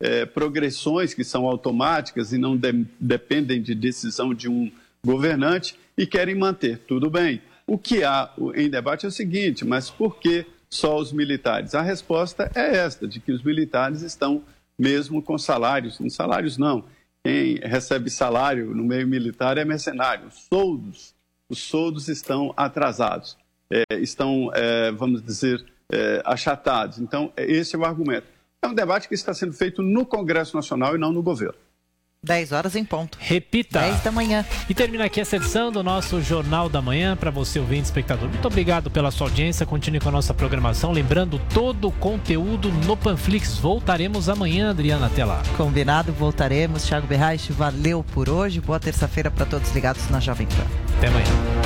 [0.00, 4.72] é, progressões que são automáticas e não de, dependem de decisão de um
[5.04, 6.78] governante e querem manter.
[6.78, 7.42] Tudo bem.
[7.66, 11.74] O que há em debate é o seguinte: mas por que só os militares?
[11.74, 14.42] A resposta é esta, de que os militares estão
[14.78, 16.00] mesmo com salários.
[16.00, 16.84] Em salários, não.
[17.22, 20.28] Quem recebe salário no meio militar é mercenário.
[20.28, 21.14] Os soldos,
[21.50, 23.36] os soldos estão atrasados,
[23.70, 25.62] é, estão, é, vamos dizer,
[25.92, 26.98] é, achatados.
[26.98, 28.26] Então, esse é o argumento.
[28.62, 31.58] É um debate que está sendo feito no Congresso Nacional e não no governo.
[32.22, 33.16] 10 horas em ponto.
[33.18, 33.80] Repita.
[33.80, 34.44] 10 da manhã.
[34.68, 37.16] E termina aqui essa edição do nosso Jornal da Manhã.
[37.16, 39.64] Para você, ouvinte espectador, muito obrigado pela sua audiência.
[39.64, 40.92] Continue com a nossa programação.
[40.92, 43.56] Lembrando, todo o conteúdo no Panflix.
[43.56, 45.06] Voltaremos amanhã, Adriana.
[45.06, 45.42] Até lá.
[45.56, 46.84] Combinado, voltaremos.
[46.84, 48.60] Thiago Berraich, valeu por hoje.
[48.60, 50.66] Boa terça-feira para todos ligados na Jovem Pan.
[50.98, 51.59] Até amanhã.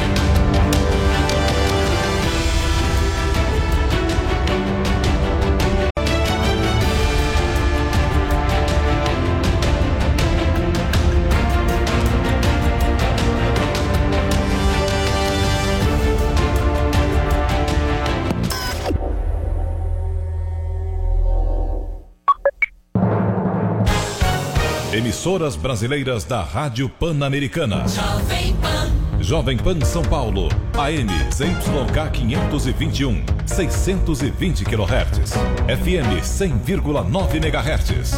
[25.25, 27.87] Emissoras brasileiras da Rádio Pan-Americana.
[27.89, 29.23] Jovem Pan.
[29.23, 30.51] Jovem Pan São Paulo.
[30.77, 33.25] AM ZYK 521.
[33.47, 35.33] 620 kHz.
[35.67, 38.13] FM 100,9 MHz.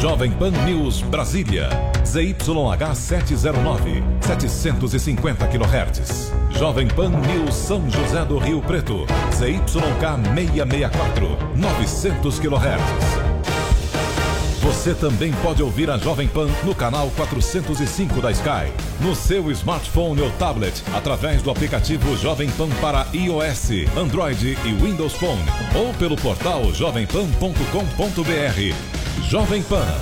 [0.00, 1.70] Jovem Pan News Brasília.
[2.04, 4.04] ZYH 709.
[4.20, 6.32] 750 kHz.
[6.56, 9.06] Jovem Pan News São José do Rio Preto.
[9.32, 11.36] ZYK 664.
[11.56, 13.25] 900 kHz.
[14.86, 20.22] Você também pode ouvir a Jovem Pan no canal 405 da Sky, no seu smartphone
[20.22, 25.42] ou tablet, através do aplicativo Jovem Pan para iOS, Android e Windows Phone,
[25.74, 29.28] ou pelo portal jovempan.com.br.
[29.28, 29.92] Jovem Pan,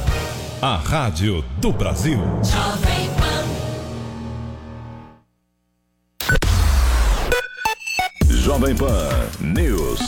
[0.60, 2.18] a rádio do Brasil.
[2.42, 3.46] Jovem Pan.
[8.28, 10.01] Jovem Pan News.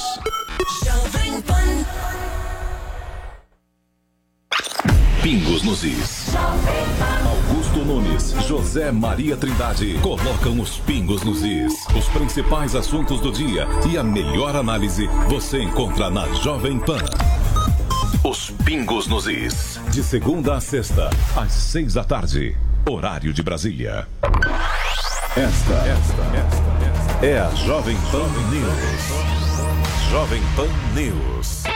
[5.27, 6.37] Pingos nos Is.
[7.27, 11.85] Augusto Nunes, José Maria Trindade colocam os pingos nos Is.
[11.99, 17.01] Os principais assuntos do dia e a melhor análise você encontra na Jovem Pan.
[18.23, 19.81] Os Pingos nos Is.
[19.91, 22.57] De segunda a sexta, às seis da tarde.
[22.89, 24.07] Horário de Brasília.
[25.31, 30.09] Esta, esta, esta, esta é a Jovem Pan News.
[30.09, 31.76] Jovem Pan News.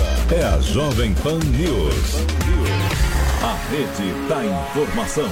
[0.33, 2.15] é a Jovem Pan News.
[3.43, 5.29] A rede da informação.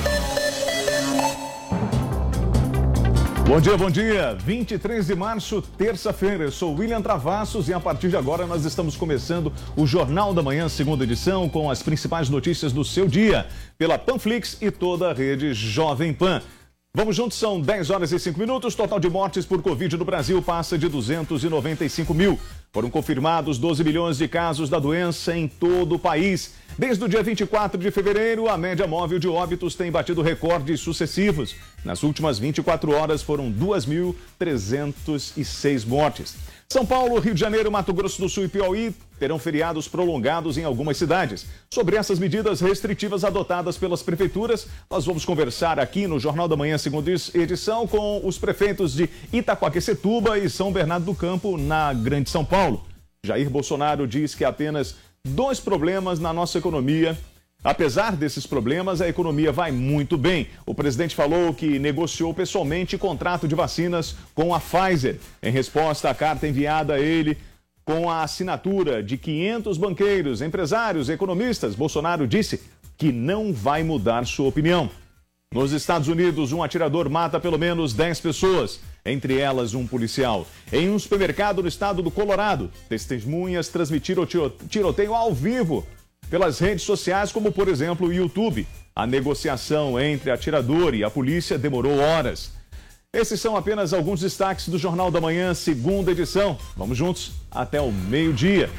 [3.47, 4.35] Bom dia, bom dia.
[4.35, 6.43] 23 de março, terça-feira.
[6.43, 10.43] Eu sou William Travassos e a partir de agora nós estamos começando o Jornal da
[10.43, 13.47] Manhã, segunda edição, com as principais notícias do seu dia,
[13.77, 16.41] pela Panflix e toda a rede Jovem Pan.
[16.91, 18.73] Vamos juntos, são 10 horas e 5 minutos.
[18.73, 22.39] Total de mortes por Covid no Brasil passa de 295 mil.
[22.73, 26.55] Foram confirmados 12 milhões de casos da doença em todo o país.
[26.79, 31.55] Desde o dia 24 de fevereiro, a média móvel de óbitos tem batido recordes sucessivos.
[31.85, 36.35] Nas últimas 24 horas foram 2.306 mortes.
[36.71, 40.63] São Paulo, Rio de Janeiro, Mato Grosso do Sul e Piauí terão feriados prolongados em
[40.63, 41.47] algumas cidades.
[41.67, 46.77] Sobre essas medidas restritivas adotadas pelas prefeituras, nós vamos conversar aqui no Jornal da Manhã,
[46.77, 52.45] segunda edição, com os prefeitos de Itaquaquecetuba e São Bernardo do Campo, na Grande São
[52.45, 52.85] Paulo.
[53.25, 54.95] Jair Bolsonaro diz que apenas
[55.25, 57.17] dois problemas na nossa economia
[57.63, 60.47] Apesar desses problemas, a economia vai muito bem.
[60.65, 65.17] O presidente falou que negociou pessoalmente contrato de vacinas com a Pfizer.
[65.43, 67.37] Em resposta à carta enviada a ele
[67.83, 72.61] com a assinatura de 500 banqueiros, empresários, economistas, Bolsonaro disse
[72.97, 74.89] que não vai mudar sua opinião.
[75.51, 80.45] Nos Estados Unidos, um atirador mata pelo menos 10 pessoas, entre elas um policial.
[80.71, 84.27] Em um supermercado no estado do Colorado, testemunhas transmitiram
[84.69, 85.85] tiroteio ao vivo
[86.29, 88.67] pelas redes sociais, como por exemplo o YouTube.
[88.95, 92.51] A negociação entre atirador e a polícia demorou horas.
[93.11, 96.57] Esses são apenas alguns destaques do Jornal da Manhã, segunda edição.
[96.77, 98.69] Vamos juntos até o meio-dia.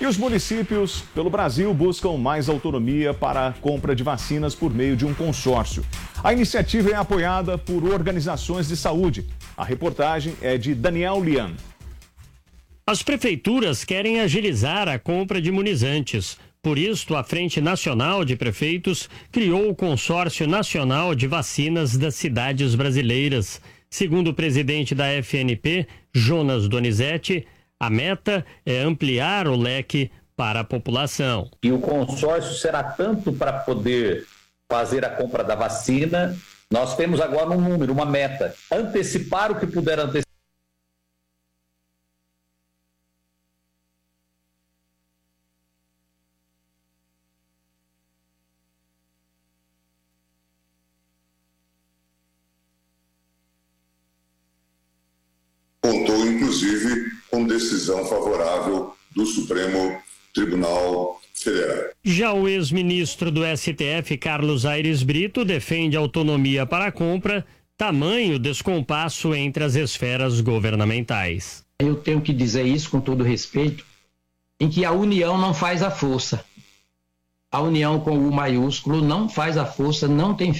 [0.00, 4.96] E os municípios pelo Brasil buscam mais autonomia para a compra de vacinas por meio
[4.96, 5.84] de um consórcio.
[6.22, 9.26] A iniciativa é apoiada por organizações de saúde.
[9.56, 11.52] A reportagem é de Daniel Lian.
[12.86, 16.38] As prefeituras querem agilizar a compra de imunizantes.
[16.64, 22.74] Por isso, a Frente Nacional de Prefeitos criou o Consórcio Nacional de Vacinas das Cidades
[22.74, 23.60] Brasileiras.
[23.90, 27.46] Segundo o presidente da FNP, Jonas Donizete,
[27.78, 31.50] a meta é ampliar o leque para a população.
[31.62, 34.24] E o consórcio será tanto para poder
[34.66, 36.34] fazer a compra da vacina.
[36.70, 38.54] Nós temos agora um número, uma meta.
[38.72, 40.33] Antecipar o que puder antecipar
[56.64, 59.96] inclusive com decisão favorável do Supremo
[60.32, 61.90] Tribunal Federal.
[62.02, 67.46] Já o ex-ministro do STF, Carlos Aires Brito, defende autonomia para a compra,
[67.76, 71.64] tamanho descompasso entre as esferas governamentais.
[71.78, 73.84] Eu tenho que dizer isso com todo respeito,
[74.58, 76.44] em que a união não faz a força.
[77.50, 80.52] A união com o maiúsculo não faz a força, não tem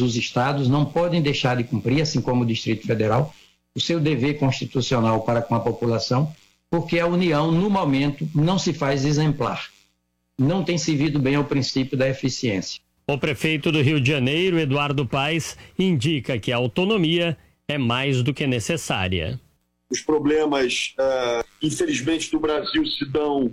[0.00, 3.34] os estados não podem deixar de cumprir, assim como o Distrito Federal,
[3.74, 6.32] o seu dever constitucional para com a população,
[6.70, 9.68] porque a União, no momento, não se faz exemplar.
[10.38, 12.80] Não tem servido bem ao princípio da eficiência.
[13.06, 17.36] O prefeito do Rio de Janeiro, Eduardo Paes, indica que a autonomia
[17.68, 19.40] é mais do que necessária.
[19.90, 23.52] Os problemas, uh, infelizmente, do Brasil se dão.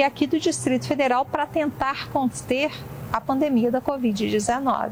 [0.00, 2.72] E aqui do Distrito Federal para tentar conter
[3.12, 4.90] a pandemia da Covid-19.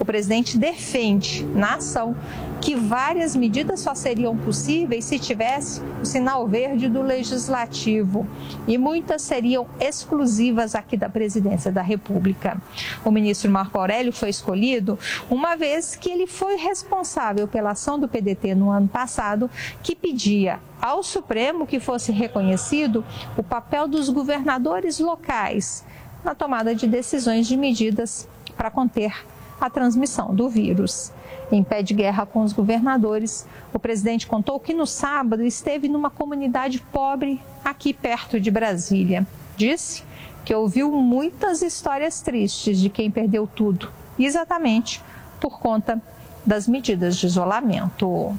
[0.00, 2.16] O presidente defende na ação
[2.62, 8.24] que várias medidas só seriam possíveis se tivesse o sinal verde do legislativo
[8.68, 12.56] e muitas seriam exclusivas aqui da presidência da República.
[13.04, 14.96] O ministro Marco Aurélio foi escolhido
[15.28, 19.50] uma vez que ele foi responsável pela ação do PDT no ano passado,
[19.82, 23.04] que pedia ao Supremo que fosse reconhecido
[23.36, 25.84] o papel dos governadores locais
[26.22, 29.12] na tomada de decisões de medidas para conter
[29.60, 31.12] a transmissão do vírus.
[31.52, 36.08] Em pé de guerra com os governadores, o presidente contou que no sábado esteve numa
[36.08, 39.26] comunidade pobre aqui perto de Brasília.
[39.54, 40.02] Disse
[40.46, 45.02] que ouviu muitas histórias tristes de quem perdeu tudo, exatamente
[45.38, 46.00] por conta
[46.44, 48.34] das medidas de isolamento.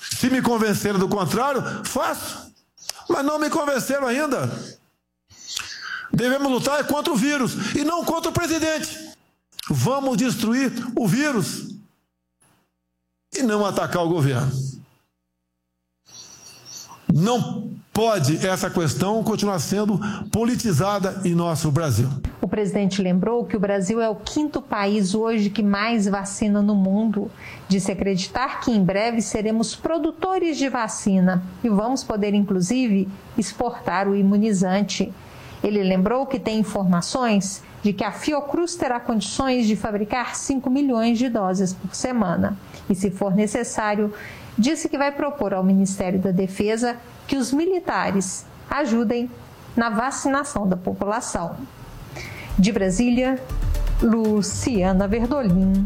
[0.00, 2.50] Se me convencerem do contrário, faço.
[3.06, 4.50] Mas não me convenceram ainda.
[6.10, 9.14] Devemos lutar contra o vírus e não contra o presidente.
[9.68, 11.77] Vamos destruir o vírus
[13.36, 14.50] e não atacar o governo.
[17.12, 19.98] Não pode essa questão continuar sendo
[20.30, 22.08] politizada em nosso Brasil.
[22.40, 26.76] O presidente lembrou que o Brasil é o quinto país hoje que mais vacina no
[26.76, 27.30] mundo.
[27.68, 34.14] Disse acreditar que em breve seremos produtores de vacina e vamos poder, inclusive, exportar o
[34.14, 35.12] imunizante.
[35.62, 41.18] Ele lembrou que tem informações de que a Fiocruz terá condições de fabricar 5 milhões
[41.18, 42.56] de doses por semana.
[42.88, 44.12] E, se for necessário,
[44.56, 46.96] disse que vai propor ao Ministério da Defesa
[47.26, 49.30] que os militares ajudem
[49.76, 51.56] na vacinação da população.
[52.58, 53.40] De Brasília,
[54.02, 55.84] Luciana Verdolim.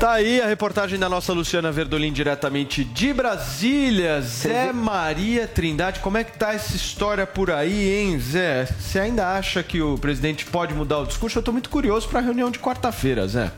[0.00, 4.22] Tá aí a reportagem da nossa Luciana Verdolim diretamente de Brasília.
[4.22, 8.64] Zé Maria Trindade, como é que tá essa história por aí, hein, Zé?
[8.64, 11.38] Você ainda acha que o presidente pode mudar o discurso?
[11.38, 13.52] Eu tô muito curioso para a reunião de quarta-feira, Zé.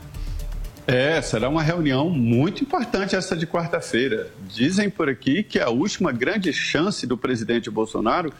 [0.85, 4.29] É, será uma reunião muito importante essa de quarta-feira.
[4.45, 8.33] Dizem por aqui que é a última grande chance do presidente Bolsonaro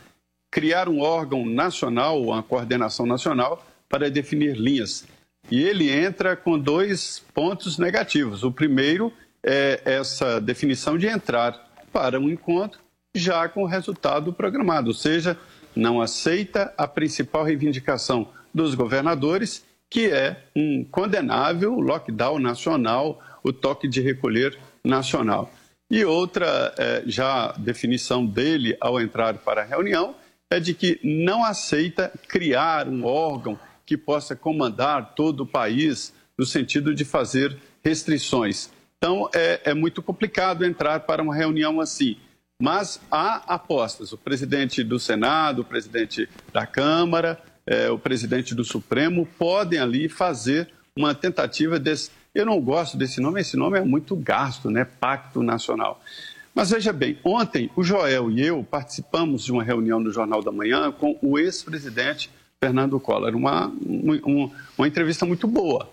[0.51, 5.05] criar um órgão nacional, uma coordenação nacional, para definir linhas.
[5.51, 8.43] E ele entra com dois pontos negativos.
[8.43, 9.11] O primeiro
[9.43, 12.79] é essa definição de entrar para um encontro
[13.15, 15.37] já com o resultado programado, ou seja,
[15.75, 23.87] não aceita a principal reivindicação dos governadores, que é um condenável lockdown nacional, o toque
[23.87, 25.51] de recolher nacional.
[25.91, 30.15] E outra é, já definição dele ao entrar para a reunião
[30.49, 33.59] é de que não aceita criar um órgão
[33.93, 38.71] que possa comandar todo o país no sentido de fazer restrições.
[38.97, 42.17] Então, é, é muito complicado entrar para uma reunião assim.
[42.59, 44.11] Mas há apostas.
[44.11, 50.09] O presidente do Senado, o presidente da Câmara, é, o presidente do Supremo podem ali
[50.09, 52.09] fazer uma tentativa desse.
[52.33, 54.85] Eu não gosto desse nome, esse nome é muito gasto, né?
[54.85, 56.01] Pacto Nacional.
[56.55, 60.51] Mas veja bem, ontem o Joel e eu participamos de uma reunião no Jornal da
[60.51, 62.31] Manhã com o ex-presidente
[62.63, 65.89] Fernando Collor, uma, uma, uma entrevista muito boa.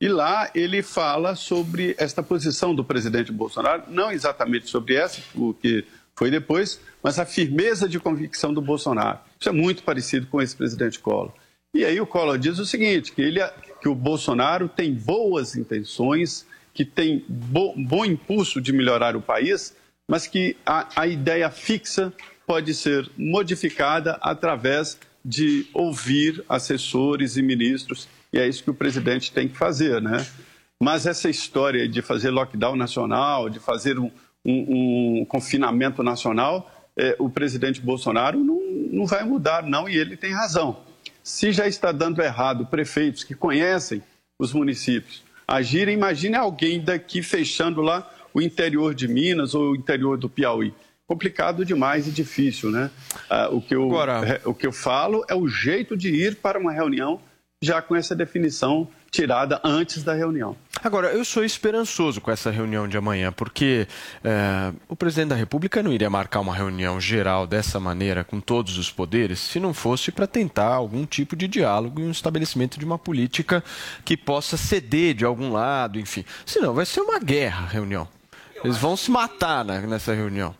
[0.00, 5.54] E lá ele fala sobre esta posição do presidente Bolsonaro, não exatamente sobre essa, o
[5.54, 5.84] que
[6.14, 9.18] foi depois, mas a firmeza de convicção do Bolsonaro.
[9.38, 11.32] Isso é muito parecido com esse presidente Collor.
[11.72, 13.40] E aí o Collor diz o seguinte, que, ele,
[13.80, 19.74] que o Bolsonaro tem boas intenções, que tem bo, bom impulso de melhorar o país,
[20.08, 22.12] mas que a, a ideia fixa
[22.46, 29.32] pode ser modificada através de ouvir assessores e ministros, e é isso que o presidente
[29.32, 30.26] tem que fazer, né?
[30.82, 34.10] Mas essa história de fazer lockdown nacional, de fazer um,
[34.44, 38.60] um, um confinamento nacional, é, o presidente Bolsonaro não,
[38.92, 40.78] não vai mudar, não, e ele tem razão.
[41.22, 44.02] Se já está dando errado prefeitos que conhecem
[44.38, 50.16] os municípios agirem, imagine alguém daqui fechando lá o interior de Minas ou o interior
[50.16, 50.72] do Piauí.
[51.10, 52.88] Complicado demais e difícil, né?
[53.28, 54.40] Ah, o, que eu, Agora...
[54.44, 57.20] o que eu falo é o jeito de ir para uma reunião
[57.60, 60.56] já com essa definição tirada antes da reunião.
[60.84, 63.88] Agora, eu sou esperançoso com essa reunião de amanhã, porque
[64.22, 68.78] é, o presidente da República não iria marcar uma reunião geral dessa maneira, com todos
[68.78, 72.84] os poderes, se não fosse para tentar algum tipo de diálogo e um estabelecimento de
[72.84, 73.64] uma política
[74.04, 76.24] que possa ceder de algum lado, enfim.
[76.46, 78.06] Senão vai ser uma guerra a reunião.
[78.62, 80.54] Eles vão se matar né, nessa reunião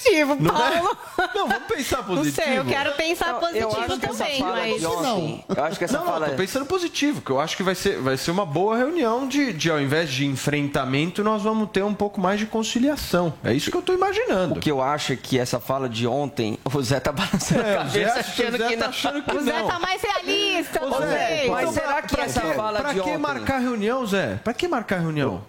[0.00, 0.70] positivo, não é?
[0.70, 0.98] Paulo.
[1.18, 1.38] É?
[1.38, 2.36] Não, vamos pensar positivo.
[2.36, 4.82] Não sei, eu quero pensar positivo eu também, mas...
[4.82, 5.44] Não.
[5.48, 6.26] Eu acho que essa não, fala...
[6.26, 9.28] Não, tô pensando positivo, que eu acho que vai ser, vai ser uma boa reunião
[9.28, 13.32] de, de, ao invés de enfrentamento, nós vamos ter um pouco mais de conciliação.
[13.44, 14.54] É isso que eu tô imaginando.
[14.54, 17.74] O que eu acho é que essa fala de ontem, o Zé tá balançando é,
[17.74, 19.40] a cabeça achando, que, tá achando que, não.
[19.40, 23.00] O Zé tá mais realista, Ô, Zé, Mas será que essa que, fala pra de
[23.00, 23.10] ontem...
[23.10, 24.40] Pra que marcar reunião, Zé?
[24.42, 25.42] Pra que marcar reunião?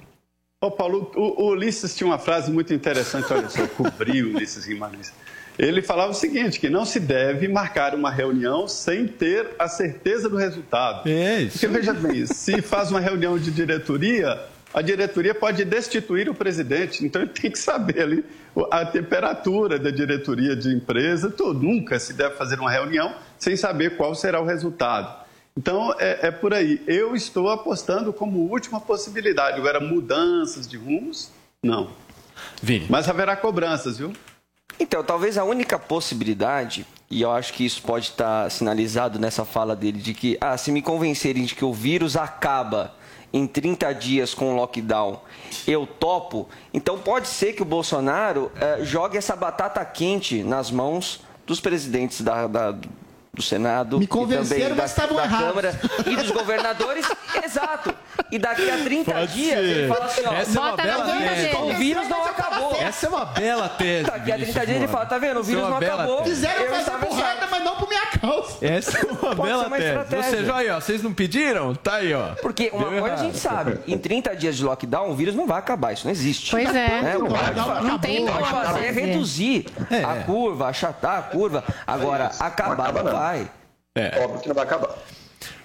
[0.64, 5.12] Ô, Paulo, o, o Ulisses tinha uma frase muito interessante, olha só, cobriu Ulisses Guimarães.
[5.58, 10.30] Ele falava o seguinte, que não se deve marcar uma reunião sem ter a certeza
[10.30, 11.10] do resultado.
[11.10, 11.54] É isso.
[11.54, 14.40] Porque, veja bem, se faz uma reunião de diretoria,
[14.72, 18.26] a diretoria pode destituir o presidente, então ele tem que saber ali
[18.70, 21.60] a temperatura da diretoria de empresa, tudo.
[21.60, 25.21] Nunca se deve fazer uma reunião sem saber qual será o resultado.
[25.58, 26.82] Então, é, é, por aí.
[26.88, 29.58] Eu estou apostando como última possibilidade.
[29.58, 31.30] Agora, mudanças de rumos,
[31.62, 31.90] não.
[32.62, 32.88] Vini.
[32.90, 34.14] Mas haverá cobranças, viu?
[34.80, 39.76] Então, talvez a única possibilidade, e eu acho que isso pode estar sinalizado nessa fala
[39.76, 42.96] dele, de que, ah, se me convencerem de que o vírus acaba
[43.34, 45.20] em 30 dias com lockdown,
[45.68, 46.50] eu topo.
[46.74, 52.22] Então pode ser que o Bolsonaro eh, jogue essa batata quente nas mãos dos presidentes
[52.22, 52.78] da, da
[53.34, 55.48] do Senado Me e convenceram, também da, mas da errados.
[55.48, 57.06] Câmara e dos governadores.
[57.44, 57.94] Exato.
[58.30, 59.66] E daqui a 30 Pode dias ser.
[59.66, 61.56] ele fala assim, ó, Essa é uma "Bota bela tese.
[61.56, 62.76] o vírus não acabou.
[62.82, 64.04] Essa é uma bela tese.
[64.04, 65.40] Daqui a 30 Vinícius dias ele fala, tá vendo?
[65.40, 66.22] O vírus é não acabou.
[66.24, 67.48] Quiseram Eu fazer certo.
[67.52, 68.58] mas não por minha causa.
[68.62, 69.88] Essa é uma Pode bela uma tese.
[69.90, 70.18] estratégia.
[70.18, 71.74] Ou seja, aí, ó, vocês não pediram?
[71.76, 72.36] Tá aí, ó.
[72.42, 73.26] Porque uma Deu coisa a errado.
[73.26, 76.52] gente sabe, em 30 dias de lockdown, o vírus não vai acabar, isso não existe.
[76.52, 77.02] Pois é.
[77.02, 77.16] Né?
[77.18, 80.04] Vai- não o que tem vai como fazer é reduzir É.
[80.04, 81.64] a curva, achatar a curva.
[81.88, 83.21] Agora, acabar acaba não não.
[83.22, 83.52] Vai.
[83.96, 84.20] É.
[84.24, 84.90] Óbvio que não vai acabar.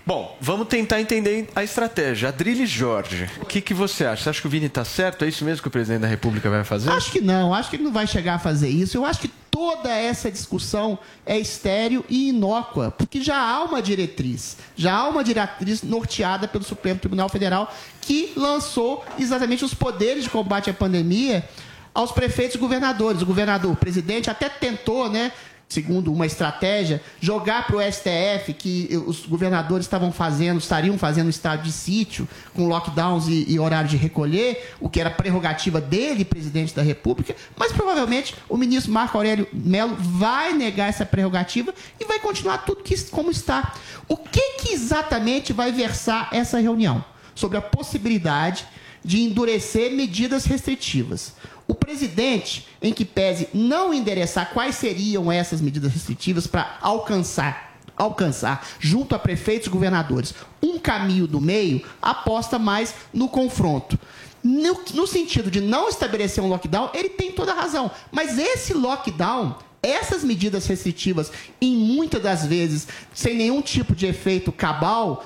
[0.04, 2.28] Bom, vamos tentar entender a estratégia.
[2.28, 4.22] Adriles Jorge, o que, que você acha?
[4.22, 5.24] Você acha que o Vini está certo?
[5.24, 6.90] É isso mesmo que o presidente da República vai fazer?
[6.90, 8.96] Acho que não, acho que ele não vai chegar a fazer isso.
[8.96, 14.58] Eu acho que toda essa discussão é estéril e inócua, porque já há uma diretriz,
[14.76, 20.30] já há uma diretriz norteada pelo Supremo Tribunal Federal que lançou exatamente os poderes de
[20.30, 21.48] combate à pandemia
[21.92, 23.22] aos prefeitos e governadores.
[23.22, 25.32] O governador, o presidente até tentou, né?
[25.68, 31.64] Segundo uma estratégia, jogar para o STF que os governadores estavam fazendo, estariam fazendo estado
[31.64, 36.72] de sítio, com lockdowns e, e horário de recolher, o que era prerrogativa dele, presidente
[36.72, 42.20] da República, mas provavelmente o ministro Marco Aurélio Melo vai negar essa prerrogativa e vai
[42.20, 43.74] continuar tudo que, como está.
[44.06, 47.04] O que, que exatamente vai versar essa reunião?
[47.34, 48.64] Sobre a possibilidade
[49.04, 51.34] de endurecer medidas restritivas.
[51.68, 58.66] O presidente, em que pese não endereçar quais seriam essas medidas restritivas para alcançar alcançar,
[58.78, 63.98] junto a prefeitos e governadores, um caminho do meio, aposta mais no confronto.
[64.42, 67.90] No, no sentido de não estabelecer um lockdown, ele tem toda a razão.
[68.12, 69.56] Mas esse lockdown,
[69.86, 75.24] essas medidas restritivas, em muitas das vezes, sem nenhum tipo de efeito cabal,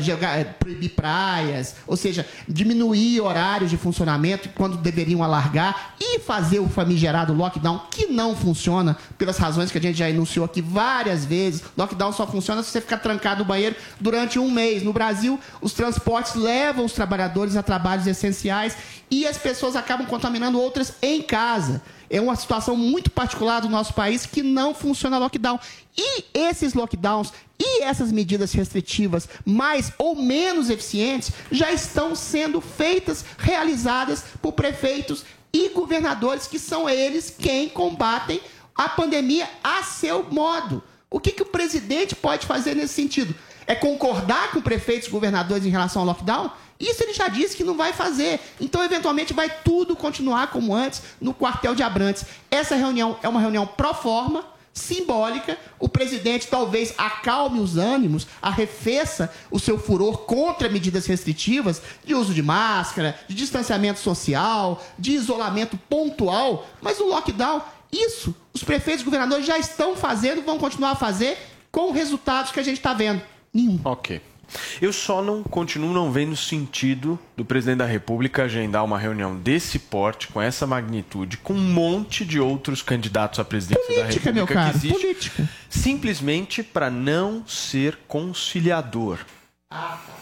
[0.00, 6.60] jogar- eh, proibir praias, ou seja, diminuir horários de funcionamento quando deveriam alargar e fazer
[6.60, 11.24] o famigerado lockdown, que não funciona, pelas razões que a gente já enunciou aqui várias
[11.24, 11.62] vezes.
[11.76, 14.82] Lockdown só funciona se você ficar trancado no banheiro durante um mês.
[14.82, 18.76] No Brasil, os transportes levam os trabalhadores a trabalhos essenciais
[19.12, 21.82] e as pessoas acabam contaminando outras em casa.
[22.08, 25.60] É uma situação muito particular do nosso país que não funciona lockdown.
[25.94, 33.22] E esses lockdowns e essas medidas restritivas mais ou menos eficientes já estão sendo feitas,
[33.36, 38.40] realizadas por prefeitos e governadores, que são eles quem combatem
[38.74, 40.82] a pandemia a seu modo.
[41.10, 43.34] O que, que o presidente pode fazer nesse sentido?
[43.66, 46.50] É concordar com prefeitos e governadores em relação ao lockdown?
[46.82, 48.40] Isso ele já disse que não vai fazer.
[48.60, 52.24] Então, eventualmente, vai tudo continuar como antes no quartel de Abrantes.
[52.50, 55.56] Essa reunião é uma reunião pró forma, simbólica.
[55.78, 62.34] O presidente talvez acalme os ânimos, arrefeça o seu furor contra medidas restritivas de uso
[62.34, 66.66] de máscara, de distanciamento social, de isolamento pontual.
[66.80, 71.38] Mas o lockdown, isso, os prefeitos e governadores já estão fazendo, vão continuar a fazer
[71.70, 73.22] com resultados que a gente está vendo.
[73.54, 73.78] Nenhum.
[73.84, 74.31] Ok.
[74.80, 79.78] Eu só não continuo não vendo sentido do presidente da República agendar uma reunião desse
[79.78, 84.32] porte, com essa magnitude, com um monte de outros candidatos à presidência da Política, República
[84.32, 85.48] meu caro, que existe, política.
[85.68, 89.18] simplesmente para não ser conciliador.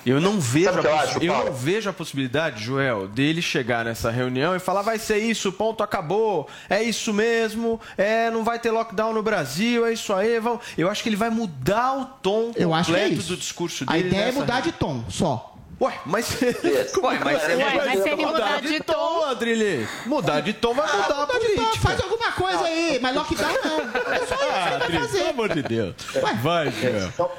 [0.07, 3.85] Eu não vejo, que a eu acho, eu não vejo a possibilidade, Joel, dele chegar
[3.85, 8.59] nessa reunião e falar vai ser isso, ponto, acabou, é isso mesmo, é não vai
[8.59, 10.61] ter lockdown no Brasil, é isso aí, vamos.
[10.79, 13.29] Eu acho que ele vai mudar o tom Eu acho que é completo isso.
[13.29, 14.09] do discurso A dele.
[14.09, 15.55] ideia é mudar de tom, só.
[15.81, 16.37] Ué, mas.
[16.43, 19.87] Ué, mas é- Ué, mas se ele mudar de tom- Adrilê.
[20.07, 23.53] Mudar de tom vai mudar a Mudar de tom, faz alguma coisa aí, mas lockdown
[23.65, 23.81] não.
[24.15, 25.19] É só isso que Ah, ele vai fazer.
[25.19, 25.95] pelo amor de Deus.
[26.43, 27.33] Vai, Joel.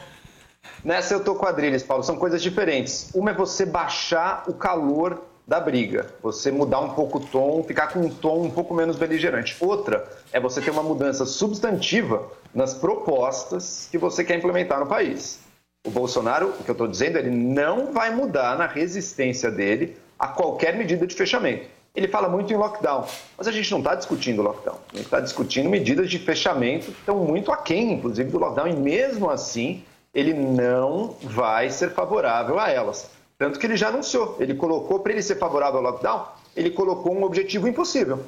[0.83, 2.03] Nessa eu tô com a Adriles, Paulo.
[2.03, 3.09] São coisas diferentes.
[3.13, 7.87] Uma é você baixar o calor da briga, você mudar um pouco o tom, ficar
[7.87, 9.55] com um tom um pouco menos beligerante.
[9.59, 15.39] Outra é você ter uma mudança substantiva nas propostas que você quer implementar no país.
[15.85, 20.27] O Bolsonaro, o que eu estou dizendo, ele não vai mudar na resistência dele a
[20.27, 21.65] qualquer medida de fechamento.
[21.93, 23.05] Ele fala muito em lockdown,
[23.37, 24.77] mas a gente não está discutindo lockdown.
[24.93, 28.67] A gente está discutindo medidas de fechamento que estão muito aquém, inclusive, do lockdown.
[28.67, 33.09] E mesmo assim, ele não vai ser favorável a elas.
[33.37, 34.35] Tanto que ele já anunciou.
[34.39, 38.19] Ele colocou, para ele ser favorável ao lockdown, ele colocou um objetivo impossível,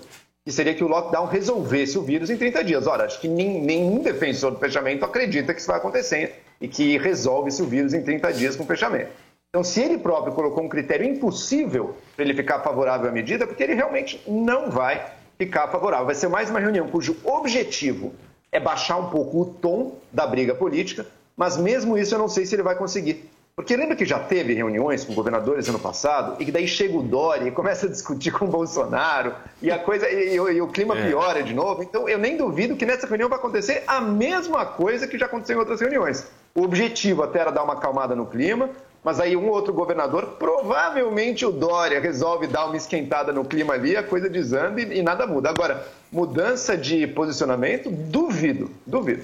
[0.45, 2.87] que seria que o lockdown resolvesse o vírus em 30 dias.
[2.87, 6.97] Ora, acho que nem- nenhum defensor do fechamento acredita que isso vai acontecer e que
[6.97, 9.11] resolve-se o vírus em 30 dias com o fechamento.
[9.49, 13.47] Então, se ele próprio colocou um critério impossível para ele ficar favorável à medida, é
[13.47, 15.05] porque ele realmente não vai
[15.37, 16.07] ficar favorável.
[16.07, 18.13] Vai ser mais uma reunião cujo objetivo
[18.51, 22.45] é baixar um pouco o tom da briga política, mas mesmo isso eu não sei
[22.45, 23.29] se ele vai conseguir.
[23.55, 27.03] Porque lembra que já teve reuniões com governadores ano passado e que daí chega o
[27.03, 30.67] Dória e começa a discutir com o Bolsonaro e a coisa e, e, e o
[30.69, 31.07] clima é.
[31.07, 31.83] piora de novo.
[31.83, 35.55] Então eu nem duvido que nessa reunião vai acontecer a mesma coisa que já aconteceu
[35.55, 36.25] em outras reuniões.
[36.55, 38.71] O objetivo até era dar uma acalmada no clima,
[39.03, 43.95] mas aí um outro governador, provavelmente o Dória, resolve dar uma esquentada no clima ali,
[43.95, 45.51] a coisa desanda e, e nada muda.
[45.51, 49.23] Agora, mudança de posicionamento, duvido, duvido.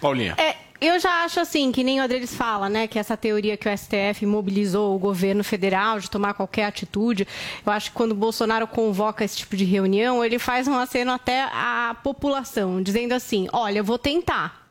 [0.00, 0.36] Paulinha.
[0.38, 3.68] É, eu já acho assim, que nem o Adriles fala, né, que essa teoria que
[3.68, 7.26] o STF mobilizou o governo federal de tomar qualquer atitude,
[7.64, 11.12] eu acho que quando o Bolsonaro convoca esse tipo de reunião, ele faz um aceno
[11.12, 14.68] até à população, dizendo assim: olha, eu vou tentar.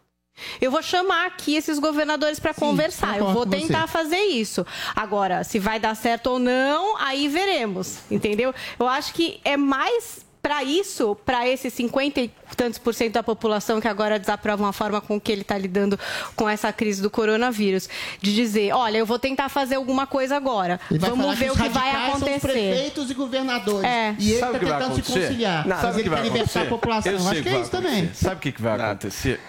[0.62, 3.18] Eu vou chamar aqui esses governadores para conversar.
[3.18, 4.66] Eu vou tentar fazer isso.
[4.96, 8.00] Agora, se vai dar certo ou não, aí veremos.
[8.10, 8.54] Entendeu?
[8.80, 13.22] Eu acho que é mais para isso, para esses 50 e tantos por cento da
[13.22, 16.00] população que agora desaprovam a forma com que ele está lidando
[16.38, 17.90] com essa crise do coronavírus,
[18.22, 20.80] de dizer, olha, eu vou tentar fazer alguma coisa agora.
[20.90, 22.40] Vamos ver o que vai acontecer.
[22.40, 23.84] São prefeitos e governadores.
[23.84, 24.16] É.
[24.18, 25.68] E ele está tentando se conciliar.
[25.68, 27.12] Não, Sabe ele quer libertar a população.
[27.12, 28.14] Eu acho que é isso também.
[28.14, 29.42] Sabe o que, que vai acontecer?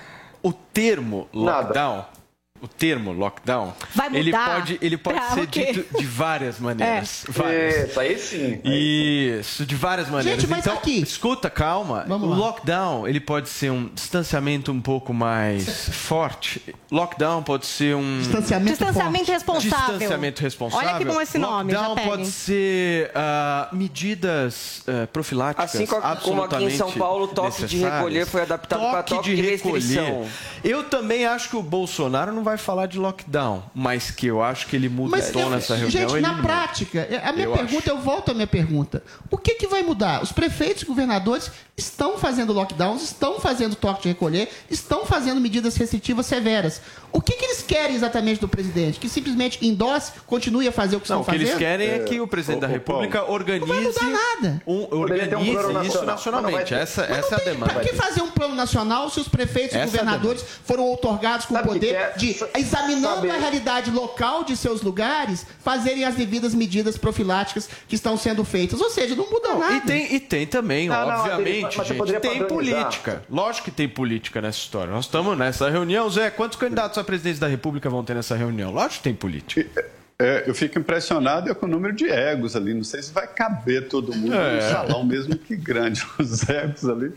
[0.43, 1.97] O termo lockdown.
[1.99, 2.18] Nada
[2.61, 3.73] o termo lockdown,
[4.13, 7.25] ele pode, ele pode ser dito de várias maneiras.
[7.29, 7.33] É.
[7.33, 7.91] Várias.
[7.91, 8.61] Isso, aí sim.
[8.65, 10.41] Isso, de várias maneiras.
[10.41, 11.01] Gente, mas então, aqui.
[11.01, 12.05] escuta, calma.
[12.09, 12.37] Vamos o lá.
[12.37, 16.63] lockdown, ele pode ser um distanciamento um pouco mais forte.
[16.91, 19.31] Lockdown pode ser um Distanciamento, Distanciamento forte.
[19.33, 19.89] responsável.
[19.99, 20.89] distanciamento responsável.
[20.89, 26.43] Olha que bom esse nome, Lockdown pode ser ah, medidas ah, profiláticas Assim co- como
[26.43, 30.27] aqui em São Paulo, o toque de recolher foi adaptado para toque de restrição.
[30.65, 34.67] Eu também acho que o Bolsonaro não vai falar de lockdown, mas que eu acho
[34.69, 35.91] que ele muda Mas, o tom eu- nessa reunião.
[35.91, 36.43] gente, ele na muda.
[36.43, 39.03] prática, a minha Eu pergunta, eu volto à minha pergunta.
[39.31, 40.23] O que, que vai mudar?
[40.23, 45.77] Os prefeitos e governadores estão fazendo lockdowns, estão fazendo toque de recolher, estão fazendo medidas
[45.77, 46.81] restritivas severas.
[47.13, 48.99] O que, que eles querem exatamente do presidente?
[48.99, 51.49] Que simplesmente endosse, continue a fazer o que Não, estão o que fazendo?
[51.49, 54.63] eles querem é que o presidente da República organize, Não vai mudar nada.
[54.67, 56.07] um, um organize plano isso nacional.
[56.07, 56.73] nacionalmente.
[56.75, 57.73] Mas Essa, Mas essa é a demanda.
[57.75, 60.85] Pra que fazer um plano nacional se os prefeitos e Essa é a governadores foram
[60.85, 62.13] outorgados com o poder que é?
[62.17, 68.17] de, examinando a realidade local de seus lugares, fazerem as devidas medidas profiláticas que estão
[68.17, 68.81] sendo feitas?
[68.81, 69.75] Ou seja, não muda nada.
[69.75, 72.49] E tem, e tem também, Não, não, obviamente, mas você gente, tem padronizar.
[72.83, 73.23] política.
[73.31, 74.93] Lógico que tem política nessa história.
[74.93, 76.09] Nós estamos nessa reunião.
[76.11, 78.71] Zé, quantos candidatos à presidência da República vão ter nessa reunião?
[78.71, 79.85] Lógico que tem política.
[80.21, 82.75] É, eu fico impressionado com o número de egos ali.
[82.75, 84.57] Não sei se vai caber todo mundo É.
[84.57, 87.13] no salão, mesmo que grande, os egos ali.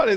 [0.00, 0.16] Olha,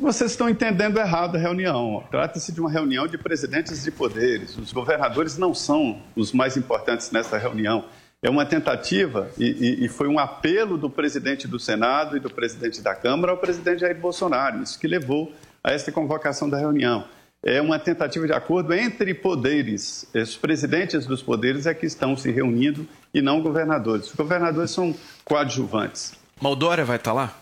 [0.00, 2.02] vocês estão entendendo errado a reunião.
[2.10, 4.58] Trata-se de uma reunião de presidentes de poderes.
[4.58, 7.84] Os governadores não são os mais importantes nessa reunião.
[8.20, 12.28] É uma tentativa e, e- e foi um apelo do presidente do Senado e do
[12.28, 14.60] presidente da Câmara ao presidente Jair Bolsonaro.
[14.64, 17.04] Isso que levou a essa convocação da reunião.
[17.40, 20.06] É uma tentativa de acordo entre poderes.
[20.12, 24.08] Os presidentes dos poderes é que estão se reunindo e não governadores.
[24.08, 24.92] Os governadores são
[25.24, 26.14] coadjuvantes.
[26.40, 27.32] Maldória vai estar lá?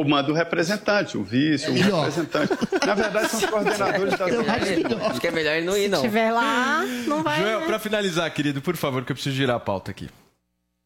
[0.00, 2.06] O manda o representante, o vice, o melhor.
[2.06, 2.54] representante.
[2.86, 5.98] Na verdade, são os coordenadores das Eu acho que é melhor ele não ir, não.
[5.98, 7.38] Se tiver lá, não vai.
[7.38, 7.66] Joel, né?
[7.66, 10.08] para finalizar, querido, por favor, que eu preciso girar a pauta aqui.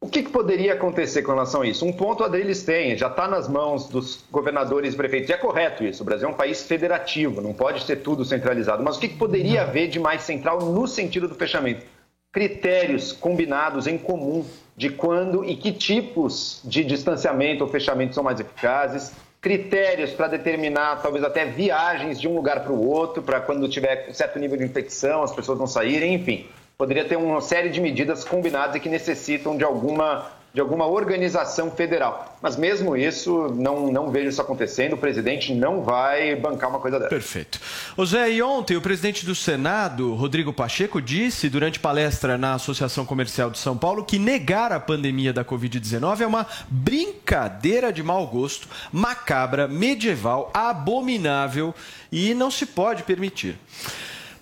[0.01, 1.87] O que, que poderia acontecer com relação a isso?
[1.87, 5.31] Um ponto a Adriles tem, já está nas mãos dos governadores e prefeitos.
[5.31, 8.83] E é correto isso, o Brasil é um país federativo, não pode ser tudo centralizado.
[8.83, 11.87] Mas o que, que poderia haver de mais central no sentido do fechamento?
[12.33, 14.45] Critérios combinados em comum
[14.77, 21.03] de quando e que tipos de distanciamento ou fechamento são mais eficazes, critérios para determinar
[21.03, 24.65] talvez até viagens de um lugar para o outro, para quando tiver certo nível de
[24.65, 26.47] infecção, as pessoas não saírem, enfim.
[26.79, 31.69] Poderia ter uma série de medidas combinadas e que necessitam de alguma, de alguma organização
[31.69, 32.39] federal.
[32.41, 34.93] Mas mesmo isso, não, não vejo isso acontecendo.
[34.93, 37.11] O presidente não vai bancar uma coisa dessa.
[37.11, 37.61] Perfeito.
[37.97, 43.05] Ô Zé, e ontem o presidente do Senado, Rodrigo Pacheco, disse durante palestra na Associação
[43.05, 48.25] Comercial de São Paulo que negar a pandemia da Covid-19 é uma brincadeira de mau
[48.29, 51.75] gosto, macabra, medieval, abominável
[52.13, 53.59] e não se pode permitir.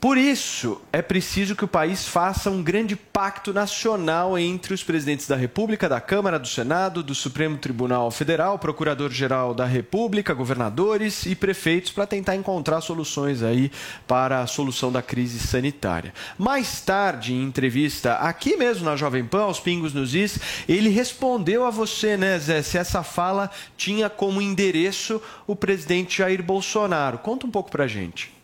[0.02, 5.28] Por isso, é preciso que o país faça um grande pacto nacional entre os presidentes
[5.28, 11.36] da República, da Câmara, do Senado, do Supremo Tribunal Federal, Procurador-Geral da República, governadores e
[11.36, 13.70] prefeitos para tentar encontrar soluções aí
[14.04, 16.12] para a solução da crise sanitária.
[16.36, 20.36] Mais tarde, em entrevista aqui mesmo na Jovem Pan, aos Pingos nos Is,
[20.68, 26.42] ele respondeu a você, né, Zé, se essa fala tinha como endereço o presidente Jair
[26.42, 27.18] Bolsonaro.
[27.18, 28.41] Conta um pouco pra gente.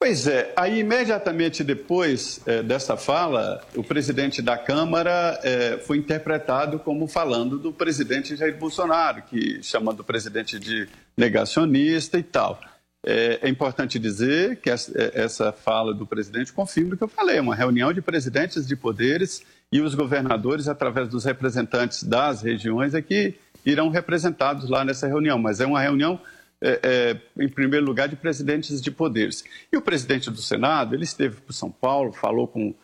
[0.00, 6.78] Pois é, aí imediatamente depois eh, dessa fala, o presidente da Câmara eh, foi interpretado
[6.78, 12.60] como falando do presidente Jair Bolsonaro, que chamando o presidente de negacionista e tal.
[13.04, 17.08] é, é importante dizer que essa, é, essa fala do presidente confirma o que eu
[17.08, 22.94] falei, uma reunião de presidentes de poderes e os governadores, através dos representantes das regiões,
[22.94, 23.34] é que
[23.66, 26.20] irão representados lá nessa reunião, mas é uma reunião
[26.60, 29.44] é, é, em primeiro lugar, de presidentes de poderes.
[29.72, 32.74] E o presidente do Senado, ele esteve por São Paulo, falou com,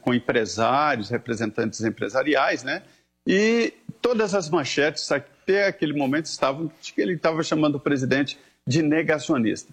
[0.00, 2.82] com empresários, representantes empresariais, né?
[3.26, 8.82] E todas as manchetes até aquele momento estavam que ele estava chamando o presidente de
[8.82, 9.72] negacionista.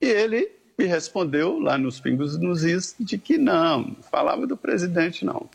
[0.00, 5.24] E ele me respondeu lá nos pingos nos is de que não, falava do presidente
[5.24, 5.48] não.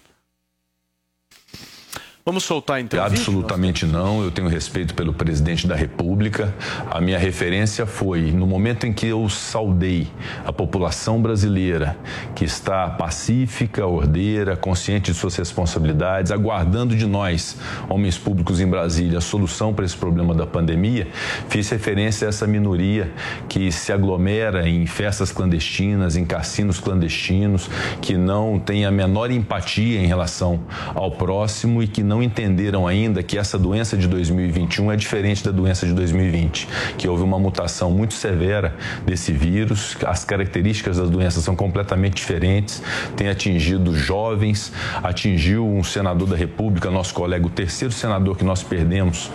[2.25, 3.03] Vamos soltar então?
[3.03, 4.23] Absolutamente não.
[4.23, 6.55] Eu tenho respeito pelo presidente da República.
[6.89, 10.07] A minha referência foi no momento em que eu saudei
[10.45, 11.97] a população brasileira,
[12.33, 17.57] que está pacífica, ordeira, consciente de suas responsabilidades, aguardando de nós,
[17.89, 21.09] homens públicos em Brasília, a solução para esse problema da pandemia.
[21.49, 23.11] Fiz referência a essa minoria
[23.49, 29.99] que se aglomera em festas clandestinas, em cassinos clandestinos, que não tem a menor empatia
[29.99, 30.61] em relação
[30.95, 35.43] ao próximo e que não não entenderam ainda que essa doença de 2021 é diferente
[35.43, 41.09] da doença de 2020, que houve uma mutação muito severa desse vírus, as características das
[41.09, 42.83] doenças são completamente diferentes,
[43.17, 44.71] tem atingido jovens,
[45.01, 49.31] atingiu um senador da República, nosso colega, o terceiro senador que nós perdemos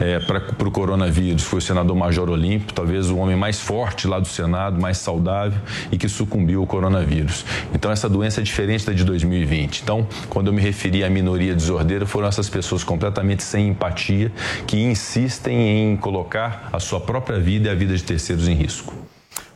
[0.00, 4.18] é, para o coronavírus foi o senador Major Olímpio, talvez o homem mais forte lá
[4.18, 7.44] do Senado, mais saudável e que sucumbiu ao coronavírus.
[7.74, 9.82] Então essa doença é diferente da de 2020.
[9.82, 14.30] Então, quando eu me referi à minoria desordeira, foram foram essas pessoas completamente sem empatia
[14.64, 18.94] que insistem em colocar a sua própria vida e a vida de terceiros em risco.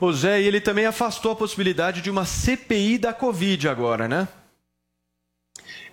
[0.00, 4.26] O Zé, e ele também afastou a possibilidade de uma CPI da Covid agora, né?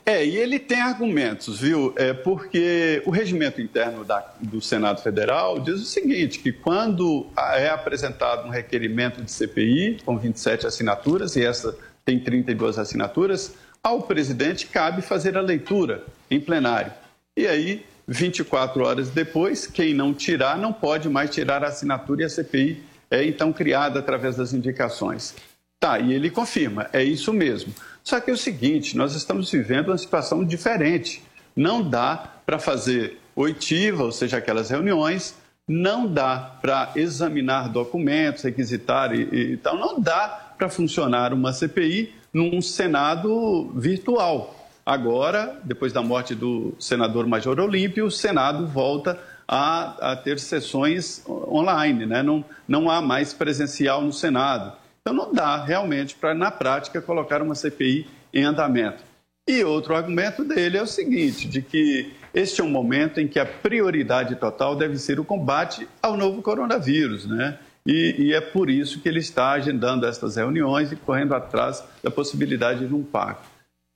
[0.03, 1.93] É, e ele tem argumentos, viu?
[1.95, 7.69] É porque o regimento interno da, do Senado Federal diz o seguinte: que quando é
[7.69, 13.53] apresentado um requerimento de CPI com 27 assinaturas, e essa tem 32 assinaturas,
[13.83, 16.93] ao presidente cabe fazer a leitura em plenário.
[17.35, 22.25] E aí, 24 horas depois, quem não tirar não pode mais tirar a assinatura e
[22.25, 25.35] a CPI é então criada através das indicações.
[25.79, 27.73] Tá, e ele confirma, é isso mesmo.
[28.01, 31.21] Só que é o seguinte, nós estamos vivendo uma situação diferente.
[31.53, 32.15] Não dá
[32.45, 35.35] para fazer oitiva, ou seja, aquelas reuniões,
[35.67, 42.22] não dá para examinar documentos, requisitar e, e tal, não dá para funcionar uma CPI
[42.33, 44.55] num Senado virtual.
[44.85, 49.17] Agora, depois da morte do senador Major Olímpio, o Senado volta
[49.47, 52.23] a, a ter sessões online, né?
[52.23, 54.73] não, não há mais presencial no Senado.
[55.01, 59.03] Então, não dá realmente para, na prática, colocar uma CPI em andamento.
[59.47, 63.37] E outro argumento dele é o seguinte: de que este é um momento em que
[63.37, 67.59] a prioridade total deve ser o combate ao novo coronavírus, né?
[67.85, 72.09] E, e, é por isso que ele está agendando estas reuniões e correndo atrás da
[72.09, 73.49] possibilidade de um pacto.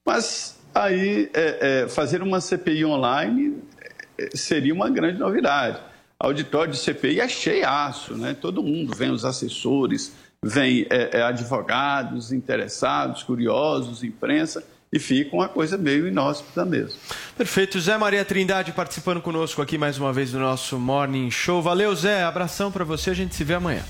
[0.05, 3.57] Mas aí é, é, fazer uma CPI online
[4.17, 5.79] é, seria uma grande novidade.
[6.19, 8.33] Auditório de CPI é cheiaço, né?
[8.33, 15.49] todo mundo, vem os assessores, vem é, é, advogados, interessados, curiosos, imprensa e fica uma
[15.49, 16.97] coisa meio inóspita mesmo.
[17.37, 17.79] Perfeito.
[17.79, 21.61] Zé Maria Trindade participando conosco aqui mais uma vez do nosso Morning Show.
[21.61, 22.23] Valeu, Zé.
[22.23, 23.09] Abração para você.
[23.09, 23.83] A gente se vê amanhã.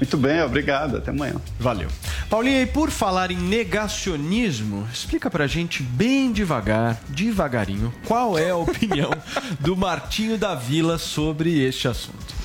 [0.00, 0.96] Muito bem, obrigado.
[0.96, 1.34] Até amanhã.
[1.58, 1.88] Valeu.
[2.30, 8.56] Paulinha, e por falar em negacionismo, explica pra gente bem devagar, devagarinho, qual é a
[8.56, 9.10] opinião
[9.60, 12.39] do Martinho da Vila sobre este assunto.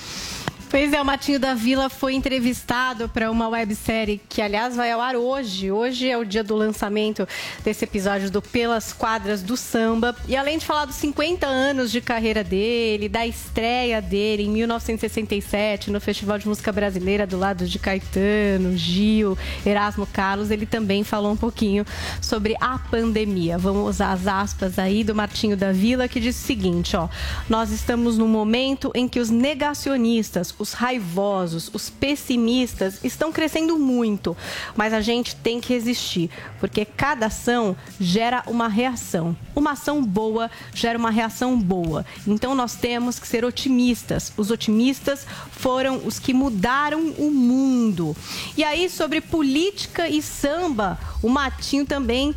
[0.76, 5.00] Pois é, o Matinho da Vila foi entrevistado para uma websérie que, aliás, vai ao
[5.00, 5.72] ar hoje.
[5.72, 7.26] Hoje é o dia do lançamento
[7.64, 10.14] desse episódio do Pelas Quadras do Samba.
[10.28, 15.90] E além de falar dos 50 anos de carreira dele, da estreia dele em 1967
[15.90, 21.32] no Festival de Música Brasileira do lado de Caetano, Gil, Erasmo Carlos, ele também falou
[21.32, 21.86] um pouquinho
[22.22, 23.58] sobre a pandemia.
[23.58, 27.08] Vamos usar as aspas aí do Martinho da Vila que diz o seguinte, ó:
[27.48, 34.36] "Nós estamos num momento em que os negacionistas, os raivosos, os pessimistas estão crescendo muito,
[34.76, 39.38] mas a gente tem que resistir, porque cada ação gera uma reação.
[39.56, 42.04] Uma ação boa gera uma reação boa.
[42.26, 44.34] Então nós temos que ser otimistas.
[44.36, 48.18] Os otimistas foram os que mudaram o mundo.
[48.58, 52.34] E aí sobre política e samba, o Matinho também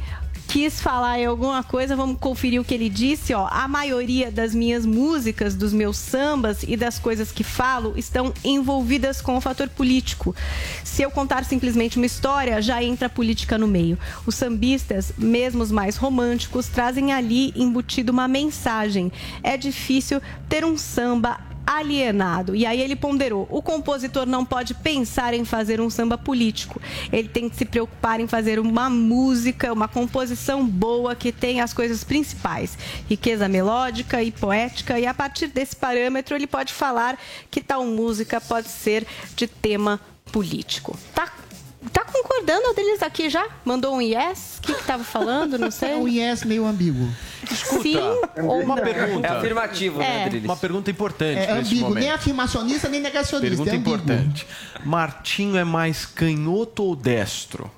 [0.49, 3.47] quis falar em alguma coisa, vamos conferir o que ele disse, ó.
[3.51, 9.21] A maioria das minhas músicas, dos meus sambas e das coisas que falo estão envolvidas
[9.21, 10.35] com o fator político.
[10.83, 13.99] Se eu contar simplesmente uma história, já entra a política no meio.
[14.25, 19.13] Os sambistas, mesmo os mais românticos, trazem ali embutido uma mensagem.
[19.43, 22.57] É difícil ter um samba alienado.
[22.57, 26.81] E aí ele ponderou: o compositor não pode pensar em fazer um samba político.
[27.13, 31.75] Ele tem que se preocupar em fazer uma música, uma composição boa que tenha as
[31.75, 34.99] coisas principais: riqueza melódica e poética.
[34.99, 37.19] E a partir desse parâmetro, ele pode falar
[37.51, 40.01] que tal música pode ser de tema
[40.33, 40.97] político.
[41.15, 41.38] Tá
[41.93, 43.47] Tá concordando, Adelis aqui já?
[43.65, 44.59] Mandou um yes?
[44.59, 45.57] O que estava falando?
[45.57, 45.95] Não sei.
[45.97, 47.09] um yes meio ambíguo.
[47.51, 47.97] Escuta, Sim
[48.43, 48.83] ou uma não?
[48.83, 49.27] pergunta.
[49.27, 50.25] É afirmativo, né, É.
[50.25, 50.45] Adriles?
[50.45, 52.01] Uma pergunta importante É ambíguo, momento.
[52.01, 53.49] nem afirmacionista nem negacionista.
[53.57, 54.47] Pergunta é importante.
[54.85, 57.71] Martinho é mais canhoto ou destro?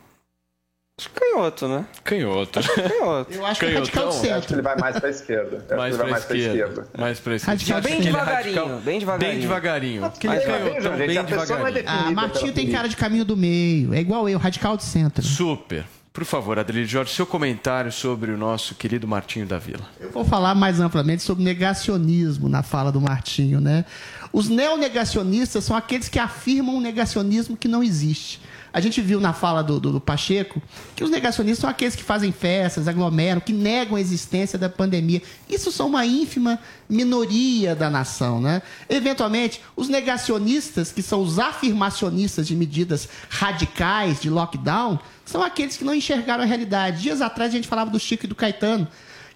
[1.08, 1.84] Canhoto, né?
[2.04, 2.60] Canhoto.
[2.60, 3.32] Canhoto.
[3.32, 4.54] Eu acho que é radical do Eu acho que centro.
[4.56, 5.66] ele vai mais para a esquerda.
[5.70, 6.68] Eu Mais ele vai pra mais para a esquerda.
[6.68, 6.88] esquerda.
[6.98, 7.52] Mais pra esquerda.
[7.52, 8.80] Radical bem é devagarinho, radical?
[8.80, 9.30] bem devagarinho.
[9.32, 10.04] Bem devagarinho.
[10.04, 11.84] Aquele Mas, canhotão, gente, bem é devagarinho.
[11.86, 13.94] Ah, Martinho tem cara de caminho do meio.
[13.94, 15.22] É igual eu, radical de centro.
[15.24, 15.84] Super.
[16.12, 19.84] Por favor, Adrilho Jorge, seu comentário sobre o nosso querido Martinho da Vila.
[20.00, 23.84] Eu vou falar mais amplamente sobre negacionismo na fala do Martinho, né?
[24.32, 28.40] Os neonegacionistas são aqueles que afirmam um negacionismo que não existe.
[28.72, 30.62] A gente viu na fala do, do- do Pacheco
[30.94, 35.20] que os negacionistas são aqueles que fazem festas, aglomeram, que negam a existência da pandemia.
[35.48, 38.62] Isso são uma ínfima minoria da nação, né?
[38.88, 45.84] Eventualmente, os negacionistas, que são os afirmacionistas de medidas radicais de lockdown, são aqueles que
[45.84, 47.02] não enxergaram a realidade.
[47.02, 48.86] Dias atrás a gente falava do Chico e do Caetano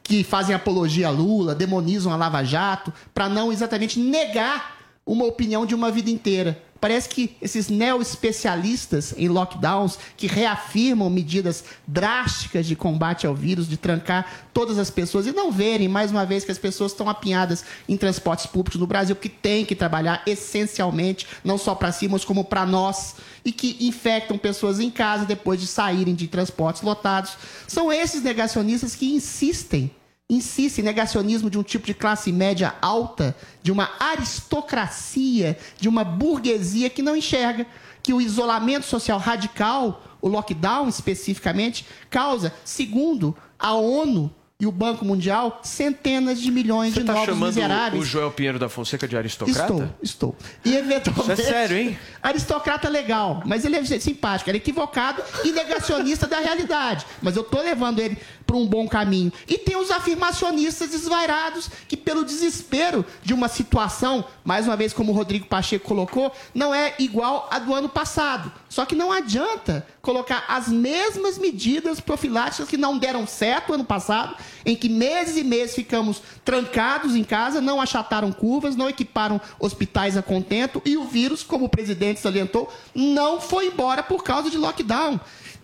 [0.03, 5.65] que fazem apologia a Lula, demonizam a Lava Jato, para não exatamente negar uma opinião
[5.65, 6.63] de uma vida inteira.
[6.85, 13.79] Parece que esses neo-especialistas em lockdowns, que reafirmam medidas drásticas de combate ao vírus, de
[13.79, 17.65] trancar todas as pessoas, e não verem, mais uma vez, que as pessoas estão apinhadas
[17.89, 22.23] em transportes públicos no Brasil, que tem que trabalhar essencialmente, não só para si, mas
[22.23, 23.15] como para nós,
[23.47, 27.39] e que infectam pessoas em casa depois de saírem de transportes lotados.
[27.67, 29.91] São esses negacionistas que insistem
[30.35, 36.05] insiste em negacionismo de um tipo de classe média alta, de uma aristocracia, de uma
[36.05, 37.67] burguesia que não enxerga
[38.03, 44.31] que o isolamento social radical, o lockdown especificamente, causa, segundo a ONU
[44.65, 48.03] e o Banco Mundial, centenas de milhões Você de está novos chamando miseráveis.
[48.03, 49.61] o Joel Pinheiro da Fonseca de aristocrata?
[50.03, 50.37] Estou, estou.
[50.65, 51.43] E eventualmente.
[51.43, 51.99] Isso é sério, hein?
[52.23, 57.05] Aristocrata legal, mas ele é simpático, ele é equivocado e negacionista da realidade.
[57.21, 59.31] Mas eu tô levando ele para um bom caminho.
[59.47, 65.13] E tem os afirmacionistas desvairados que, pelo desespero de uma situação, mais uma vez, como
[65.13, 68.51] o Rodrigo Pacheco colocou, não é igual a do ano passado.
[68.69, 74.37] Só que não adianta colocar as mesmas medidas profiláticas que não deram certo ano passado,
[74.65, 80.17] em que meses e meses ficamos trancados em casa, não achataram curvas, não equiparam hospitais
[80.17, 84.59] a contento e o vírus, como o presidente salientou, não foi embora por causa de
[84.59, 85.19] lockdown.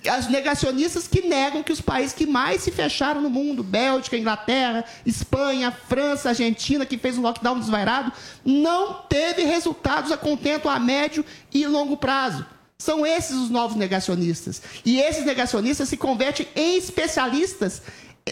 [0.09, 4.87] As negacionistas que negam que os países que mais se fecharam no mundo, Bélgica, Inglaterra,
[5.05, 8.11] Espanha, França, Argentina, que fez um lockdown desvairado,
[8.43, 11.23] não teve resultados a contento a médio
[11.53, 12.47] e longo prazo.
[12.81, 14.63] São esses os novos negacionistas.
[14.85, 17.83] E esses negacionistas se convertem em especialistas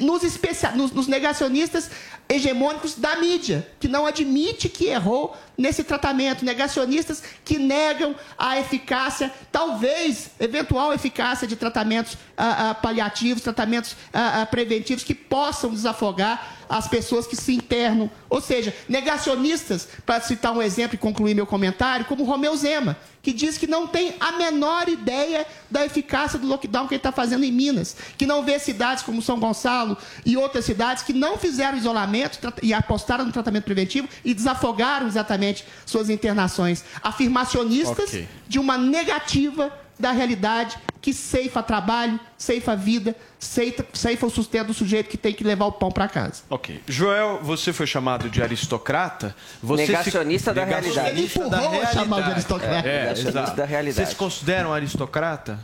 [0.01, 1.91] nos, especia- nos- nos negacionistas
[2.29, 6.45] hegemônicos da mídia, que não admite que errou nesse tratamento.
[6.45, 14.43] Negacionistas que negam a eficácia, talvez, eventual eficácia de tratamentos ah, ah, paliativos, tratamentos ah,
[14.43, 18.11] ah, preventivos que possam desafogar as pessoas que se internam.
[18.29, 23.33] Ou seja, negacionistas, para citar um exemplo e concluir meu comentário, como Romeu Zema, que
[23.33, 27.45] diz que não tem a menor ideia da eficácia do lockdown que ele está fazendo
[27.45, 31.77] em Minas, que não vê cidades como São Gonçalo e outras cidades que não fizeram
[31.77, 35.48] isolamento e apostaram no tratamento preventivo e desafogaram exatamente
[35.87, 36.85] suas internações.
[37.03, 38.29] Afirmacionistas Ok.
[38.49, 44.75] de uma negativa da realidade que ceifa trabalho, ceifa vida, ceifa, ceifa o sustento do
[44.75, 46.43] sujeito que tem que levar o pão para casa.
[46.49, 46.81] Ok.
[46.87, 49.35] Joel, você foi chamado de aristocrata?
[49.63, 51.21] Você Negacionista da Negacionista realidade.
[51.21, 52.89] Ele empurrou a chamar de aristocrata.
[52.89, 53.57] É, Negacionista exato.
[53.57, 54.07] da realidade.
[54.07, 55.59] Você se considera um aristocrata?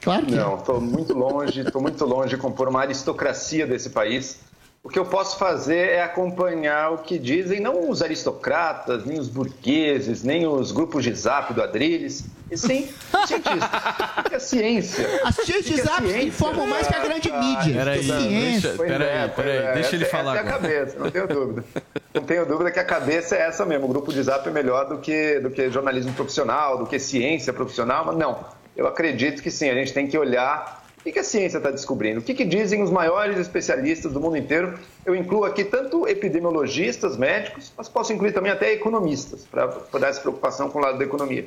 [0.00, 4.38] Claro que Não, estou muito longe, estou muito longe de compor uma aristocracia desse país.
[4.84, 9.28] O que eu posso fazer é acompanhar o que dizem não os aristocratas, nem os
[9.30, 13.70] burgueses, nem os grupos de zap do Adrilles, e sim os cientistas.
[14.14, 15.06] Porque a ciência.
[15.24, 17.74] As a zaps ciência- informam mais que a grande Ah, mídia.
[17.78, 18.68] Peraí, Ciência.
[18.74, 19.72] deixa- peraí, é, peraí, é.
[19.72, 20.74] deixa ele falar Essa é a agora.
[20.74, 21.64] cabeça, não tenho dúvida.
[22.12, 23.86] Não tenho dúvida que a cabeça é essa mesmo.
[23.86, 27.54] O grupo de zap é melhor do que, do que jornalismo profissional, do que ciência
[27.54, 28.44] profissional, mas não.
[28.76, 32.20] Eu acredito que sim, a gente tem que olhar o que a ciência está descobrindo,
[32.20, 34.78] o que, que dizem os maiores especialistas do mundo inteiro.
[35.04, 39.66] Eu incluo aqui tanto epidemiologistas, médicos, mas posso incluir também até economistas, para
[39.98, 41.46] dar essa preocupação com o lado da economia.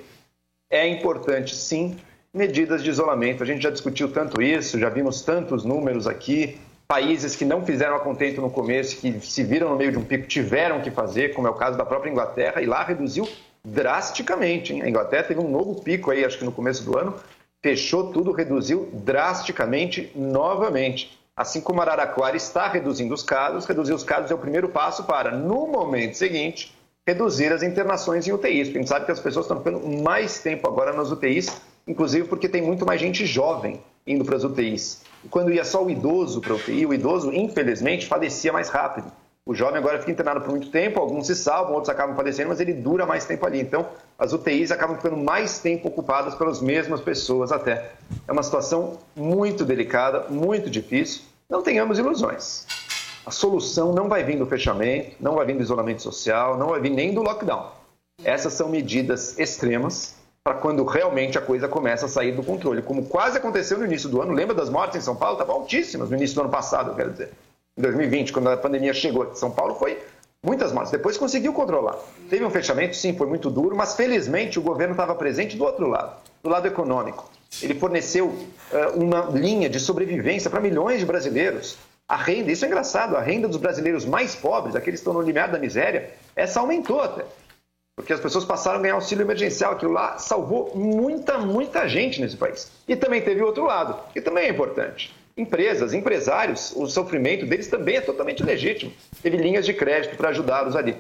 [0.72, 1.98] É importante, sim,
[2.34, 3.42] medidas de isolamento.
[3.42, 6.60] A gente já discutiu tanto isso, já vimos tantos números aqui.
[6.88, 10.04] Países que não fizeram a contento no começo, que se viram no meio de um
[10.04, 13.28] pico, tiveram que fazer, como é o caso da própria Inglaterra, e lá reduziu
[13.66, 14.74] drasticamente.
[14.74, 14.84] Hein?
[14.84, 17.16] A Inglaterra teve um novo pico aí, acho que no começo do ano,
[17.62, 21.18] fechou tudo, reduziu drasticamente novamente.
[21.36, 25.32] Assim como Araraquara está reduzindo os casos, reduzir os casos é o primeiro passo para,
[25.32, 26.76] no momento seguinte,
[27.08, 28.70] reduzir as internações em UTIs.
[28.70, 32.50] A gente sabe que as pessoas estão ficando mais tempo agora nas UTIs, inclusive porque
[32.50, 35.04] tem muito mais gente jovem indo para as UTIs.
[35.24, 39.12] E quando ia só o idoso para a UTI, o idoso, infelizmente, falecia mais rápido.
[39.48, 42.60] O jovem agora fica internado por muito tempo, alguns se salvam, outros acabam falecendo, mas
[42.60, 43.62] ele dura mais tempo ali.
[43.62, 43.88] Então,
[44.20, 47.94] as UTIs acabam ficando mais tempo ocupadas pelas mesmas pessoas até.
[48.28, 51.22] É uma situação muito delicada, muito difícil.
[51.50, 52.68] Não tenhamos ilusões.
[53.26, 56.82] A solução não vai vir do fechamento, não vai vir do isolamento social, não vai
[56.82, 57.72] vir nem do lockdown.
[58.26, 63.06] Essas são medidas extremas para quando realmente a coisa começa a sair do controle, como
[63.06, 64.34] quase aconteceu no início do ano.
[64.34, 65.36] Lembra das mortes em São Paulo?
[65.36, 67.32] Estavam altíssimas no início do ano passado, eu quero dizer
[67.78, 70.00] em 2020, quando a pandemia chegou São Paulo, foi
[70.44, 70.92] muitas mortes.
[70.92, 71.96] Depois conseguiu controlar.
[72.30, 75.88] Teve um fechamento, sim, foi muito duro, mas felizmente o governo estava presente do outro
[75.88, 77.30] lado, do lado econômico.
[77.62, 81.78] Ele forneceu uh, uma linha de sobrevivência para milhões de brasileiros.
[82.08, 85.22] A renda, isso é engraçado, a renda dos brasileiros mais pobres, aqueles que estão no
[85.22, 87.26] limiar da miséria, essa aumentou até.
[87.96, 92.38] Porque as pessoas passaram a ganhar auxílio emergencial, aquilo lá salvou muita, muita gente nesse
[92.38, 92.72] país.
[92.88, 97.68] E também teve o outro lado, que também é importante empresas, empresários, o sofrimento deles
[97.68, 98.92] também é totalmente legítimo.
[99.22, 100.96] Teve linhas de crédito para ajudá-los ali.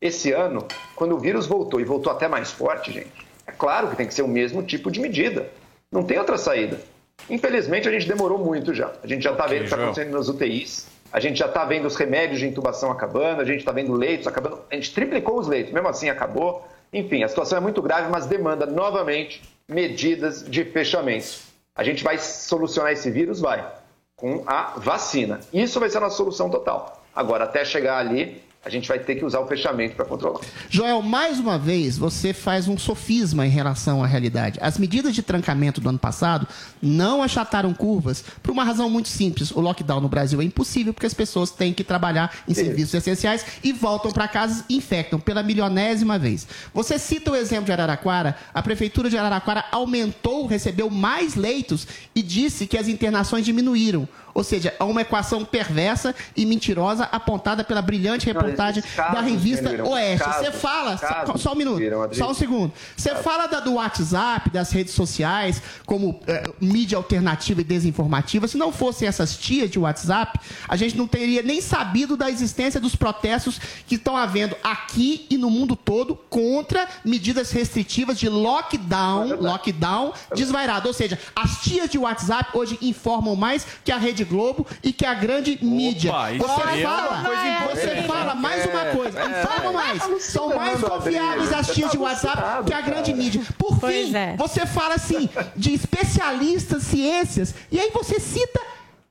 [0.00, 0.66] Esse ano,
[0.96, 3.12] quando o vírus voltou e voltou até mais forte, gente,
[3.46, 5.48] é claro que tem que ser o mesmo tipo de medida.
[5.92, 6.80] Não tem outra saída.
[7.28, 8.92] Infelizmente, a gente demorou muito já.
[9.02, 11.64] A gente já está vendo o que está acontecendo nas UTIs, a gente já está
[11.64, 14.60] vendo os remédios de intubação acabando, a gente está vendo leitos acabando.
[14.70, 16.66] A gente triplicou os leitos, mesmo assim acabou.
[16.90, 21.40] Enfim, a situação é muito grave, mas demanda novamente medidas de fechamento.
[21.76, 23.40] A gente vai solucionar esse vírus?
[23.40, 23.81] Vai
[24.22, 25.40] com a vacina.
[25.52, 27.02] Isso vai ser a nossa solução total.
[27.12, 30.40] Agora, até chegar ali, a gente vai ter que usar o fechamento para controlar.
[30.70, 34.56] Joel, mais uma vez, você faz um sofisma em relação à realidade.
[34.62, 36.46] As medidas de trancamento do ano passado
[36.80, 39.50] não achataram curvas por uma razão muito simples.
[39.50, 42.66] O lockdown no Brasil é impossível porque as pessoas têm que trabalhar em Sim.
[42.66, 46.46] serviços essenciais e voltam para casa e infectam pela milionésima vez.
[46.72, 48.36] Você cita o exemplo de Araraquara.
[48.54, 51.84] A prefeitura de Araraquara aumentou, recebeu mais leitos
[52.14, 54.08] e disse que as internações diminuíram.
[54.34, 60.24] Ou seja, é uma equação perversa e mentirosa apontada pela brilhante reportagem da revista Oeste.
[60.24, 61.82] Casos, Você fala, só, só, um minuto,
[62.14, 62.72] só um segundo.
[62.96, 68.48] Você fala da, do WhatsApp, das redes sociais, como é, mídia alternativa e desinformativa.
[68.48, 72.80] Se não fossem essas tias de WhatsApp, a gente não teria nem sabido da existência
[72.80, 79.32] dos protestos que estão havendo aqui e no mundo todo contra medidas restritivas de lockdown,
[79.32, 80.88] é lockdown é desvairado.
[80.88, 84.92] Ou seja, as tias de WhatsApp hoje informam mais que a rede Rede Globo e
[84.92, 86.12] que a grande Opa, mídia.
[86.38, 90.02] Você é fala, você fala mais uma é, coisa, é, fala mais.
[90.22, 93.42] São mais confiáveis as tias de WhatsApp que a grande mídia.
[93.58, 98.60] Por fim, você fala assim de especialistas, ciências, e aí você cita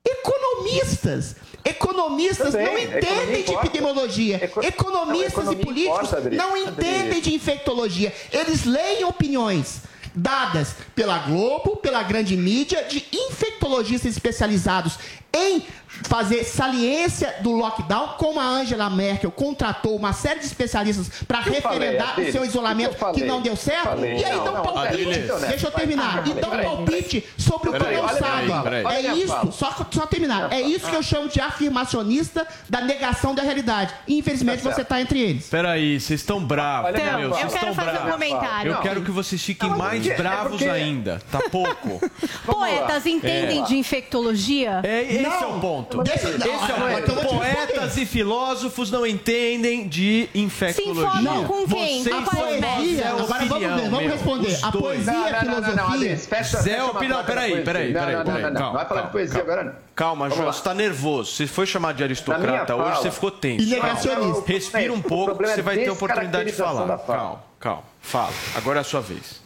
[0.04, 1.36] economistas.
[1.64, 4.52] Economistas não entendem de epidemiologia.
[4.64, 8.12] Economistas e políticos não entendem de infectologia.
[8.32, 9.82] Eles leem opiniões
[10.14, 14.98] dadas pela Globo, pela grande mídia, de infectologistas especializados
[15.34, 15.64] em
[16.04, 22.16] fazer saliência do lockdown, como a Angela Merkel contratou uma série de especialistas para referendar
[22.16, 23.84] falei, o seu isolamento que, que, não deu certo.
[23.84, 27.74] Falei, e aí dá um palpite, deixa eu terminar, e dá um palpite sobre o
[27.74, 28.52] que não sabe.
[28.94, 33.42] É isso, só, só terminar, é isso que eu chamo de afirmacionista da negação da
[33.44, 33.94] realidade.
[34.08, 35.48] E, infelizmente tá você está entre eles.
[35.48, 36.92] Peraí, vocês estão bravos.
[36.92, 38.08] Então, meu, eu quero fazer bravos.
[38.08, 38.72] um comentário.
[38.72, 41.22] Eu quero que vocês fiquem mais é bravos ainda.
[41.32, 42.02] Tá pouco.
[42.46, 44.82] Poetas entendem de infectologia?
[44.84, 47.28] É, esse é o ponto Esse é o ponto.
[47.28, 51.12] Poetas e filósofos não entendem de infectologia.
[51.12, 52.04] Se informam com quem?
[52.04, 53.10] Vocês a poesia.
[53.10, 54.60] Agora vamos ver, vamos responder.
[54.62, 56.62] A poesia e a filosofia.
[56.62, 57.24] Zé opinião.
[57.24, 58.16] Peraí, peraí, peraí.
[58.16, 59.74] Não, não, não, vai falar de poesia agora não.
[59.96, 61.32] Calma, João, você está nervoso.
[61.32, 63.64] Você foi chamado de aristocrata hoje, você ficou tenso.
[63.64, 64.44] E negacionista.
[64.52, 66.98] Respira um pouco, você é vai ter oportunidade de falar.
[67.00, 67.84] Calma, calma.
[68.02, 68.34] Fala.
[68.56, 69.42] Agora é a sua vez.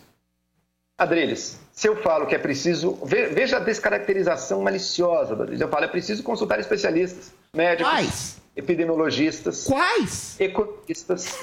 [0.97, 2.97] Adriles, se eu falo que é preciso.
[3.03, 5.59] Veja a descaracterização maliciosa, Adriles.
[5.59, 7.91] Eu falo, é preciso consultar especialistas, médicos.
[7.91, 8.41] Quais?
[8.55, 9.65] Epidemiologistas.
[9.65, 10.39] Quais?
[10.39, 11.37] Economistas.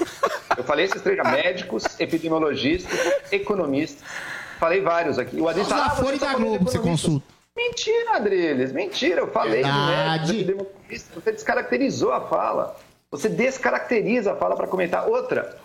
[0.56, 2.98] Eu falei esses três: médicos, epidemiologistas,
[3.30, 4.02] economistas.
[4.58, 5.38] Falei vários aqui.
[5.38, 5.92] O fala.
[5.92, 7.26] Ah, da Globo você consulta.
[7.54, 9.20] Mentira, Adriles, mentira.
[9.20, 10.46] Eu falei Verdade.
[11.14, 12.74] Você descaracterizou a fala.
[13.10, 15.06] Você descaracteriza a fala para comentar.
[15.06, 15.58] Outra,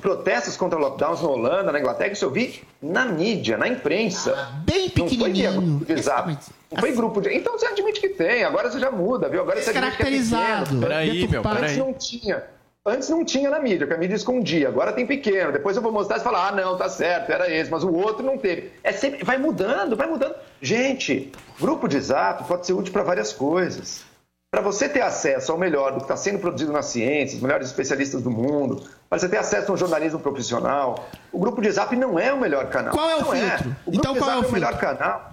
[0.00, 4.34] protestos contra lockdowns na Holanda, na Inglaterra, isso eu vi na mídia, na imprensa.
[4.36, 5.52] Ah, bem pequenininho.
[5.52, 6.38] Não foi grupo de zap.
[6.70, 7.34] Não foi grupo de...
[7.34, 9.40] Então você admite que tem, agora você já muda, viu?
[9.40, 10.80] Agora você admite que é pequeno.
[10.80, 11.62] Peraí, meu, peraí.
[11.64, 12.44] Antes não tinha.
[12.86, 14.68] Antes não tinha na mídia, que a mídia escondia.
[14.68, 15.52] Agora tem pequeno.
[15.52, 18.24] Depois eu vou mostrar e falar, ah, não, tá certo, era esse, mas o outro
[18.24, 18.70] não teve.
[18.82, 20.34] É sempre, vai mudando, vai mudando.
[20.62, 24.07] Gente, grupo de zap pode ser útil para várias coisas.
[24.50, 27.66] Para você ter acesso ao melhor do que está sendo produzido na ciência, os melhores
[27.66, 31.94] especialistas do mundo, para você ter acesso a um jornalismo profissional, o grupo de Zap
[31.94, 32.94] não é o melhor canal.
[32.94, 33.68] Qual é o não filtro?
[33.68, 33.76] É.
[33.86, 35.32] O grupo então de qual Zap é o, é o melhor canal.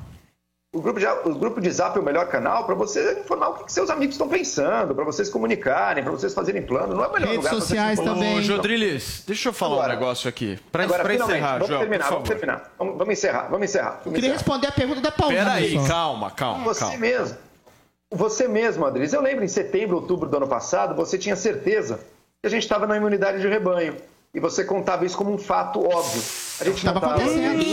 [0.76, 3.54] O grupo, de, o grupo de Zap é o melhor canal para você informar o
[3.54, 6.94] que, que seus amigos estão pensando, para vocês comunicarem, para vocês fazerem plano.
[6.96, 8.38] Não é o melhor Redes lugar sociais também.
[8.40, 10.60] Ô, Jodriles, deixa eu falar Agora- um negócio aqui.
[10.74, 12.72] Para encerrar, vamos João, terminar, vamos terminar.
[12.78, 13.92] Vamos, vamos encerrar, vamos encerrar.
[13.92, 14.34] Eu Vamos queria encerrar.
[14.34, 15.46] responder a pergunta da Paulina.
[15.46, 16.98] Peraí, calma, calma, Você calma.
[16.98, 17.38] mesmo.
[18.16, 19.14] Você mesmo, Adriles.
[19.14, 22.00] Eu lembro em setembro, outubro do ano passado, você tinha certeza
[22.42, 23.96] que a gente estava na imunidade de rebanho.
[24.34, 26.22] E você contava isso como um fato óbvio.
[26.60, 27.22] A gente não Tava estava.
[27.22, 27.64] acontecendo.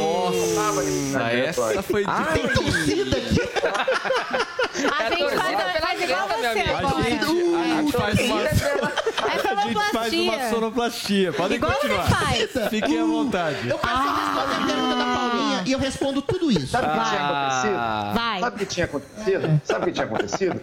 [0.00, 2.40] Nossa, essa foi Ah, de...
[2.40, 3.38] Tem torcida aqui.
[4.78, 6.86] A gente faz, faz igual você agora.
[6.98, 8.92] A gente faz uma,
[9.26, 11.32] É a gente faz uma sonoplastia.
[11.32, 12.08] Podem Igual você continuar.
[12.10, 12.68] faz.
[12.70, 13.68] Fiquem à vontade.
[13.68, 16.66] Eu quero só responder a pergunta da Paulinha e eu respondo tudo isso.
[16.68, 18.14] Sabe o que tinha acontecido?
[18.14, 18.40] Vai.
[18.40, 19.60] Sabe o que tinha acontecido?
[19.64, 20.60] Sabe o que tinha acontecido?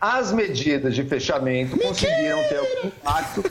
[0.00, 3.44] As medidas de fechamento conseguiram ter algum impacto.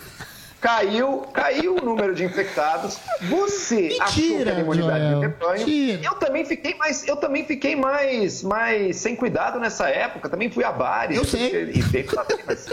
[0.66, 2.97] Caiu, caiu o número de infectados.
[3.30, 5.20] Você achou que era imunidade Joel.
[5.20, 5.59] de rebanho.
[5.59, 6.01] Mentira.
[6.03, 10.28] Eu também fiquei mais, eu também fiquei mais, mais sem cuidado nessa época.
[10.28, 11.18] Também fui a bares.
[11.18, 11.70] Eu sei.
[11.70, 12.05] E mim,
[12.47, 12.68] mas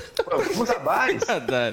[0.54, 1.22] fomos a bares.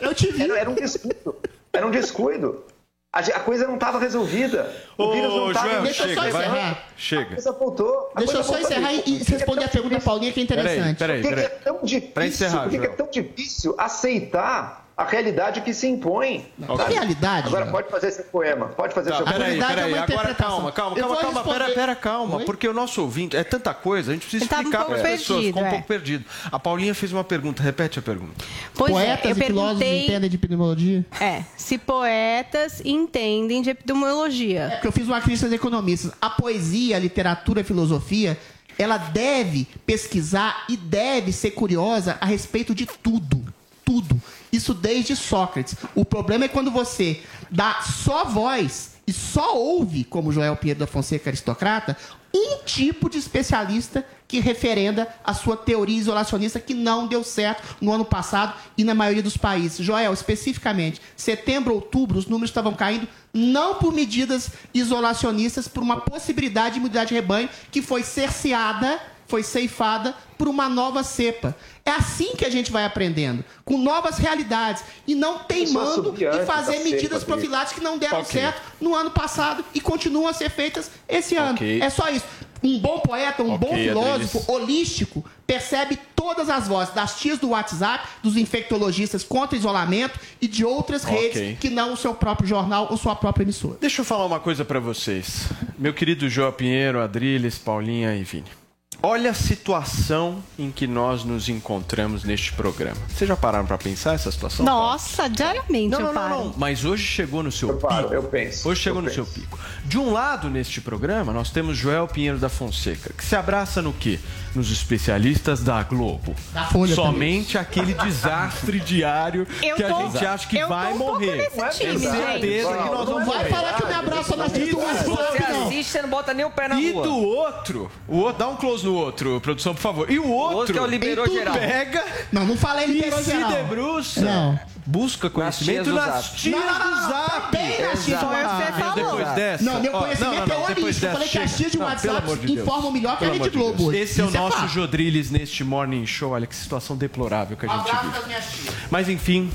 [0.02, 0.44] Eu te vi.
[0.44, 1.36] Era, era um descuido.
[1.72, 2.66] Era um descuido.
[3.14, 4.76] A, a coisa não estava resolvida.
[4.98, 5.70] O vírus não Ô, estava.
[5.70, 6.72] Joel, Deixa eu só chega, encerrar.
[6.72, 7.26] A Chega.
[7.36, 8.12] coisa voltou.
[8.14, 10.64] A Deixa eu só encerrar e, responder é a pergunta da Paulinha que é Peraí,
[10.66, 10.98] interessante.
[10.98, 11.56] peraí, por que que peraí.
[11.56, 12.50] é tão difícil?
[12.60, 16.46] Por que que é tão difícil aceitar a realidade que se impõe?
[16.68, 16.94] A sabe?
[16.94, 17.72] realidade, Agora Joel.
[17.72, 18.66] pode fazer seu poema.
[18.68, 19.48] Pode fazer Tá, seu peraí, poema.
[19.68, 19.94] realidade é peraí.
[19.94, 21.44] uma Agora calma, calma, calma, calma.
[21.44, 22.38] Pera, responder- pera, calma.
[22.38, 22.46] Oi?
[22.46, 25.02] Porque o nosso ouvinte é tanta coisa, a gente precisa tava um explicar para as
[25.02, 25.46] pessoas.
[25.46, 26.26] Ficou um perdido, pouco perdido.
[26.52, 27.64] A Paulinha fez uma pergunta.
[27.64, 28.34] Repete a pergunta.
[28.76, 31.06] Pois Poetas é, eu e filósofos perguntei entendem de epidemiologia?
[31.20, 34.70] é, se poetas entendem de É epidemiologia.
[34.74, 36.12] porque eu fiz uma crítica aos economistas.
[36.22, 38.38] A poesia, a literatura, a filosofia,
[38.78, 43.44] ela deve pesquisar e deve ser curiosa a respeito de tudo.
[43.86, 44.22] Tudo.
[44.52, 45.76] Isso desde Sócrates.
[45.96, 50.88] O problema é quando você dá só voz e só ouve, como Joel Pinheiro da
[50.88, 51.98] Fonseca aristocrata,
[52.34, 57.92] um tipo de especialista que referenda a sua teoria isolacionista que não deu certo no
[57.92, 59.84] ano passado e na maioria dos países.
[59.84, 66.74] Joel, especificamente, setembro, outubro, os números estavam caindo não por medidas isolacionistas, por uma possibilidade
[66.74, 71.56] de imunidade de rebanho que foi cerceada, foi ceifada por uma nova cepa.
[71.86, 76.42] É assim que a gente vai aprendendo, com novas realidades e não teimando subir antes
[76.42, 78.32] e fazer da medidas cepa, profiláticas que não deram Ok.
[78.42, 81.54] certo no ano passado e continuam a ser feitas esse ano.
[81.54, 81.82] Ok.
[81.82, 82.26] É só isso.
[82.62, 84.50] Um bom poeta, um Ok, bom filósofo Adriles.
[84.50, 90.66] holístico percebe todas as vozes das tias do WhatsApp, dos infectologistas contra isolamento e de
[90.66, 93.78] outras redes que não o seu próprio jornal ou sua própria emissora.
[93.80, 95.46] Deixa eu falar uma coisa para vocês.
[95.78, 98.59] Meu querido João Pinheiro, Adriles, Paulinha e Vini.
[99.02, 102.98] Olha a situação em que nós nos encontramos neste programa.
[103.08, 104.66] Vocês já pararam para pensar essa situação?
[104.66, 106.44] Nossa, diariamente Não, eu não, não, paro.
[106.46, 106.54] não.
[106.58, 108.14] Mas hoje chegou no seu Eu paro, pico.
[108.16, 108.68] eu penso.
[108.68, 109.24] Hoje chegou no penso.
[109.24, 109.58] seu pico.
[109.86, 113.94] De um lado, neste programa, nós temos Joel Pinheiro da Fonseca, que se abraça no
[113.94, 114.20] quê?
[114.54, 116.36] Nos especialistas da Globo.
[116.52, 120.74] Da Folha Somente aquele desastre diário Eu que a tô- gente acha que eu tô
[120.74, 121.38] vai um pouco morrer.
[121.38, 122.84] nesse time, Tenho certeza gente.
[122.84, 123.50] que nós Não vamos vai morrer.
[123.50, 125.68] falar que eu me abraço na E do Você não.
[125.68, 127.04] assiste, você não bota nem o pé na E rua.
[127.04, 130.12] do outro, o outro, dá um close no outro, produção, por favor.
[130.12, 131.54] E o outro, outro que é o liberou geral.
[131.54, 133.52] pega Não, não falei e liberou se geral.
[133.52, 134.22] debruça.
[134.22, 134.60] Não.
[134.86, 137.52] Busca conhecimento do nas tias Não, não, não, do não, Zap.
[137.52, 138.80] bem nas tias do o WhatsApp.
[138.80, 138.96] falou.
[138.96, 139.64] Depois dessa.
[139.64, 141.06] Não, meu conhecimento não, não, é holístico.
[141.06, 143.94] Eu falei que as tias de WhatsApp informam melhor que a Rede Globo.
[143.94, 144.68] Esse é o é nosso.
[144.70, 146.32] Jodriles neste Morning Show.
[146.32, 148.18] Olha que situação deplorável que a gente Abraço vive.
[148.18, 148.76] das minhas tias.
[148.90, 149.52] Mas enfim.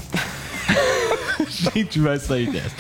[0.69, 2.75] A gente vai sair dessa.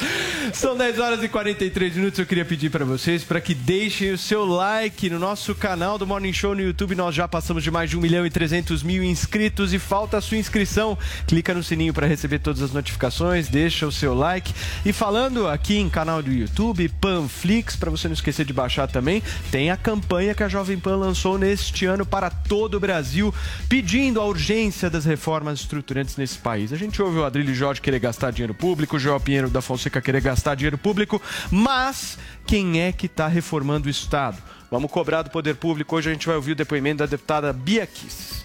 [0.53, 2.18] São 10 horas e 43 minutos.
[2.18, 6.07] Eu queria pedir para vocês para que deixem o seu like no nosso canal do
[6.07, 6.95] Morning Show no YouTube.
[6.95, 10.20] Nós já passamos de mais de 1 milhão e 300 mil inscritos e falta a
[10.20, 10.97] sua inscrição.
[11.26, 14.55] Clica no sininho para receber todas as notificações, deixa o seu like.
[14.85, 19.22] E falando aqui em canal do YouTube, Panflix, para você não esquecer de baixar também,
[19.51, 23.35] tem a campanha que a Jovem Pan lançou neste ano para todo o Brasil,
[23.68, 26.72] pedindo a urgência das reformas estruturantes nesse país.
[26.72, 30.01] A gente ouve o Adrilho Jorge querer gastar dinheiro público, o João Pinheiro da Fonseca
[30.01, 31.20] querer gastar dinheiro público,
[31.51, 34.39] mas quem é que está reformando o Estado?
[34.70, 35.95] Vamos cobrar do poder público.
[35.95, 38.45] Hoje a gente vai ouvir o depoimento da deputada Bia Kiss.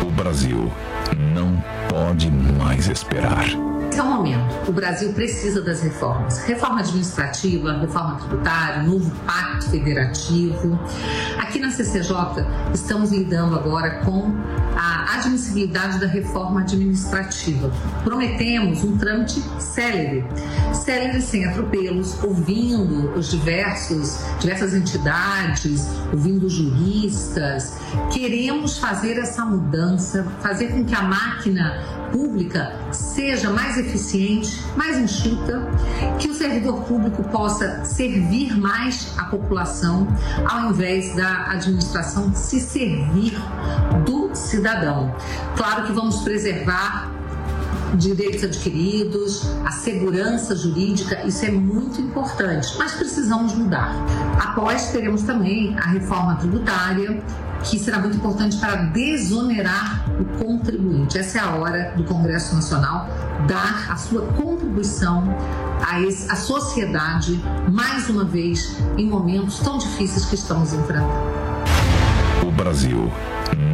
[0.00, 0.70] O Brasil
[1.34, 3.46] não pode mais esperar.
[3.94, 4.70] É o momento.
[4.70, 6.42] O Brasil precisa das reformas.
[6.44, 10.78] Reforma administrativa, reforma tributária, novo pacto federativo.
[11.38, 12.16] Aqui na CCJ,
[12.72, 14.32] estamos lidando agora com
[14.74, 17.70] a admissibilidade da reforma administrativa.
[18.02, 20.24] Prometemos um trâmite célere,
[20.72, 27.74] célere sem atropelos, ouvindo os diversos, diversas entidades, ouvindo juristas.
[28.10, 35.68] Queremos fazer essa mudança, fazer com que a máquina pública seja mais eficiente, mais enxuta,
[36.18, 40.08] que o servidor público possa servir mais a população,
[40.48, 43.34] ao invés da administração se servir
[44.04, 45.14] do cidadão.
[45.56, 47.11] Claro que vamos preservar
[47.94, 53.94] direitos adquiridos, a segurança jurídica, isso é muito importante, mas precisamos mudar.
[54.38, 57.22] Após teremos também a reforma tributária,
[57.62, 61.18] que será muito importante para desonerar o contribuinte.
[61.18, 63.08] Essa é a hora do Congresso Nacional
[63.46, 65.24] dar a sua contribuição
[66.28, 67.40] à sociedade,
[67.70, 71.12] mais uma vez, em momentos tão difíceis que estamos enfrentando.
[72.46, 73.10] O Brasil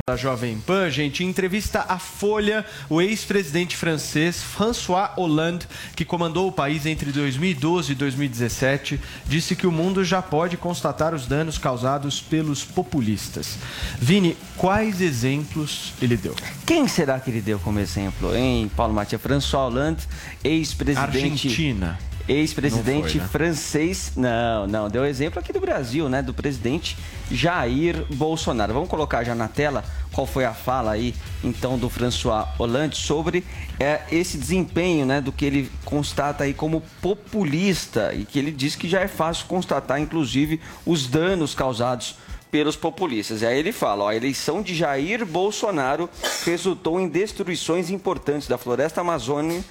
[0.08, 6.48] da Jovem Pan, gente, em entrevista à Folha, o ex-presidente francês François Hollande, que comandou
[6.48, 11.58] o país entre 2012 e 2017, disse que o mundo já pode constatar os danos
[11.58, 13.58] causados pelos populistas.
[13.98, 16.34] Vini, quais exemplos ele deu?
[16.64, 19.20] Quem será que ele deu como exemplo, hein, Paulo Matias?
[19.20, 20.08] François Hollande,
[20.42, 21.16] ex-presidente...
[21.16, 23.26] Argentina ex-presidente né?
[23.26, 24.12] francês.
[24.14, 26.22] Não, não, deu exemplo aqui do Brasil, né?
[26.22, 26.96] Do presidente
[27.30, 28.74] Jair Bolsonaro.
[28.74, 33.44] Vamos colocar já na tela qual foi a fala aí, então, do François Hollande sobre
[33.80, 35.20] é, esse desempenho, né?
[35.20, 39.46] Do que ele constata aí como populista e que ele diz que já é fácil
[39.46, 42.16] constatar, inclusive, os danos causados
[42.50, 43.42] pelos populistas.
[43.42, 46.08] E aí ele fala, ó, a eleição de Jair Bolsonaro
[46.44, 49.64] resultou em destruições importantes da floresta amazônica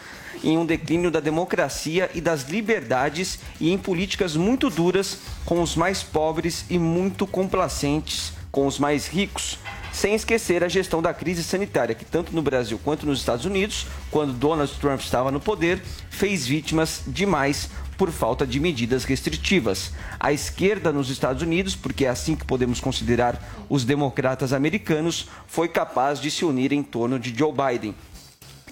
[0.44, 5.76] em um declínio da democracia e das liberdades e em políticas muito duras com os
[5.76, 9.60] mais pobres e muito complacentes com os mais ricos.
[9.92, 13.88] Sem esquecer a gestão da crise sanitária, que tanto no Brasil quanto nos Estados Unidos,
[14.12, 19.92] quando Donald Trump estava no poder, fez vítimas demais por falta de medidas restritivas.
[20.20, 25.68] A esquerda nos Estados Unidos, porque é assim que podemos considerar os democratas americanos, foi
[25.68, 27.96] capaz de se unir em torno de Joe Biden,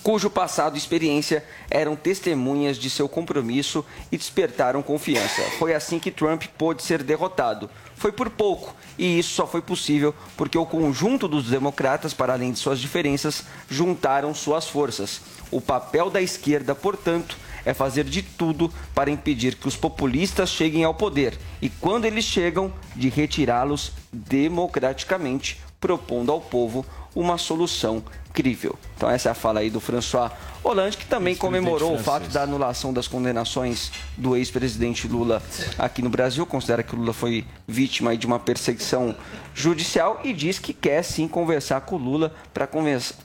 [0.06, 5.42] cujo passado e experiência eram testemunhas de seu compromisso e despertaram confiança.
[5.58, 7.68] Foi assim que Trump pôde ser derrotado.
[7.96, 12.52] Foi por pouco, e isso só foi possível porque o conjunto dos democratas, para além
[12.52, 15.22] de suas diferenças, juntaram suas forças.
[15.50, 17.36] O papel da esquerda, portanto,
[17.66, 22.26] é fazer de tudo para impedir que os populistas cheguem ao poder e, quando eles
[22.26, 26.86] chegam, de retirá-los democraticamente, propondo ao povo
[27.16, 28.04] uma solução
[28.36, 28.78] crível.
[28.98, 30.30] Então essa é a fala aí do François
[30.62, 32.02] Hollande, que também comemorou francês.
[32.02, 35.42] o fato da anulação das condenações do ex-presidente Lula
[35.78, 39.16] aqui no Brasil, considera que o Lula foi vítima de uma perseguição
[39.54, 42.68] judicial e diz que quer sim conversar com o Lula para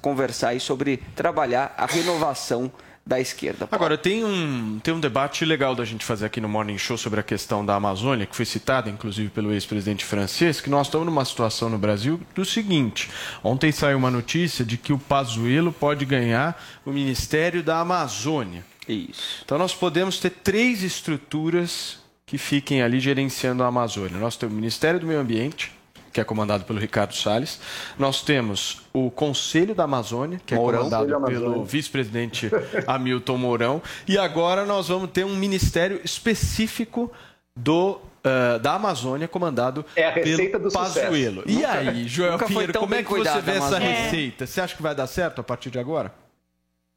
[0.01, 2.71] conversar sobre trabalhar a renovação
[3.05, 3.67] da esquerda.
[3.67, 3.75] Paulo.
[3.75, 7.21] Agora, tem um, tem um debate legal da gente fazer aqui no Morning Show sobre
[7.21, 11.25] a questão da Amazônia, que foi citada, inclusive, pelo ex-presidente francês, que nós estamos numa
[11.25, 13.11] situação no Brasil do seguinte.
[13.43, 18.65] Ontem saiu uma notícia de que o Pazuello pode ganhar o Ministério da Amazônia.
[18.89, 19.43] Isso.
[19.45, 24.19] Então, nós podemos ter três estruturas que fiquem ali gerenciando a Amazônia.
[24.19, 25.73] Nós temos o Ministério do Meio Ambiente,
[26.13, 27.61] que é comandado pelo Ricardo Salles.
[27.99, 32.51] Nós temos o Conselho da Amazônia, que é Mourão, comandado pelo vice-presidente
[32.87, 33.83] Hamilton Mourão.
[34.07, 37.11] E agora nós vamos ter um ministério específico
[37.57, 41.43] do Uh, da Amazônia, comandado é a receita pelo do Pazuello.
[41.47, 44.47] E nunca, aí, Joel Pinheiro, como é que você vê essa receita?
[44.47, 46.13] Você acha que vai dar certo a partir de agora?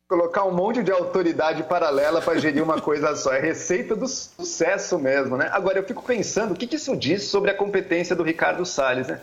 [0.08, 3.34] Colocar um monte de autoridade paralela para gerir uma coisa só.
[3.34, 5.49] É receita do sucesso mesmo, né?
[5.51, 9.20] Agora, eu fico pensando, o que, isso diz sobre a competência do Ricardo Salles, né?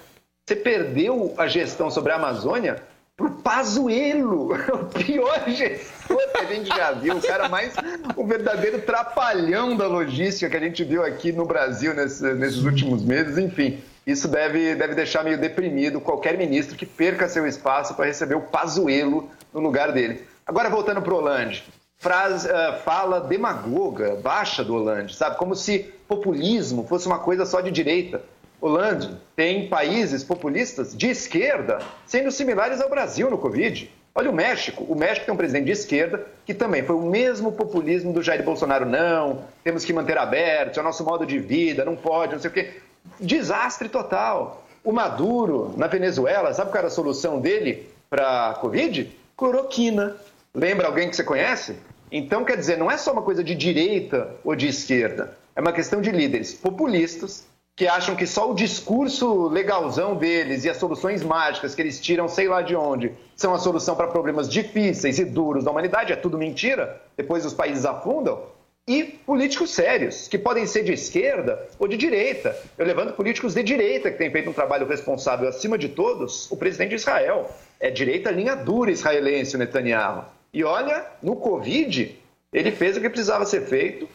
[0.46, 2.82] Você perdeu a gestão sobre a Amazônia
[3.16, 7.74] por Pazuello, o pior gestor que a gente já viu, o cara mais,
[8.16, 13.04] um verdadeiro trapalhão da logística que a gente viu aqui no Brasil nesse, nesses últimos
[13.04, 13.78] meses, enfim.
[14.06, 18.40] Isso deve, deve deixar meio deprimido qualquer ministro que perca seu espaço para receber o
[18.40, 20.26] Pazuello no lugar dele.
[20.50, 21.62] Agora, voltando para o Hollande.
[21.96, 25.36] Frase, uh, fala demagoga, baixa do Hollande, sabe?
[25.36, 25.78] Como se
[26.08, 28.20] populismo fosse uma coisa só de direita.
[28.60, 33.88] Hollande tem países populistas de esquerda sendo similares ao Brasil no Covid.
[34.12, 34.84] Olha o México.
[34.88, 38.42] O México tem um presidente de esquerda que também foi o mesmo populismo do Jair
[38.42, 38.84] Bolsonaro.
[38.84, 42.50] Não, temos que manter aberto, é o nosso modo de vida, não pode, não sei
[42.50, 42.72] o quê.
[43.20, 44.64] Desastre total.
[44.82, 49.16] O Maduro, na Venezuela, sabe qual era a solução dele para a Covid?
[49.36, 50.16] Cloroquina.
[50.54, 51.76] Lembra alguém que você conhece?
[52.10, 55.72] Então, quer dizer, não é só uma coisa de direita ou de esquerda, é uma
[55.72, 57.46] questão de líderes populistas
[57.76, 62.26] que acham que só o discurso legalzão deles e as soluções mágicas que eles tiram,
[62.26, 66.16] sei lá de onde, são a solução para problemas difíceis e duros da humanidade, é
[66.16, 68.42] tudo mentira, depois os países afundam.
[68.88, 72.56] E políticos sérios, que podem ser de esquerda ou de direita.
[72.76, 76.56] Eu levanto políticos de direita que têm feito um trabalho responsável acima de todos, o
[76.56, 77.48] presidente de Israel.
[77.78, 80.39] É direita linha dura israelense, o Netanyahu.
[80.52, 82.18] E olha, no Covid,
[82.52, 84.08] ele fez o que precisava ser feito,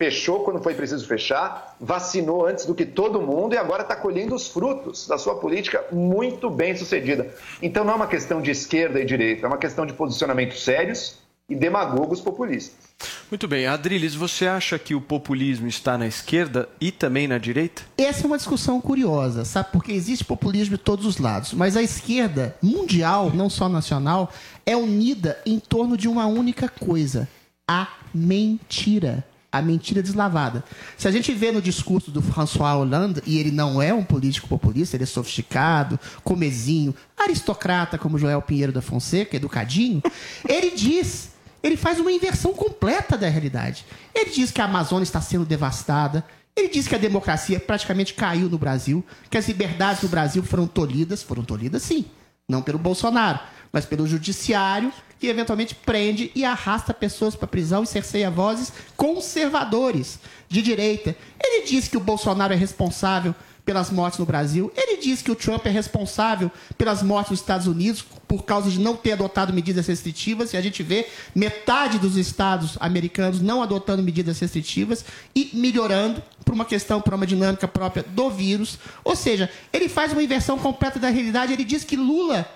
[0.00, 4.34] fechou quando foi preciso fechar, vacinou antes do que todo mundo e agora está colhendo
[4.34, 7.34] os frutos da sua política muito bem sucedida.
[7.60, 11.18] Então não é uma questão de esquerda e direita, é uma questão de posicionamentos sérios
[11.48, 12.92] e demagogos populistas.
[13.30, 13.66] Muito bem.
[13.66, 17.82] Adriles, você acha que o populismo está na esquerda e também na direita?
[17.96, 19.70] Essa é uma discussão curiosa, sabe?
[19.72, 21.52] Porque existe populismo de todos os lados.
[21.54, 24.30] Mas a esquerda mundial, não só nacional,
[24.64, 27.28] é unida em torno de uma única coisa:
[27.68, 29.26] a mentira.
[29.54, 30.64] A mentira deslavada.
[30.96, 34.48] Se a gente vê no discurso do François Hollande, e ele não é um político
[34.48, 40.02] populista, ele é sofisticado, comezinho, aristocrata como Joel Pinheiro da Fonseca, educadinho,
[40.48, 41.32] ele diz
[41.62, 43.86] ele faz uma inversão completa da realidade.
[44.14, 46.24] Ele diz que a Amazônia está sendo devastada.
[46.56, 50.66] Ele diz que a democracia praticamente caiu no Brasil, que as liberdades no Brasil foram
[50.66, 51.22] tolhidas.
[51.22, 52.04] Foram tolhidas, sim.
[52.48, 53.38] Não pelo Bolsonaro,
[53.72, 60.18] mas pelo judiciário, que eventualmente prende e arrasta pessoas para prisão e cerceia vozes conservadores
[60.48, 61.16] de direita.
[61.42, 64.72] Ele diz que o Bolsonaro é responsável pelas mortes no Brasil.
[64.76, 68.80] Ele diz que o Trump é responsável pelas mortes nos Estados Unidos por causa de
[68.80, 70.52] não ter adotado medidas restritivas.
[70.52, 75.04] E a gente vê metade dos estados americanos não adotando medidas restritivas
[75.34, 78.78] e melhorando por uma questão, por uma dinâmica própria do vírus.
[79.04, 81.52] Ou seja, ele faz uma inversão completa da realidade.
[81.52, 82.48] Ele diz que Lula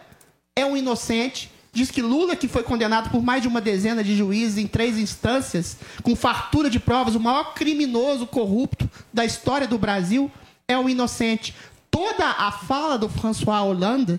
[0.57, 1.50] é um inocente.
[1.72, 4.96] Diz que Lula, que foi condenado por mais de uma dezena de juízes em três
[4.96, 10.32] instâncias, com fartura de provas, o maior criminoso corrupto da história do Brasil,
[10.66, 11.54] é um inocente.
[11.90, 14.18] Toda a fala do François Hollande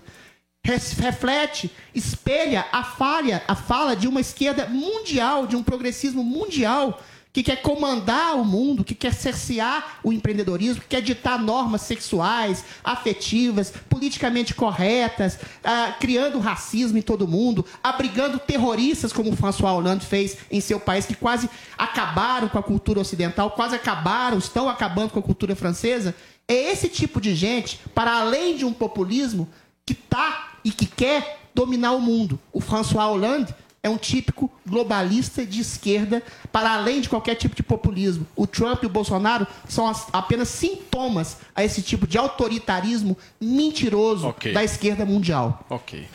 [0.64, 7.02] reflete, espelha a falha, a fala de uma esquerda mundial, de um progressismo mundial
[7.38, 12.64] que quer comandar o mundo, que quer cercear o empreendedorismo, que quer ditar normas sexuais,
[12.82, 20.04] afetivas, politicamente corretas, uh, criando racismo em todo mundo, abrigando terroristas, como o François Hollande
[20.04, 25.10] fez em seu país, que quase acabaram com a cultura ocidental, quase acabaram, estão acabando
[25.10, 26.16] com a cultura francesa.
[26.48, 29.48] É esse tipo de gente, para além de um populismo,
[29.86, 32.36] que está e que quer dominar o mundo.
[32.52, 33.54] O François Hollande
[33.88, 36.22] é um típico globalista de esquerda,
[36.52, 38.26] para além de qualquer tipo de populismo.
[38.36, 44.52] O Trump e o Bolsonaro são apenas sintomas a esse tipo de autoritarismo mentiroso okay.
[44.52, 45.64] da esquerda mundial.
[45.68, 46.06] Ok.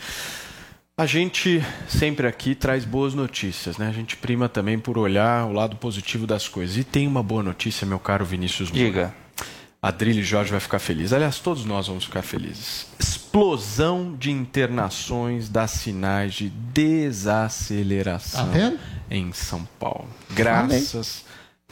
[0.96, 3.88] A gente sempre aqui traz boas notícias, né?
[3.88, 6.76] A gente prima também por olhar o lado positivo das coisas.
[6.76, 8.84] E tem uma boa notícia, meu caro Vinícius Moura.
[8.84, 9.23] Diga.
[9.84, 11.12] Adrilho Jorge vai ficar feliz.
[11.12, 12.86] Aliás, todos nós vamos ficar felizes.
[12.98, 18.72] Explosão de internações dá sinais de desaceleração tá
[19.10, 20.08] em São Paulo.
[20.30, 21.26] Graças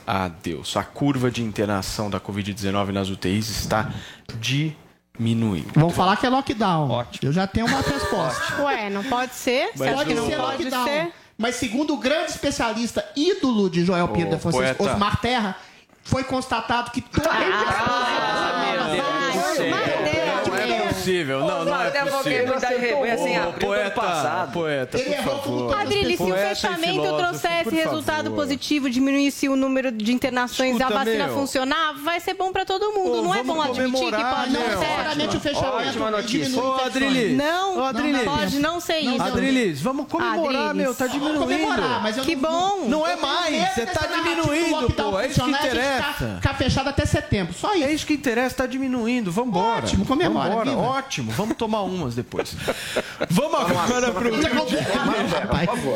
[0.06, 0.76] a Deus.
[0.76, 3.90] A curva de internação da Covid-19 nas UTIs está
[4.38, 5.72] diminuindo.
[5.74, 6.90] Vão falar que é lockdown.
[6.90, 7.30] Ótimo.
[7.30, 8.60] Eu já tenho uma resposta.
[8.62, 9.70] Ué, não pode ser?
[9.74, 10.84] Mas Será que não pode lockdown.
[10.84, 11.12] ser?
[11.38, 15.56] Mas segundo o grande especialista, ídolo de Joel Pedro da Fonseca, Osmar Terra,
[16.04, 19.58] foi constatado que toda ah, meu Deus.
[20.14, 20.21] É
[21.02, 22.54] possível, não, não é possível.
[22.54, 24.52] Assim, oh, poeta, passado.
[24.52, 25.74] poeta, por favor.
[25.74, 31.28] Adrilho, se o fechamento trouxesse resultado positivo, diminuísse o número de internações e a vacina
[31.28, 33.22] funcionar, vai ser bom para todo mundo.
[33.22, 35.72] Não é bom admitir que pode não ser necessariamente o fechamento.
[35.72, 36.62] Ótima notícia.
[36.62, 37.36] Ô, Adrilis.
[37.36, 39.22] Não, não, pode não ser isso.
[39.22, 42.22] Adrilis, vamos comemorar, meu, tá diminuindo.
[42.24, 42.86] Que bom.
[42.86, 46.36] Não é mais, você tá diminuindo, pô, é isso que interessa.
[46.36, 47.84] Ficar fechado até setembro, só isso.
[47.84, 49.78] É isso que interessa, tá diminuindo, vambora.
[49.78, 50.70] Ótimo, comemora.
[50.92, 52.54] Ótimo, vamos tomar umas depois.
[53.30, 54.34] Vamos agora para o.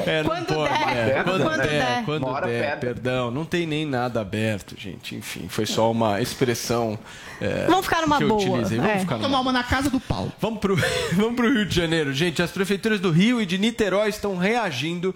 [0.07, 1.25] É, quando der.
[1.25, 2.05] Quando der.
[2.05, 2.79] Quando der.
[2.79, 5.15] Perdão, não tem nem nada aberto, gente.
[5.15, 6.99] Enfim, foi só uma expressão.
[7.41, 8.35] É, Vamos ficar numa boa.
[8.35, 8.79] Utilizei.
[8.79, 8.99] Vamos é.
[9.01, 9.29] ficar numa...
[9.29, 10.33] tomar uma na casa do Paulo.
[10.41, 10.77] Vamos para o
[11.15, 12.43] Vamos pro Rio de Janeiro, gente.
[12.43, 15.15] As prefeituras do Rio e de Niterói estão reagindo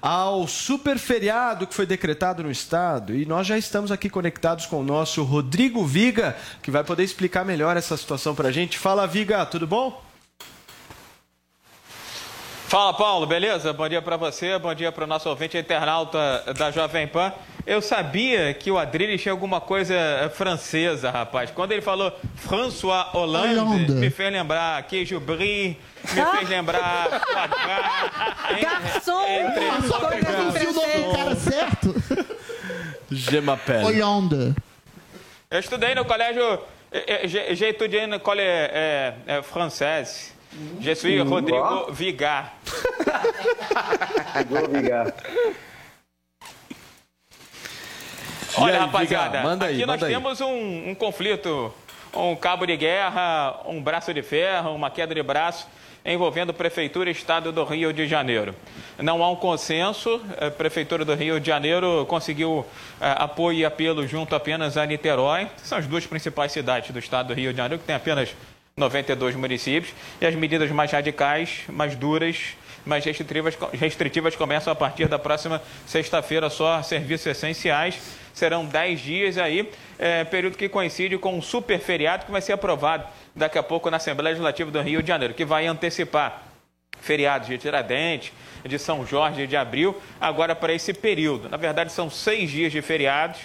[0.00, 3.14] ao super feriado que foi decretado no estado.
[3.14, 7.44] E nós já estamos aqui conectados com o nosso Rodrigo Viga, que vai poder explicar
[7.44, 8.78] melhor essa situação para a gente.
[8.78, 10.11] Fala, Viga, tudo bom?
[12.72, 13.70] Fala, Paulo, beleza?
[13.70, 17.30] Bom dia para você, bom dia para o nosso ouvinte internauta da Jovem Pan.
[17.66, 19.94] Eu sabia que o Adrilles tinha alguma coisa
[20.34, 21.50] francesa, rapaz.
[21.50, 23.92] Quando ele falou François Hollande, Hollande.
[23.92, 25.76] me fez lembrar queijo brie,
[26.14, 27.10] me fez lembrar
[28.58, 29.22] Garçom!
[30.58, 31.94] Se o nome do cara certo,
[33.12, 33.84] Je m'appelle.
[33.84, 34.54] Hollande.
[35.50, 36.58] Eu estudei no colégio,
[36.90, 40.32] eh, eh, j'ai étudié no eh, eh, français.
[40.80, 41.90] Je suis Hum, Rodrigo ó.
[41.90, 42.54] Vigar.
[44.48, 45.14] Vou ligar.
[48.58, 50.12] Olha, aí, rapaziada, Vigar, manda aí, aqui nós manda aí.
[50.12, 51.72] temos um, um conflito,
[52.14, 55.66] um cabo de guerra, um braço de ferro, uma queda de braço
[56.04, 58.54] envolvendo Prefeitura e Estado do Rio de Janeiro.
[58.98, 62.66] Não há um consenso, a Prefeitura do Rio de Janeiro conseguiu
[63.00, 66.98] eh, apoio e apelo junto apenas a Niterói, que são as duas principais cidades do
[66.98, 68.34] Estado do Rio de Janeiro, que tem apenas
[68.76, 75.06] 92 municípios, e as medidas mais radicais, mais duras, mais restritivas, restritivas começam a partir
[75.08, 77.98] da próxima sexta-feira, só serviços essenciais.
[78.34, 82.54] Serão 10 dias aí, é, período que coincide com um super feriado que vai ser
[82.54, 83.04] aprovado
[83.36, 86.42] daqui a pouco na Assembleia Legislativa do Rio de Janeiro, que vai antecipar
[86.98, 88.32] feriados de Tiradentes,
[88.64, 91.48] de São Jorge de Abril, agora para esse período.
[91.48, 93.38] Na verdade, são seis dias de feriados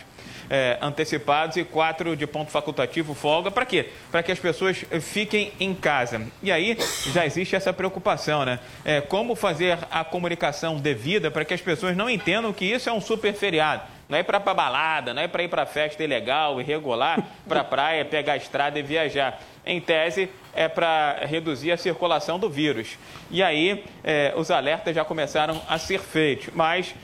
[0.49, 3.51] eh, antecipados e quatro de ponto facultativo folga.
[3.51, 3.89] Para quê?
[4.11, 6.21] Para que as pessoas fiquem em casa.
[6.41, 6.77] E aí
[7.11, 8.59] já existe essa preocupação, né?
[8.85, 12.93] Eh, como fazer a comunicação devida para que as pessoas não entendam que isso é
[12.93, 13.83] um super feriado.
[14.09, 17.63] Não é para ir para balada, não é para ir para festa ilegal, irregular, para
[17.63, 19.41] praia, pegar a estrada e viajar.
[19.65, 22.97] Em tese, é para reduzir a circulação do vírus.
[23.29, 26.49] E aí, eh, os alertas já começaram a ser feitos.
[26.55, 26.95] Mas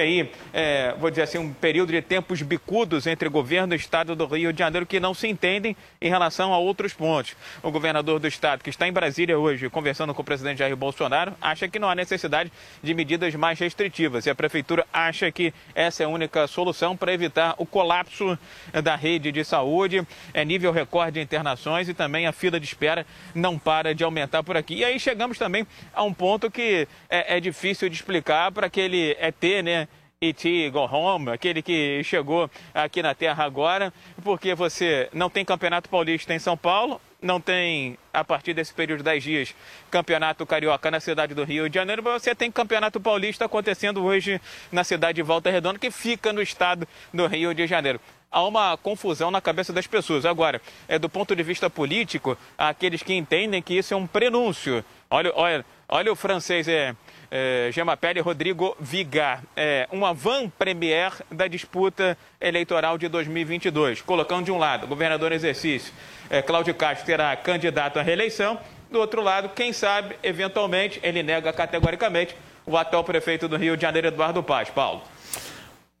[0.00, 4.26] aí, eh, vou dizer assim, um período de tempos bicudos entre governo e Estado do
[4.26, 7.36] Rio de Janeiro que não se entendem em relação a outros pontos.
[7.62, 11.34] O governador do Estado, que está em Brasília hoje, conversando com o presidente Jair Bolsonaro,
[11.40, 12.50] acha que não há necessidade
[12.82, 14.26] de medidas mais restritivas.
[14.26, 18.38] E a Prefeitura acha que essa é a única solução para evitar o colapso
[18.82, 23.06] da rede de saúde, é nível recorde de internações e também a fila de espera
[23.34, 24.76] não para de aumentar por aqui.
[24.76, 29.16] E aí chegamos também a um ponto que é, é difícil de explicar para aquele
[29.18, 29.88] ET, né?
[30.22, 30.68] E.T.
[30.68, 33.90] Go Home, aquele que chegou aqui na Terra agora,
[34.22, 38.98] porque você não tem Campeonato Paulista em São Paulo, não tem, a partir desse período
[38.98, 39.54] de 10 dias,
[39.90, 44.38] Campeonato Carioca na cidade do Rio de Janeiro, mas você tem Campeonato Paulista acontecendo hoje
[44.70, 47.98] na cidade de Volta Redonda, que fica no estado do Rio de Janeiro
[48.30, 50.24] há uma confusão na cabeça das pessoas.
[50.24, 54.06] Agora, é do ponto de vista político, há aqueles que entendem que isso é um
[54.06, 54.84] prenúncio.
[55.10, 56.94] Olha, olha, olha o francês, é,
[57.30, 64.00] é Gemapelle Rodrigo Vigar, é uma van premier da disputa eleitoral de 2022.
[64.02, 65.92] Colocando de um lado, governador em exercício,
[66.30, 68.58] é, Cláudio Castro será candidato à reeleição.
[68.90, 73.82] Do outro lado, quem sabe, eventualmente, ele nega categoricamente o atual prefeito do Rio de
[73.82, 74.70] Janeiro, Eduardo Paz.
[74.70, 75.02] Paulo.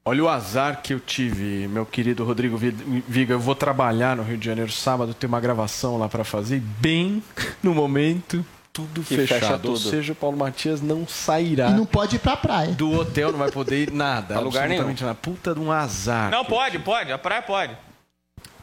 [0.04, 3.34] Olha o azar que eu tive, meu querido Rodrigo Viga.
[3.34, 6.60] Eu vou trabalhar no Rio de Janeiro sábado, tem uma gravação lá para fazer.
[6.80, 7.22] Bem
[7.62, 9.68] no momento, tudo Que fecha fechado.
[9.68, 9.90] Ou tudo.
[9.90, 12.72] seja, o Paulo Matias não sairá E não pode ir pra praia.
[12.72, 14.34] do hotel, não vai poder ir nada.
[14.34, 15.14] Pra lugar absolutamente nada.
[15.20, 16.30] Puta de um azar.
[16.30, 17.76] Não, pode, pode, a praia pode.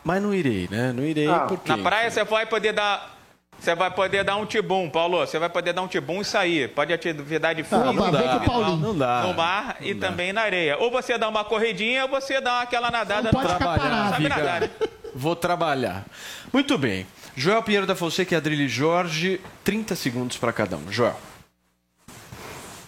[0.04, 0.94] Mas não irei, né?
[0.94, 1.70] Não irei porque...
[1.70, 3.16] Na praia você vai poder dar.
[3.60, 5.20] Você vai poder dar um tibum, Paulo.
[5.20, 6.70] Você vai poder dar um tibum e sair.
[6.70, 7.84] Pode atividade física.
[7.86, 8.78] Não, não dá.
[8.78, 9.22] Não dá.
[9.24, 10.78] No mar e também na areia.
[10.78, 14.70] Ou você dá uma corridinha ou você dá aquela nadada no trabalhar, Sabe nadar, né?
[15.14, 16.06] Vou trabalhar.
[16.54, 17.06] Muito bem.
[17.40, 20.92] Joel Pinheiro da Fonseca e Adrilho Jorge, 30 segundos para cada um.
[20.92, 21.16] Joel.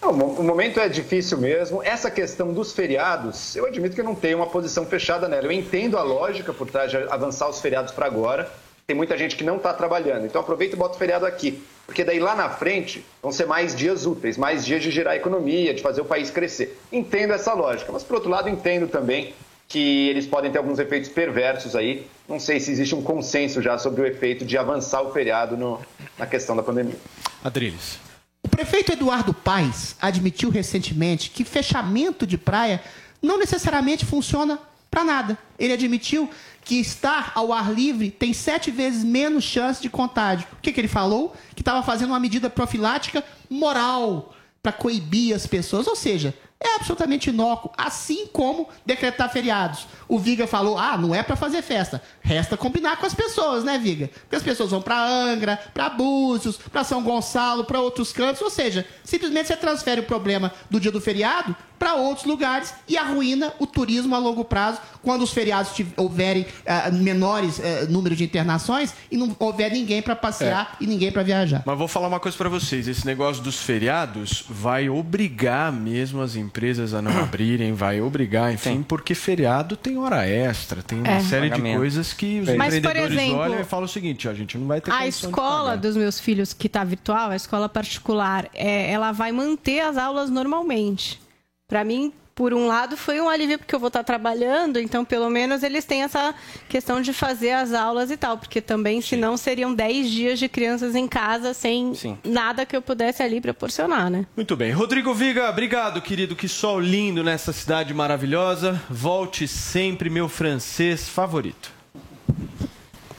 [0.01, 1.83] O momento é difícil mesmo.
[1.83, 5.45] Essa questão dos feriados, eu admito que eu não tenho uma posição fechada nela.
[5.45, 8.51] Eu entendo a lógica por trás de avançar os feriados para agora.
[8.87, 10.25] Tem muita gente que não está trabalhando.
[10.25, 11.63] Então aproveita e bota o feriado aqui.
[11.85, 15.17] Porque daí lá na frente vão ser mais dias úteis, mais dias de girar a
[15.17, 16.75] economia, de fazer o país crescer.
[16.91, 17.91] Entendo essa lógica.
[17.91, 19.35] Mas por outro lado, entendo também
[19.69, 22.07] que eles podem ter alguns efeitos perversos aí.
[22.27, 25.79] Não sei se existe um consenso já sobre o efeito de avançar o feriado no-
[26.17, 26.97] na questão da pandemia.
[27.43, 27.99] Adriles.
[28.43, 32.81] O prefeito Eduardo Paes admitiu recentemente que fechamento de praia
[33.21, 34.57] não necessariamente funciona
[34.89, 35.37] para nada.
[35.59, 36.27] Ele admitiu
[36.65, 40.47] que estar ao ar livre tem sete vezes menos chance de contágio.
[40.53, 41.35] O que, que ele falou?
[41.55, 45.85] Que estava fazendo uma medida profilática moral para coibir as pessoas.
[45.85, 49.87] Ou seja, é absolutamente inócuo, assim como decretar feriados.
[50.07, 52.01] O Viga falou: ah, não é para fazer festa.
[52.21, 54.09] Resta combinar com as pessoas, né, Viga?
[54.09, 58.41] Porque as pessoas vão para Angra, para Búzios, para São Gonçalo, para outros cantos.
[58.41, 62.97] Ou seja, simplesmente você transfere o problema do dia do feriado para outros lugares e
[62.97, 68.25] arruína o turismo a longo prazo quando os feriados houverem uh, menores uh, números de
[68.25, 70.83] internações e não houver ninguém para passear é.
[70.83, 71.63] e ninguém para viajar.
[71.65, 76.35] Mas vou falar uma coisa para vocês: esse negócio dos feriados vai obrigar mesmo as
[76.35, 78.83] empresas a não abrirem, vai obrigar, enfim, Sim.
[78.83, 81.19] porque feriado tem hora extra, tem uma é.
[81.21, 81.73] série Pagamento.
[81.73, 84.67] de coisas que os Mas, empreendedores exemplo, olham e falam o seguinte: a gente não
[84.67, 89.11] vai ter A escola dos meus filhos que está virtual, a escola particular, é, ela
[89.11, 91.28] vai manter as aulas normalmente.
[91.69, 95.29] Para mim, por um lado, foi um alívio porque eu vou estar trabalhando, então pelo
[95.29, 96.33] menos eles têm essa
[96.69, 99.09] questão de fazer as aulas e tal, porque também, Sim.
[99.09, 102.17] senão, seriam 10 dias de crianças em casa sem Sim.
[102.23, 104.25] nada que eu pudesse ali proporcionar, né?
[104.35, 104.71] Muito bem.
[104.71, 106.35] Rodrigo Viga, obrigado, querido.
[106.35, 108.81] Que sol lindo nessa cidade maravilhosa.
[108.89, 111.71] Volte sempre, meu francês favorito.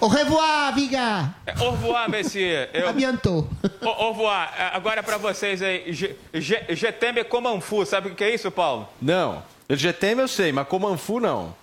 [0.01, 1.35] Au revoir, Viga.
[1.61, 2.69] Au revoir, monsieur.
[2.75, 2.89] Eu...
[2.89, 3.47] A bientôt.
[3.83, 4.51] Au, revoir.
[4.59, 5.85] É, agora para vocês aí.
[7.53, 7.85] Un fou.
[7.85, 8.89] Sabe o que é isso, Paulo?
[9.01, 9.43] Não.
[10.01, 10.67] T'aime eu sei, mas
[10.99, 11.55] fou não.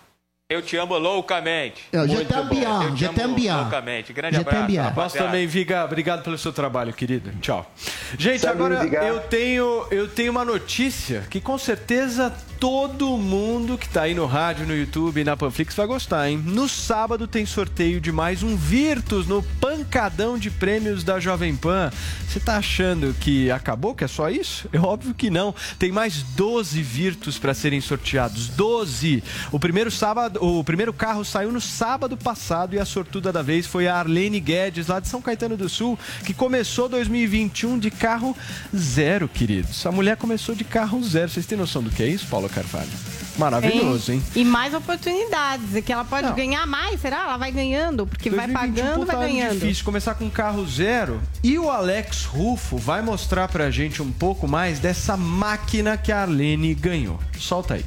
[0.49, 1.83] Eu te amo loucamente.
[1.91, 3.57] Eu, je t'aime bien, je t'aime bien.
[3.57, 4.13] Loucamente.
[4.13, 4.95] Grande abraço.
[4.95, 7.31] Nós também, Viga, obrigado pelo seu trabalho, querido.
[7.41, 7.69] Tchau.
[8.17, 13.85] Gente, Sabe, agora eu tenho, eu tenho uma notícia que com certeza todo mundo que
[13.85, 16.41] está aí no rádio, no YouTube e na Panflix vai gostar, hein?
[16.43, 21.91] No sábado tem sorteio de mais um Virtus no pancadão de prêmios da Jovem Pan.
[22.27, 24.67] Você está achando que acabou, que é só isso?
[24.73, 25.53] É óbvio que não.
[25.77, 28.47] Tem mais 12 Virtus para serem sorteados.
[28.49, 29.23] 12!
[29.51, 33.67] O primeiro sábado, o primeiro carro saiu no sábado passado e a sortuda da vez
[33.67, 38.35] foi a Arlene Guedes, lá de São Caetano do Sul, que começou 2021 de carro
[38.75, 39.85] zero, queridos.
[39.85, 41.29] A mulher começou de carro zero.
[41.29, 42.46] Vocês têm noção do que é isso, Paulo?
[42.47, 42.89] Paula Carvalho.
[43.37, 44.23] Maravilhoso, hein?
[44.35, 46.35] E mais oportunidades, que ela pode Não.
[46.35, 47.23] ganhar mais, será?
[47.23, 49.59] Ela vai ganhando, porque vai pagando, vai ganhando.
[49.59, 51.21] difícil começar com carro zero.
[51.43, 56.21] E o Alex Rufo vai mostrar pra gente um pouco mais dessa máquina que a
[56.21, 57.19] Arlene ganhou.
[57.37, 57.85] Solta aí.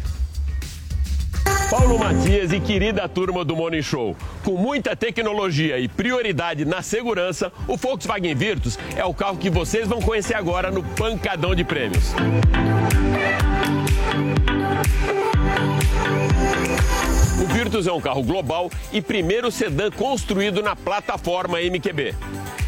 [1.69, 4.17] Paulo Matias e querida turma do Morning Show.
[4.45, 9.87] Com muita tecnologia e prioridade na segurança, o Volkswagen Virtus é o carro que vocês
[9.87, 12.13] vão conhecer agora no Pancadão de Prêmios.
[13.47, 13.50] O
[17.71, 22.17] É um carro global e primeiro sedã construído na plataforma MQB.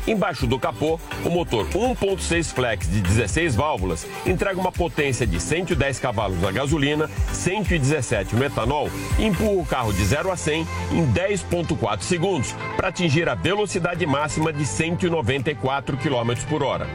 [0.07, 5.99] Embaixo do capô, o motor 1.6 flex de 16 válvulas entrega uma potência de 110
[5.99, 8.89] cavalos na gasolina, 117 no etanol
[9.19, 14.07] e empurra o carro de 0 a 100 em 10.4 segundos para atingir a velocidade
[14.07, 16.87] máxima de 194 km por hora.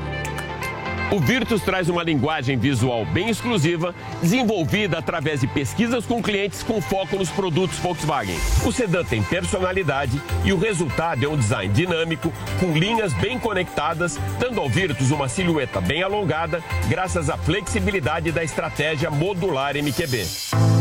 [1.10, 6.82] O Virtus traz uma linguagem visual bem exclusiva, desenvolvida através de pesquisas com clientes com
[6.82, 8.36] foco nos produtos Volkswagen.
[8.66, 14.20] O sedã tem personalidade e o resultado é um design dinâmico, com linhas bem conectadas,
[14.38, 20.26] dando ao Virtus uma silhueta bem alongada, graças à flexibilidade da estratégia modular MQB.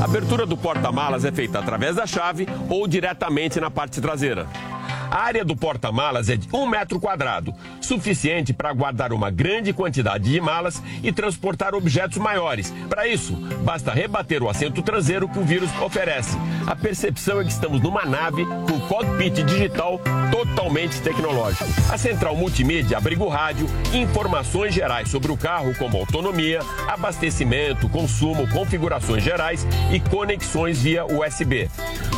[0.00, 4.48] A abertura do porta-malas é feita através da chave ou diretamente na parte traseira.
[5.10, 10.30] A área do porta-malas é de um metro quadrado, suficiente para guardar uma grande quantidade
[10.30, 12.72] de malas e transportar objetos maiores.
[12.88, 13.34] Para isso,
[13.64, 16.36] basta rebater o assento traseiro que o vírus oferece.
[16.66, 20.00] A percepção é que estamos numa nave com cockpit digital
[20.30, 21.64] totalmente tecnológico.
[21.90, 28.48] A central multimídia abriga o rádio informações gerais sobre o carro, como autonomia, abastecimento, consumo,
[28.48, 31.68] configurações gerais e conexões via USB.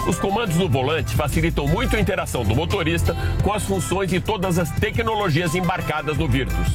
[0.07, 4.21] Os comandos no volante facilitam muito a interação do motor motorista com as funções e
[4.21, 6.69] todas as tecnologias embarcadas no Virtus.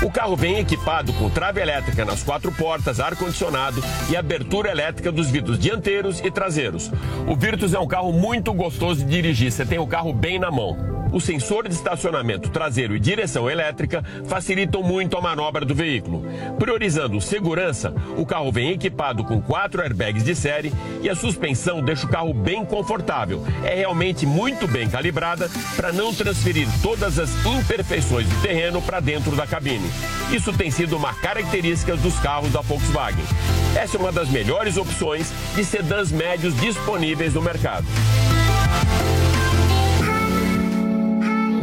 [0.00, 5.28] O carro vem equipado com trave elétrica nas quatro portas, ar-condicionado e abertura elétrica dos
[5.28, 6.90] vidros dianteiros e traseiros.
[7.26, 10.50] O Virtus é um carro muito gostoso de dirigir, você tem o carro bem na
[10.50, 16.24] mão o sensor de estacionamento traseiro e direção elétrica facilitam muito a manobra do veículo.
[16.58, 22.06] Priorizando segurança, o carro vem equipado com quatro airbags de série e a suspensão deixa
[22.06, 23.44] o carro bem confortável.
[23.64, 29.34] É realmente muito bem calibrada para não transferir todas as imperfeições do terreno para dentro
[29.34, 29.90] da cabine.
[30.30, 33.24] Isso tem sido uma característica dos carros da Volkswagen.
[33.76, 37.86] Essa é uma das melhores opções de sedãs médios disponíveis no mercado.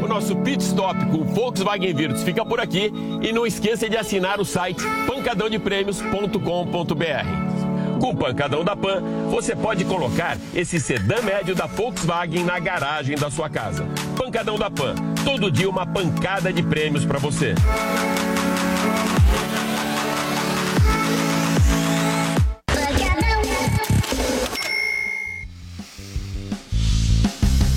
[0.05, 2.93] O nosso pit stop com o Volkswagen Virtus fica por aqui
[3.23, 7.99] e não esqueça de assinar o site pancadãodeprêmios.com.br.
[7.99, 9.01] Com o Pancadão da Pan,
[9.31, 13.87] você pode colocar esse sedã médio da Volkswagen na garagem da sua casa.
[14.15, 14.93] Pancadão da Pan,
[15.23, 17.55] todo dia uma pancada de prêmios para você.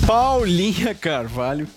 [0.05, 1.67] Paulinha Carvalho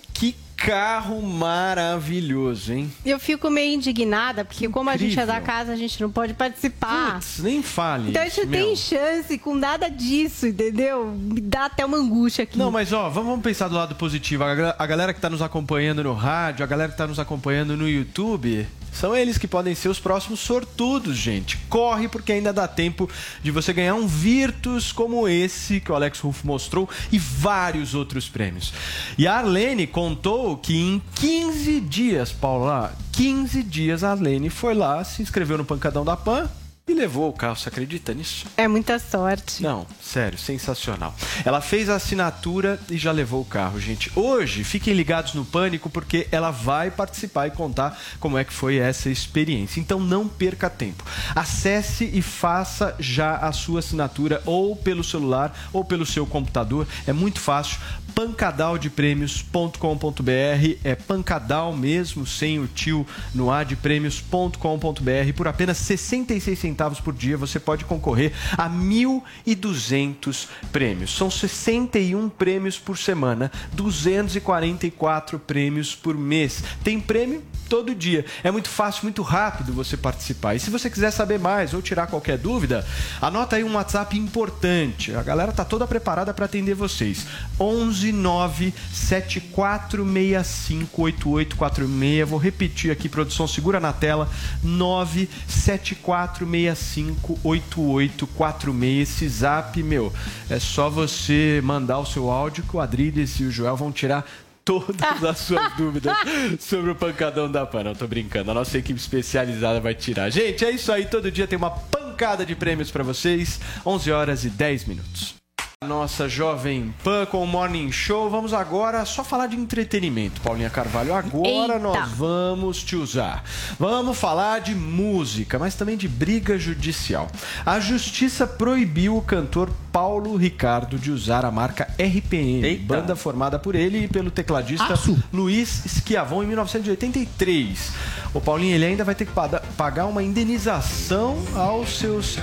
[0.65, 2.91] carro maravilhoso, hein?
[3.05, 6.33] Eu fico meio indignada, porque como a gente é da casa, a gente não pode
[6.33, 7.15] participar.
[7.15, 8.11] Putz, nem fale.
[8.11, 11.07] Então a gente tem chance com nada disso, entendeu?
[11.07, 12.57] Me dá até uma angústia aqui.
[12.57, 14.43] Não, mas ó, vamos pensar do lado positivo.
[14.43, 17.89] A galera que tá nos acompanhando no rádio, a galera que tá nos acompanhando no
[17.89, 21.57] YouTube, são eles que podem ser os próximos sortudos, gente.
[21.69, 23.09] Corre porque ainda dá tempo
[23.41, 28.29] de você ganhar um Virtus como esse que o Alex Ruff mostrou e vários outros
[28.29, 28.73] prêmios.
[29.17, 35.03] E a Arlene contou que em 15 dias, Paula, 15 dias a Arlene foi lá,
[35.03, 36.49] se inscreveu no Pancadão da Pan
[36.87, 37.55] e levou o carro.
[37.55, 38.45] Você acredita nisso?
[38.57, 39.63] É muita sorte.
[39.63, 41.15] Não, sério, sensacional.
[41.45, 44.11] Ela fez a assinatura e já levou o carro, gente.
[44.15, 48.77] Hoje, fiquem ligados no Pânico porque ela vai participar e contar como é que foi
[48.77, 49.79] essa experiência.
[49.79, 51.05] Então não perca tempo.
[51.33, 56.85] Acesse e faça já a sua assinatura ou pelo celular ou pelo seu computador.
[57.07, 57.79] É muito fácil
[58.15, 66.99] pancadaldeprêmios.com.br é pancadal mesmo, sem o tio no ar de prêmios.com.br por apenas 66 centavos
[66.99, 71.15] por dia você pode concorrer a 1.200 prêmios.
[71.15, 76.63] São 61 prêmios por semana, 244 prêmios por mês.
[76.83, 78.25] Tem prêmio todo dia.
[78.43, 80.55] É muito fácil, muito rápido você participar.
[80.55, 82.85] E se você quiser saber mais ou tirar qualquer dúvida,
[83.21, 85.13] anota aí um WhatsApp importante.
[85.15, 87.25] A galera tá toda preparada para atender vocês.
[87.59, 92.29] 11 9 7465 8846.
[92.29, 94.27] Vou repetir aqui, produção, segura na tela.
[94.63, 99.13] 9 7465 8846.
[99.13, 100.11] Esse zap, meu,
[100.49, 104.25] é só você mandar o seu áudio que o Adriles e o Joel vão tirar
[104.65, 106.15] todas as suas dúvidas
[106.59, 107.83] sobre o pancadão da PAN.
[107.83, 108.51] Não, tô brincando.
[108.51, 110.29] A nossa equipe especializada vai tirar.
[110.29, 111.05] Gente, é isso aí.
[111.05, 113.59] Todo dia tem uma pancada de prêmios para vocês.
[113.85, 115.42] 11 horas e 10 minutos.
[115.83, 118.29] Nossa Jovem Pan com o Morning Show.
[118.29, 121.13] Vamos agora só falar de entretenimento, Paulinha Carvalho.
[121.13, 121.79] Agora Eita.
[121.79, 123.43] nós vamos te usar.
[123.77, 127.29] Vamos falar de música, mas também de briga judicial.
[127.65, 133.75] A justiça proibiu o cantor Paulo Ricardo de usar a marca RPM, banda formada por
[133.75, 134.95] ele e pelo tecladista
[135.31, 137.91] Luiz Schiavon em 1983.
[138.33, 139.33] O Paulinho ele ainda vai ter que
[139.77, 142.39] pagar uma indenização aos seus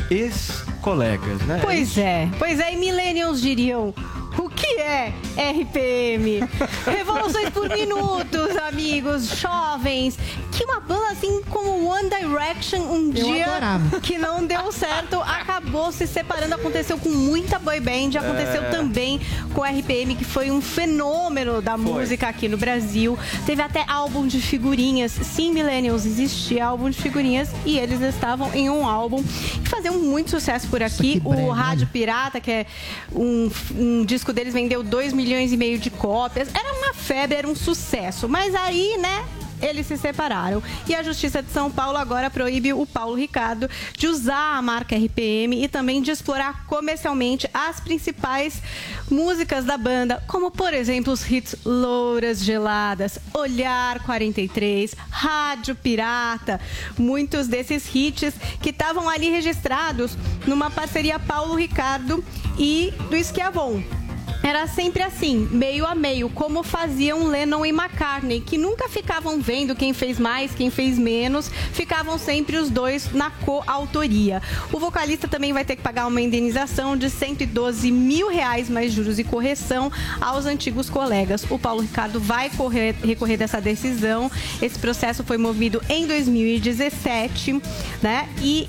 [0.81, 1.61] ex-colegas, né?
[1.63, 3.95] Pois é, pois é, e millennials diriam.
[4.43, 6.41] O que é RPM?
[6.87, 10.19] Revoluções por minutos, amigos, jovens.
[10.51, 14.01] Que uma banda assim como One Direction um Eu dia adorava.
[14.01, 16.55] que não deu certo, acabou se separando.
[16.55, 18.71] Aconteceu com muita boy band, aconteceu É.
[18.71, 19.21] também
[19.55, 23.19] com RPM, que foi um fenômeno da música aqui no Brasil.
[23.47, 25.13] Teve até álbum de figurinhas.
[25.13, 30.31] Sim, Millennials, existia álbum de figurinhas e eles estavam em um álbum que faziam muito
[30.31, 31.21] sucesso por aqui.
[31.25, 32.67] O Rádio Pirata, que é
[33.15, 36.49] um, um disco deles, vendeu 2 milhões e meio de cópias.
[36.55, 38.29] Era uma febre, era um sucesso.
[38.29, 39.25] Mas aí, né?
[39.63, 40.63] Eles se separaram.
[40.89, 44.97] E a Justiça de São Paulo agora proíbe o Paulo Ricardo de usar a marca
[44.97, 48.63] RPM e também de explorar comercialmente as principais
[49.11, 56.61] músicas da banda, como por exemplo os hits Louras Geladas, Olhar 43, Rádio Pirata.
[56.97, 60.17] Muitos desses hits que estavam ali registrados
[60.47, 62.25] numa parceria Paulo Ricardo
[62.59, 64.00] e do Schiavon.
[64.43, 69.75] Era sempre assim, meio a meio, como faziam Lennon e McCartney, que nunca ficavam vendo
[69.77, 74.41] quem fez mais, quem fez menos, ficavam sempre os dois na coautoria.
[74.73, 79.19] O vocalista também vai ter que pagar uma indenização de 112 mil reais mais juros
[79.19, 81.45] e correção aos antigos colegas.
[81.51, 84.31] O Paulo Ricardo vai correr- recorrer dessa decisão.
[84.63, 87.61] Esse processo foi movido em 2017,
[88.03, 88.27] né?
[88.43, 88.69] E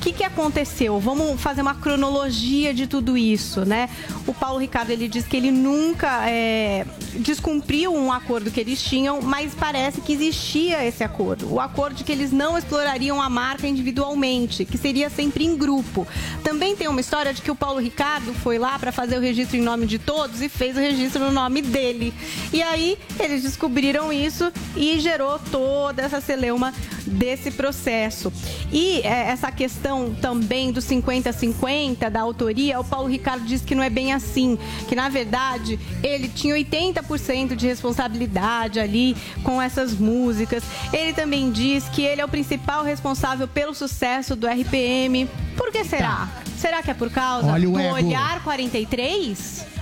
[0.00, 0.98] que, que aconteceu?
[0.98, 3.88] Vamos fazer uma cronologia de tudo isso, né?
[4.26, 6.86] O Paulo Ricardo ele diz que ele nunca é,
[7.16, 11.52] descumpriu um acordo que eles tinham, mas parece que existia esse acordo.
[11.52, 16.06] O acordo de que eles não explorariam a marca individualmente, que seria sempre em grupo.
[16.42, 19.58] Também tem uma história de que o Paulo Ricardo foi lá para fazer o registro
[19.58, 22.14] em nome de todos e fez o registro no nome dele.
[22.52, 26.72] E aí eles descobriram isso e gerou toda essa celeuma
[27.06, 28.32] desse processo.
[28.72, 29.89] E é, essa questão
[30.20, 34.58] também do 50-50 da autoria, o Paulo Ricardo diz que não é bem assim,
[34.88, 40.62] que na verdade ele tinha 80% de responsabilidade ali com essas músicas.
[40.92, 45.28] Ele também diz que ele é o principal responsável pelo sucesso do RPM.
[45.56, 46.28] Por que será?
[46.56, 47.72] Será que é por causa Olha do.
[47.72, 49.79] Olhar 43?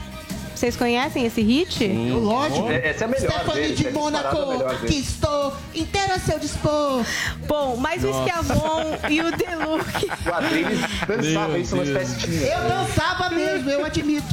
[0.58, 1.86] Vocês conhecem esse hit?
[1.86, 2.68] Lógico.
[2.68, 4.80] É- essa é a melhor Stephanie de é Mônaco, deles.
[4.92, 7.04] que estou inteira a seu dispor.
[7.46, 8.22] Bom, mas o Nossa.
[8.24, 10.08] Schiavon e o Deluxe.
[10.28, 11.98] O Adriles dançava isso nas Deus.
[12.12, 12.42] festinhas.
[12.50, 14.26] Eu dançava mesmo, eu admito.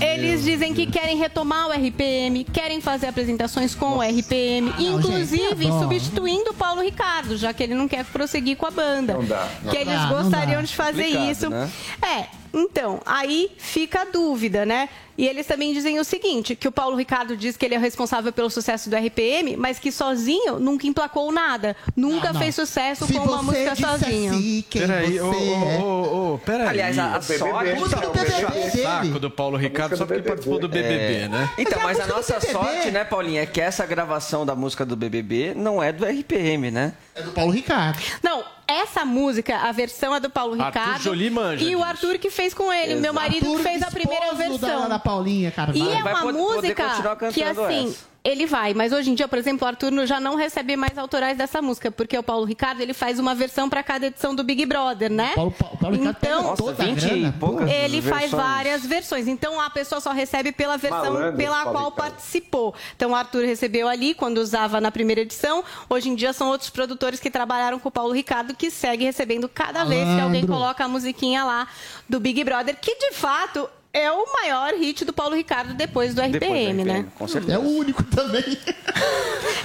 [0.00, 5.66] Eles dizem que querem retomar o RPM, querem fazer apresentações com o RPM, inclusive gente,
[5.66, 5.80] é bom.
[5.82, 9.14] substituindo o Paulo Ricardo, já que ele não quer prosseguir com a banda.
[9.14, 9.90] Não dá, não que dá.
[9.90, 11.50] eles Ah, não gostariam de fazer Complicado, isso.
[11.50, 11.68] né?
[12.00, 14.88] É, então, aí fica a dúvida, né?
[15.18, 17.80] E eles também dizem o seguinte, que o Paulo Ricardo diz que ele é o
[17.80, 21.76] responsável pelo sucesso do RPM, mas que sozinho nunca emplacou nada.
[21.96, 22.40] Nunca Não, não.
[22.40, 24.64] fez sucesso Se com uma música sozinho.
[24.72, 25.78] Peraí, ô, é.
[25.82, 26.68] ô, ô, peraí.
[26.68, 27.74] Aliás, a, a sorte.
[27.74, 28.82] Música do BBB.
[28.82, 31.50] Saco do Paulo Ricardo só porque do participou do BBB, né?
[31.58, 34.86] Então, Mas é a a nossa sorte, né, Paulinha, é que essa gravação da música
[34.86, 36.92] do BBB não é do RPM, né?
[37.14, 37.98] É do Paulo Ricardo.
[38.22, 41.02] Não, essa música, a versão é do Paulo Arthur Ricardo.
[41.02, 41.82] Jolie manja e o.
[41.82, 44.82] Arthur que fez com ele, meu marido que Arthur, fez a primeira versão.
[44.82, 45.72] Da, da Paulinha, cara.
[45.74, 46.84] E é uma música
[47.32, 48.06] que, assim, essa.
[48.22, 48.74] ele vai.
[48.74, 51.90] Mas hoje em dia, por exemplo, o Arthur já não recebe mais autorais dessa música,
[51.90, 55.32] porque o Paulo Ricardo ele faz uma versão para cada edição do Big Brother, né?
[55.34, 57.34] Paulo, Paulo, Paulo Ricardo Então, toda a 20 e grana.
[57.40, 57.70] poucas.
[57.70, 58.42] ele faz versões.
[58.42, 59.28] várias versões.
[59.28, 62.10] Então a pessoa só recebe pela versão Malandro, pela Paulo qual Ricardo.
[62.12, 62.74] participou.
[62.94, 65.64] Então o Arthur recebeu ali quando usava na primeira edição.
[65.88, 69.48] Hoje em dia são outros produtores que trabalharam com o Paulo Ricardo que segue recebendo
[69.48, 70.48] cada vez que alguém Malandro.
[70.48, 71.66] coloca a musiquinha lá
[72.06, 76.20] do Big Brother, que de fato é o maior hit do Paulo Ricardo depois do
[76.20, 76.92] RPM, Depois do né?
[77.00, 77.54] RPM, Com certeza.
[77.54, 78.44] É o único também.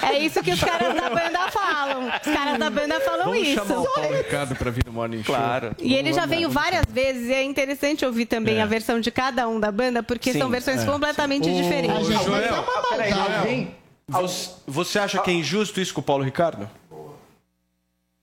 [0.01, 2.07] É isso que os caras da banda falam.
[2.07, 3.55] Os caras da banda falam Vamos isso.
[3.65, 5.33] chamar o Paulo Ricardo pra vir no Morning Show.
[5.33, 5.75] Claro.
[5.79, 8.61] E ele já veio várias vezes e é interessante ouvir também É.
[8.61, 11.61] a versão de cada um da banda, porque Sim, são versões é, completamente sim.
[11.61, 11.97] diferentes.
[11.97, 13.37] Ô, Joel, é uma Peraí, maldade.
[13.39, 13.75] alguém,
[14.09, 16.69] Você, você acha que é injusto isso com o Paulo Ricardo?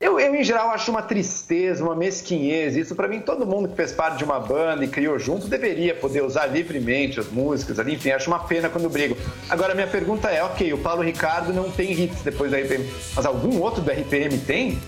[0.01, 2.75] Eu, eu, em geral, acho uma tristeza, uma mesquinhez.
[2.75, 5.95] Isso, pra mim, todo mundo que fez parte de uma banda e criou junto deveria
[5.95, 7.97] poder usar livremente as músicas ali.
[7.97, 9.15] Enfim, acho uma pena quando brigam.
[9.51, 13.27] Agora, minha pergunta é: ok, o Paulo Ricardo não tem hits depois da RPM, mas
[13.27, 14.79] algum outro do RPM tem?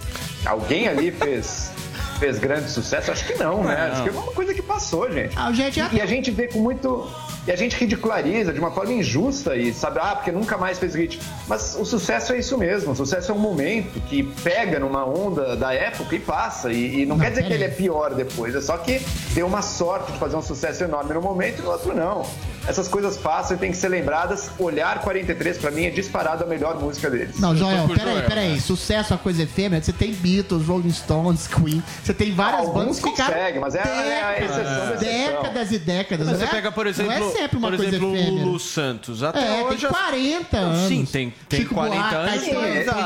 [0.47, 1.71] Alguém ali fez,
[2.19, 3.13] fez grande sucesso?
[3.13, 3.91] Acho que não, né?
[3.93, 5.35] Acho que é uma coisa que passou, gente.
[5.37, 7.07] Ah, gente, E a gente vê com muito.
[7.47, 10.95] E a gente ridiculariza de uma forma injusta e sabe, ah, porque nunca mais fez
[10.95, 11.21] hit.
[11.49, 12.93] Mas o sucesso é isso mesmo.
[12.93, 16.71] O sucesso é um momento que pega numa onda da época e passa.
[16.73, 17.65] E, e não, Não, quer dizer que peraí.
[17.65, 18.55] ele é pior depois.
[18.55, 19.01] É só que
[19.35, 22.25] deu uma sorte de fazer um sucesso enorme no momento e no outro não.
[22.67, 24.51] Essas coisas passam e tem que ser lembradas.
[24.59, 27.39] Olhar 43, pra mim, é disparado a melhor música deles.
[27.41, 28.53] Não, Joel, peraí, peraí.
[28.53, 28.61] né?
[28.61, 29.83] Sucesso é uma coisa efêmera.
[29.83, 31.83] Você tem Beatles, Rolling Stones, Queen.
[32.05, 33.33] Você tem várias Alguns bandas que ficaram.
[33.35, 35.43] conseguem, mas é a- é a exceção da exceção.
[35.43, 36.27] Décadas e décadas.
[36.29, 38.31] Mas você é- pega, por exemplo, Não é sempre uma por coisa exemplo o.
[38.31, 39.23] Lulu Santos.
[39.23, 40.89] Até É, hoje tem 40 anos.
[40.89, 42.45] Sim, tem, tem Chico 40 Buarque, anos,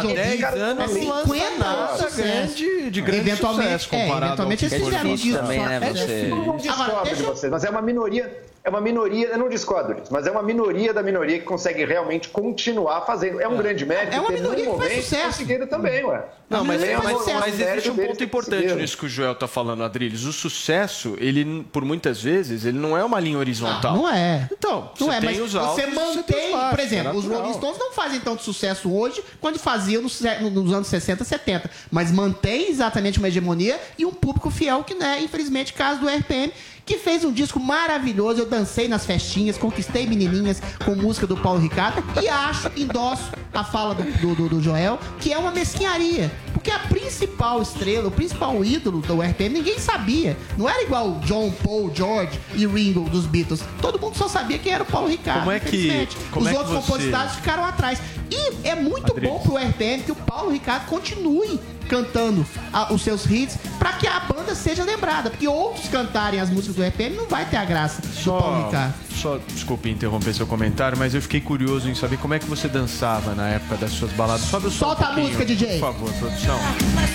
[0.03, 3.89] Jobim, 10 anos é não lança 50 nada anos de grande, de grande eventualmente, sucesso
[3.89, 5.67] comparado é, eventualmente eles fizeram difícil disco também, só.
[5.69, 6.29] né, É você- difícil.
[6.29, 6.55] Eu não
[6.85, 9.95] Agora, deixa de eu- vocês, mas é uma minoria, é uma minoria, eu não discordo
[9.95, 13.41] disso, mas é uma minoria da minoria que consegue realmente continuar fazendo.
[13.41, 15.25] É um grande mérito É uma minoria que faz momento sucesso.
[15.27, 16.25] conseguiram também, ué.
[16.51, 19.07] Não, mas, É um- mas- é um mas mérito existe um ponto importante nisso que
[19.07, 20.25] o Joel tá falando, Adriles.
[20.25, 23.95] O sucesso, ele, por muitas vezes, ele não é uma linha horizontal.
[23.97, 24.49] Não é.
[24.53, 27.25] Então, Não você é, tem mas os você altos, mantém, baixos, por exemplo, é os.
[27.25, 32.11] Rolling Stones não fazem tanto sucesso hoje quanto faziam nos, nos anos 60, 70, mas
[32.11, 36.53] mantém exatamente uma hegemonia e um público fiel que não é, infelizmente, caso do RPM,
[36.87, 38.41] que fez um disco maravilhoso.
[38.43, 43.65] Eu dancei nas festinhas, conquistei menininhas com música do Paulo Ricardo e acho, endosso a
[43.65, 46.31] fala do, do, do- Joel, que é uma mesquinharia.
[46.53, 50.37] Porque a principal estrela, o principal ídolo do RPM, ninguém sabia.
[50.57, 53.63] Não era igual o John, Paul, George e Ringo dos Beatles.
[53.81, 55.41] Todo mundo só sabia quem era o Paulo Ricardo.
[55.41, 57.99] Como é que- como Os é que outros você- compositores ficaram atrás.
[58.31, 63.25] E é muito bom pro RPM que o Paulo Ricardo continue cantando a- os seus
[63.27, 65.31] hits para que a banda seja lembrada.
[65.31, 68.71] Porque outros cantarem as músicas do RPM não vai ter a graça Só,
[69.15, 72.69] só, desculpe interromper seu comentário, mas eu fiquei curioso em saber como é que você
[72.69, 74.43] dançava na época das suas baladas.
[74.47, 75.79] Sobe o som Solta um a música, DJ.
[75.79, 76.59] Por favor, produção.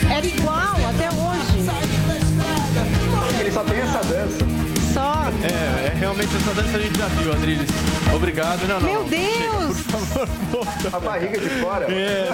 [0.09, 1.69] Era igual até hoje.
[3.39, 4.70] Ele só tem essa dança.
[4.93, 5.23] Só.
[5.43, 7.69] É, é, realmente essa dança a gente já viu, Adriles.
[8.13, 8.67] Obrigado.
[8.67, 8.87] Não, não.
[8.89, 9.09] Meu não.
[9.09, 9.81] Deus!
[9.81, 10.97] Por favor, volta.
[10.97, 11.85] A barriga de fora.
[11.91, 12.27] É.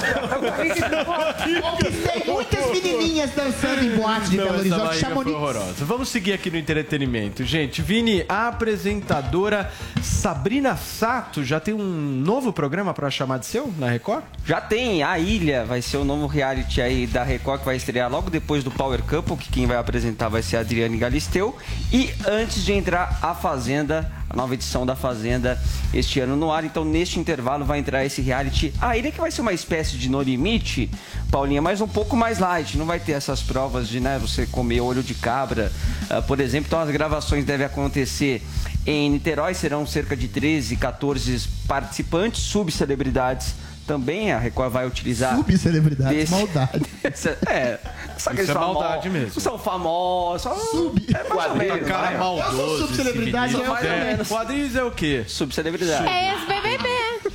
[1.53, 5.35] Conquistei muitas menininhas dançando em boate de Não, Belo Horizonte, Chamonix.
[5.35, 5.85] horrorosa.
[5.85, 7.43] Vamos seguir aqui no entretenimento.
[7.43, 9.71] Gente, Vini, a apresentadora
[10.01, 14.23] Sabrina Sato já tem um novo programa para chamar de seu na Record?
[14.45, 18.09] Já tem, A Ilha vai ser o novo reality aí da Record que vai estrear
[18.09, 21.55] logo depois do Power Couple, que quem vai apresentar vai ser a Adriane Galisteu.
[21.91, 25.61] E antes de entrar a Fazenda, a nova edição da Fazenda
[25.93, 26.63] este ano no ar.
[26.63, 30.09] Então, neste intervalo, vai entrar esse reality A Ilha, que vai ser uma espécie de
[30.09, 30.89] No Limite,
[31.29, 32.77] Paulinha, mas um pouco mais light.
[32.77, 35.71] Não vai ter essas provas de né, você comer olho de cabra,
[36.09, 36.67] ah, por exemplo.
[36.67, 38.41] Então, as gravações devem acontecer
[38.85, 43.53] em Niterói, serão cerca de 13, 14 participantes, subcelebridades
[43.87, 45.35] também a Record vai utilizar.
[45.35, 46.83] Subcelebridades, desse- maldade.
[47.47, 47.79] é,
[48.17, 49.39] só que Isso eles é maldade mesmo.
[49.41, 50.51] São famosos.
[50.69, 51.07] Sub.
[51.09, 51.87] É menos.
[51.87, 52.17] Cara né?
[52.17, 52.87] maldoso.
[52.87, 54.05] subcelebridade é mais ou Vinícius.
[54.07, 54.31] menos.
[54.31, 55.23] O Adriles é o quê?
[55.27, 56.07] Subcelebridade.
[56.07, 56.87] É ex-BBB.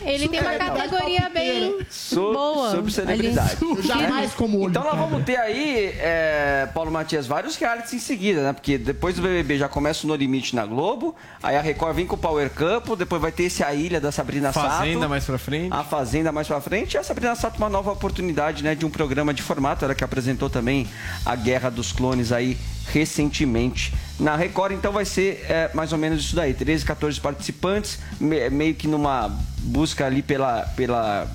[0.04, 2.70] Ele tem uma categoria bem Sub, boa.
[2.72, 3.56] subcelebridade.
[3.82, 8.42] jamais como olho Então nós vamos ter aí, é, Paulo Matias, vários realities em seguida,
[8.42, 8.52] né?
[8.52, 12.06] Porque depois do BBB já começa o No Limite na Globo, aí a Record vem
[12.06, 14.68] com o Power Campo, depois vai ter esse A Ilha da Sabrina Sato.
[14.68, 15.72] Fazenda mais pra frente.
[15.72, 16.94] A Fazenda mais pra frente.
[16.94, 18.74] E a Sabrina Sato uma nova oportunidade, né?
[18.74, 19.84] De um programa de formato.
[19.84, 20.86] Ela que apresentou também
[21.24, 22.56] a Guerra dos Clones aí
[22.92, 23.92] recentemente.
[24.18, 26.54] Na Record, então, vai ser é, mais ou menos isso daí.
[26.54, 29.28] 13, 14 participantes, me- meio que numa
[29.58, 31.26] busca ali pela, pela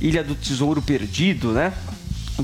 [0.00, 1.72] Ilha do Tesouro Perdido, né?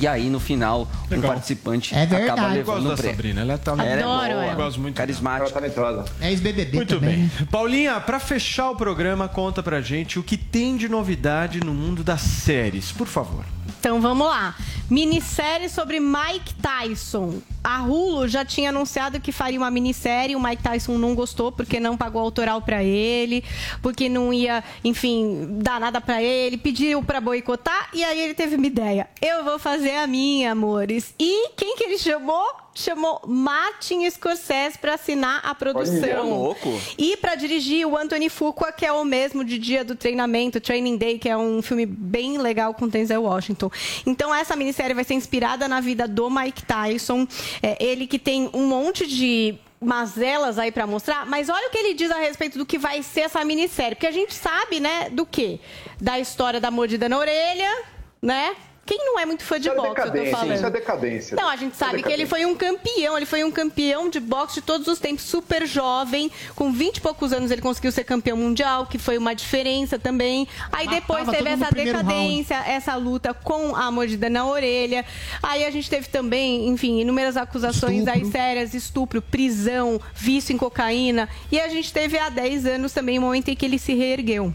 [0.01, 2.31] E aí, no final, um participante É verdade.
[2.31, 3.16] acaba levando da o prêmio.
[3.16, 4.47] Sabrina, ela tá Ela é Adoro boa, ela.
[4.52, 5.51] Eu gosto muito carismática.
[5.51, 6.05] talentosa.
[6.20, 7.16] É ex-BBB Muito também.
[7.39, 7.47] bem.
[7.51, 12.02] Paulinha, pra fechar o programa, conta pra gente o que tem de novidade no mundo
[12.05, 13.44] das séries, por favor.
[13.78, 14.55] Então vamos lá.
[14.88, 17.40] Minissérie sobre Mike Tyson.
[17.62, 21.80] A Hulu já tinha anunciado que faria uma minissérie, o Mike Tyson não gostou porque
[21.80, 23.43] não pagou autoral pra ele,
[23.82, 28.55] porque não ia, enfim, dar nada pra ele, pediu pra boicotar e aí ele teve
[28.55, 29.09] uma ideia.
[29.20, 31.12] Eu vou fazer a minha, amores.
[31.18, 32.65] E quem que ele chamou?
[32.78, 36.28] Chamou Martin Scorsese pra assinar a produção.
[36.28, 36.81] Louco.
[36.98, 40.97] E para dirigir o Anthony Fuqua, que é o mesmo de Dia do Treinamento, Training
[40.97, 43.70] Day, que é um filme bem legal com Denzel Washington.
[44.05, 47.27] Então essa minissérie vai ser inspirada na vida do Mike Tyson,
[47.62, 51.78] É, ele que tem um monte de mazelas aí para mostrar, mas olha o que
[51.78, 55.09] ele diz a respeito do que vai ser essa minissérie, porque a gente sabe, né,
[55.11, 55.61] do quê?
[56.01, 57.70] Da história da mordida na orelha,
[58.20, 58.57] né?
[58.86, 60.54] Quem não é muito fã de Isso é boxe, eu tô decadência, falando.
[60.54, 61.36] isso é decadência.
[61.36, 64.20] Não, a gente é sabe que ele foi um campeão, ele foi um campeão de
[64.20, 68.04] boxe de todos os tempos, super jovem, com 20 e poucos anos ele conseguiu ser
[68.04, 70.46] campeão mundial, que foi uma diferença também.
[70.70, 75.04] Aí depois Matava teve todo mundo essa decadência, essa luta com a mordida na orelha.
[75.42, 81.28] Aí a gente teve também, enfim, inúmeras acusações aí sérias, estupro, prisão, vício em cocaína.
[81.50, 84.52] E a gente teve há 10 anos também o momento em que ele se reergueu.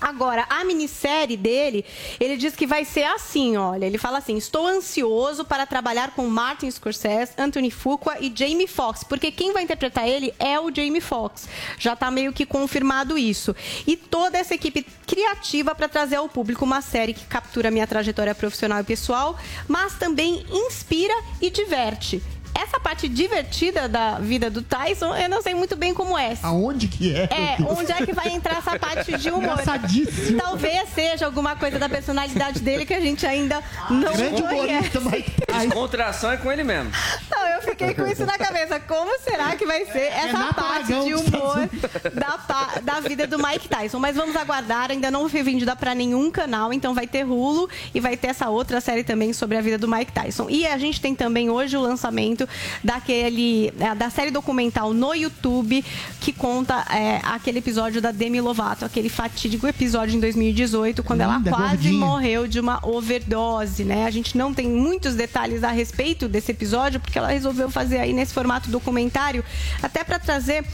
[0.00, 1.84] Agora, a minissérie dele,
[2.20, 3.86] ele diz que vai ser assim, olha.
[3.86, 9.04] Ele fala assim: estou ansioso para trabalhar com Martin Scorsese, Anthony Fuqua e Jamie Foxx,
[9.04, 11.48] porque quem vai interpretar ele é o Jamie Foxx.
[11.78, 13.54] Já está meio que confirmado isso.
[13.86, 18.34] E toda essa equipe criativa para trazer ao público uma série que captura minha trajetória
[18.34, 19.38] profissional e pessoal,
[19.68, 22.22] mas também inspira e diverte.
[22.54, 26.36] Essa parte divertida da vida do Tyson, eu não sei muito bem como é.
[26.42, 27.24] Aonde que é?
[27.24, 29.42] É, onde é que vai entrar essa parte de humor?
[29.52, 30.40] Engraçadíssimo.
[30.40, 34.90] Talvez seja alguma coisa da personalidade dele que a gente ainda não Grande conhece.
[34.90, 35.10] Tyson.
[35.64, 36.90] Descontração é com ele mesmo.
[37.30, 38.78] Não, eu fiquei com isso na cabeça.
[38.80, 41.68] Como será que vai ser essa Renato parte de dos humor
[42.14, 43.98] da, da vida do Mike Tyson?
[43.98, 48.00] Mas vamos aguardar, ainda não foi vendida para nenhum canal, então vai ter Hulu e
[48.00, 50.48] vai ter essa outra série também sobre a vida do Mike Tyson.
[50.48, 52.43] E a gente tem também hoje o lançamento
[52.82, 55.84] daquele é, da série documental no YouTube
[56.20, 61.50] que conta é, aquele episódio da Demi Lovato, aquele fatídico episódio em 2018, quando Linda,
[61.50, 61.98] ela quase gordinha.
[61.98, 64.06] morreu de uma overdose, né?
[64.06, 68.12] A gente não tem muitos detalhes a respeito desse episódio, porque ela resolveu fazer aí
[68.12, 69.44] nesse formato documentário,
[69.82, 70.64] até para trazer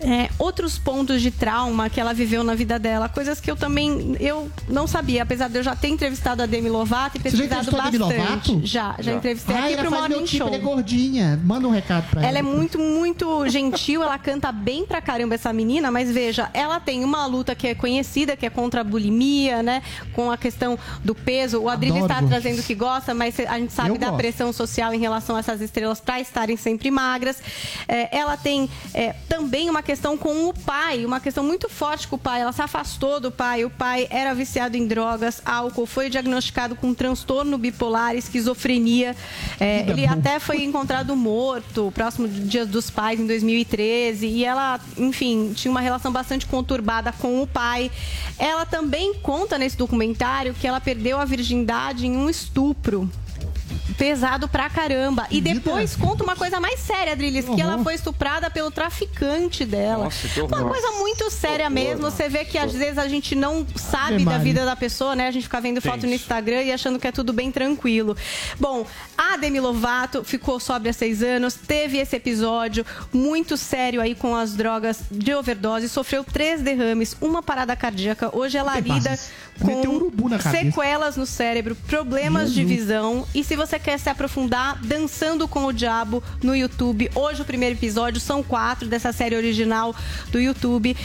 [0.00, 4.16] é, outros pontos de trauma que ela viveu na vida dela, coisas que eu também
[4.20, 7.36] eu não sabia, apesar de eu já ter entrevistado a Demi Lovato e Você já
[7.44, 8.50] pesquisado entrevistou a Demi bastante.
[8.50, 8.66] Lovato?
[8.66, 10.46] Já, já, entrevistei Ah, aqui ela pro faz meu Morning tipo, Show.
[10.48, 11.40] ela é gordinha.
[11.44, 12.28] Manda um recado pra ela.
[12.28, 16.80] Ela é muito, muito gentil, ela canta bem pra caramba essa menina, mas veja, ela
[16.80, 19.82] tem uma luta que é conhecida, que é contra a bulimia, né?
[20.12, 21.60] Com a questão do peso.
[21.60, 24.18] O Adriles Adoro está trazendo que gosta, mas a gente sabe Eu da gosto.
[24.18, 27.40] pressão social em relação a essas estrelas pra estarem sempre magras.
[27.88, 32.16] É, ela tem é, também uma questão com o pai, uma questão muito forte com
[32.16, 32.40] o pai.
[32.40, 33.64] Ela se afastou do pai.
[33.64, 39.14] O pai era viciado em drogas, álcool, foi diagnosticado com transtorno bipolar, esquizofrenia.
[39.60, 44.26] É, ele até foi encontrado morto, próximo do Dia dos Pais, em 2013.
[44.26, 47.90] E ela, enfim, tinha uma relação bastante conturbada com o pai.
[48.38, 53.08] Ela também conta nesse documentário que ela perdeu a virgindade em um estupro.
[53.96, 55.26] Pesado pra caramba.
[55.30, 60.04] E depois conta uma coisa mais séria, Adriles, que ela foi estuprada pelo traficante dela.
[60.04, 60.58] Nossa, que horror.
[60.58, 62.10] uma coisa muito séria mesmo.
[62.10, 65.28] Você vê que às vezes a gente não sabe da vida da pessoa, né?
[65.28, 68.16] A gente fica vendo foto no Instagram e achando que é tudo bem tranquilo.
[68.58, 68.86] Bom,
[69.16, 74.34] a Demi Lovato ficou sóbria há seis anos, teve esse episódio muito sério aí com
[74.34, 78.30] as drogas de overdose, sofreu três derrames, uma parada cardíaca.
[78.36, 79.18] Hoje ela lida
[79.62, 80.64] um urubu na com cabeça.
[80.64, 83.26] sequelas no cérebro, problemas de visão.
[83.34, 87.10] E se você quer se aprofundar, Dançando com o Diabo no YouTube.
[87.14, 89.94] Hoje o primeiro episódio, são quatro dessa série original
[90.30, 90.96] do YouTube.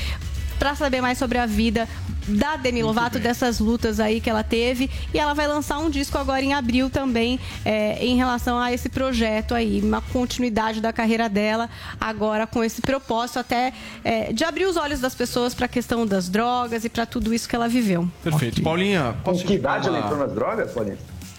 [0.59, 1.87] Para saber mais sobre a vida
[2.27, 4.89] da Demi Lovato, dessas lutas aí que ela teve.
[5.13, 8.89] E ela vai lançar um disco agora em abril também, é, em relação a esse
[8.89, 11.69] projeto aí, uma continuidade da carreira dela,
[11.99, 13.73] agora com esse propósito até
[14.03, 17.33] é, de abrir os olhos das pessoas para a questão das drogas e para tudo
[17.33, 18.07] isso que ela viveu.
[18.23, 18.61] Perfeito.
[18.61, 20.97] Paulinha, posso Com que idade ela entrou nas drogas, Paulinha?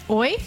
[0.09, 0.39] Oi?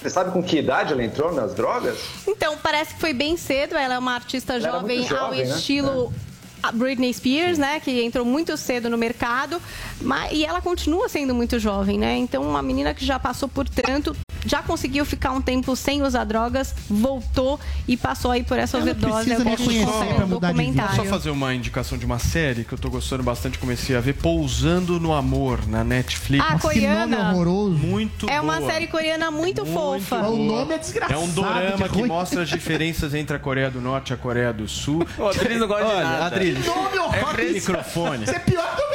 [0.00, 1.98] Você sabe com que idade ela entrou nas drogas?
[2.26, 3.74] Então, parece que foi bem cedo.
[3.74, 5.54] Ela é uma artista Ela jovem, jovem, ao né?
[5.56, 6.29] estilo a
[6.72, 7.80] Britney Spears, né?
[7.80, 9.60] Que entrou muito cedo no mercado.
[10.00, 12.16] Mas, e ela continua sendo muito jovem, né?
[12.16, 14.16] Então, uma menina que já passou por tanto,
[14.46, 18.84] já conseguiu ficar um tempo sem usar drogas, voltou e passou aí por essa Ela
[18.90, 19.30] overdose.
[19.30, 20.26] É precisa o que de vida.
[20.26, 20.96] documentário.
[20.96, 24.14] Só fazer uma indicação de uma série que eu tô gostando bastante, comecei a ver
[24.14, 26.44] Pousando no Amor na Netflix.
[26.48, 27.34] Ah, coreana.
[27.34, 28.70] Muito É uma boa.
[28.72, 30.18] série coreana muito, fofa.
[30.22, 30.66] boa.
[31.10, 34.52] É um dorama que mostra as diferenças entre a Coreia do Norte e a Coreia
[34.52, 35.06] do Sul.
[35.18, 36.24] O Adriles não gosta de Olha, nada.
[36.26, 37.52] Adriles, Nome é horrível.
[37.52, 38.24] microfone.
[38.26, 38.89] Você é pior que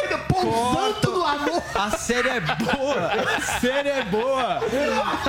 [0.46, 1.64] no amor.
[1.74, 3.12] A série é boa!
[3.38, 4.60] A série é boa!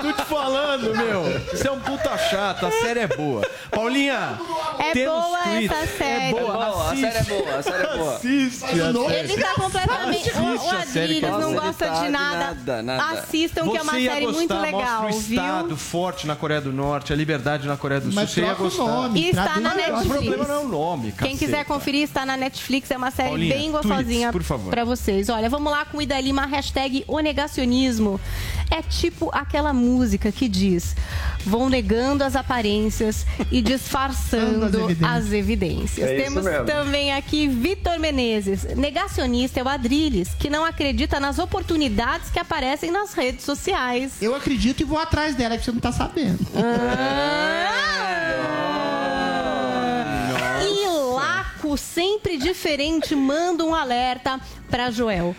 [0.01, 1.23] Tô te falando, meu!
[1.51, 3.43] Você é um puta chato, a série é boa.
[3.70, 4.39] Paulinha!
[4.78, 5.70] É boa tweets.
[5.73, 6.24] essa série.
[6.24, 8.14] É boa, É boa, a série é boa, a série é boa.
[8.16, 9.32] Assiste a série.
[9.32, 10.31] Ele tá completamente.
[10.31, 12.36] O, o Assiste série Adriles não você gosta de de nada.
[12.55, 13.18] nada, nada.
[13.20, 15.40] Assistam, que é uma Você ia série muito gostar, legal, mostra o viu?
[15.40, 18.14] Estado forte na Coreia do Norte, a liberdade na Coreia do Sul.
[18.14, 18.85] Mas Você ia o gostar.
[18.85, 19.20] nome.
[19.20, 19.89] E está na melhor.
[19.90, 20.09] O Netflix.
[20.27, 22.90] problema não é o nome, Quem quiser conferir, está na Netflix.
[22.90, 24.70] É uma série Paulinha, bem tweets, gostosinha por favor.
[24.70, 25.28] pra vocês.
[25.28, 28.21] Olha, vamos lá com o Ida Lima, hashtag o negacionismo.
[28.71, 30.95] É tipo aquela música que diz:
[31.45, 35.11] vão negando as aparências e disfarçando As evidências.
[35.11, 36.11] as evidências.
[36.11, 36.67] É Temos mesmo.
[36.67, 38.65] também aqui Vitor Menezes.
[38.77, 44.15] Negacionista é o Adriles, que não acredita nas oportunidades que aparecem nas redes sociais.
[44.21, 46.39] Eu acredito e vou atrás dela, é que você não tá sabendo.
[46.57, 47.73] Ah!
[50.63, 55.35] E Laco, sempre diferente, manda um alerta para Joel.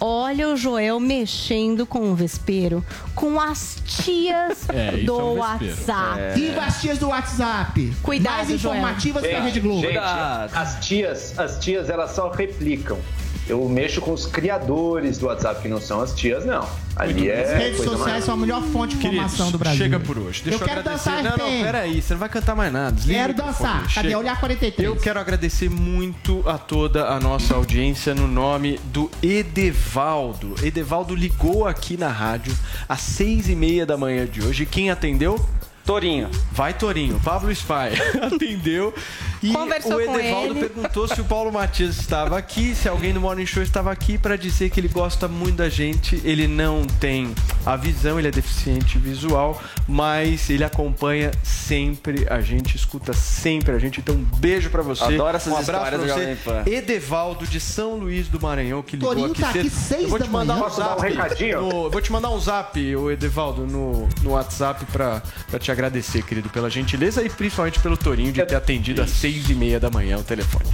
[0.00, 2.84] Olha o Joel mexendo com o vespeiro,
[3.14, 5.36] com as tias É, do é um.
[5.38, 6.34] WhatsApp.
[6.34, 7.92] Viva as tias do WhatsApp.
[8.02, 8.74] Cuidado, Mais Joel.
[8.76, 9.80] informativas que a Rede Globo.
[9.80, 12.98] gente, as tias, as tias, elas só replicam.
[13.46, 16.66] Eu mexo com os criadores do WhatsApp, que não são as tias, não.
[16.96, 19.58] Ali é As redes coisa sociais mais- são a melhor fonte de informação Queridos, do
[19.58, 19.78] Brasil.
[19.78, 20.42] chega por hoje.
[20.44, 21.10] Deixa eu eu, quero agradecer.
[21.10, 22.92] dançar, não, não, peraí, você não vai cantar mais nada.
[22.92, 23.80] Desliga Quero dançar.
[23.92, 24.08] Cadê?
[24.08, 24.18] Chega.
[24.18, 24.88] Olhar 43.
[24.88, 30.54] Eu quero agradecer muito a toda a nossa audiência no nome do Edevaldo.
[30.62, 32.56] Edevaldo ligou aqui na rádio
[32.88, 34.64] às seis e meia da manhã de hoje.
[34.66, 35.38] Quem atendeu?
[35.84, 36.30] Torinho.
[36.52, 37.20] Vai, Torinho.
[37.22, 37.92] Pablo Spy
[38.22, 38.94] atendeu.
[39.42, 40.68] E Conversou o com Edevaldo ele.
[40.68, 44.36] perguntou se o Paulo Matias estava aqui, se alguém do Morning Show estava aqui para
[44.36, 46.18] dizer que ele gosta muito da gente.
[46.24, 47.34] Ele não tem
[47.66, 53.78] a visão, ele é deficiente visual, mas ele acompanha sempre a gente, escuta sempre a
[53.78, 54.00] gente.
[54.00, 55.04] Então, um beijo para você.
[55.04, 56.70] Adoro essas um abraço histórias pra você.
[56.74, 59.70] Edevaldo de São Luís do Maranhão, que ligou Torinho aqui tá aqui cedo.
[59.74, 60.64] seis Eu vou da te mandar manhã.
[60.64, 61.02] um um zap.
[61.02, 61.60] recadinho?
[61.60, 66.22] no- vou te mandar um zap, o Edevaldo, no, no WhatsApp pra, pra te agradecer,
[66.22, 69.90] querido, pela gentileza e principalmente pelo Torinho de ter atendido às seis e meia da
[69.90, 70.64] manhã o telefone.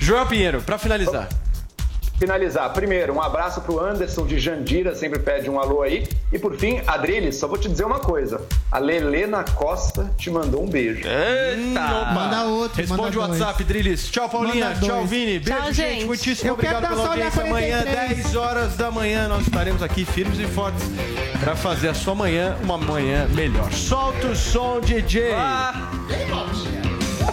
[0.00, 1.28] Joel Pinheiro, pra finalizar.
[2.18, 2.72] Finalizar.
[2.72, 6.06] Primeiro, um abraço pro Anderson de Jandira, sempre pede um alô aí.
[6.32, 8.40] E por fim, Adriles, só vou te dizer uma coisa.
[8.70, 11.00] A Lelena Costa te mandou um beijo.
[11.06, 12.12] Eita!
[12.14, 13.40] Manda outro, Responde o manda dois.
[13.40, 14.08] WhatsApp, Drilis.
[14.08, 14.76] Tchau, Paulinha.
[14.80, 15.04] Tchau.
[15.04, 15.40] Vini.
[15.40, 15.94] Beijo, Tchau, gente.
[15.94, 16.04] gente.
[16.06, 17.42] Muitíssimo Eu obrigado pela audiência.
[17.42, 18.22] Amanhã, 43.
[18.22, 20.82] 10 horas da manhã, nós estaremos aqui firmes e fortes
[21.44, 23.70] pra fazer a sua manhã uma manhã melhor.
[23.70, 25.34] Solta o som, DJ.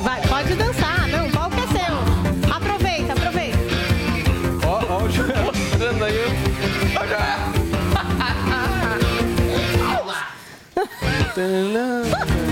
[0.02, 2.54] Vai, pode dançar, não, o palco é seu.
[2.54, 3.58] Aproveita, aproveita.
[4.68, 5.54] Ó, ó, o Joel.
[5.74, 6.26] Entrando aí.
[7.00, 7.52] Ó, já.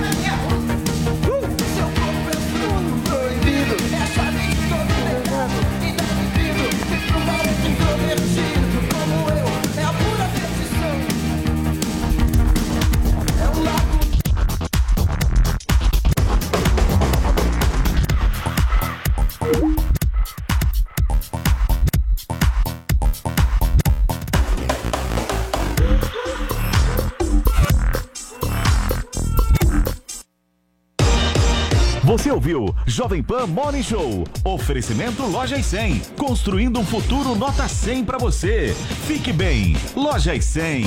[32.50, 34.24] ouviu Jovem Pan Morning Show.
[34.44, 36.02] Oferecimento Lojas 100.
[36.18, 38.74] Construindo um futuro nota 100 para você.
[39.06, 39.76] Fique bem.
[39.96, 40.84] Lojas 100.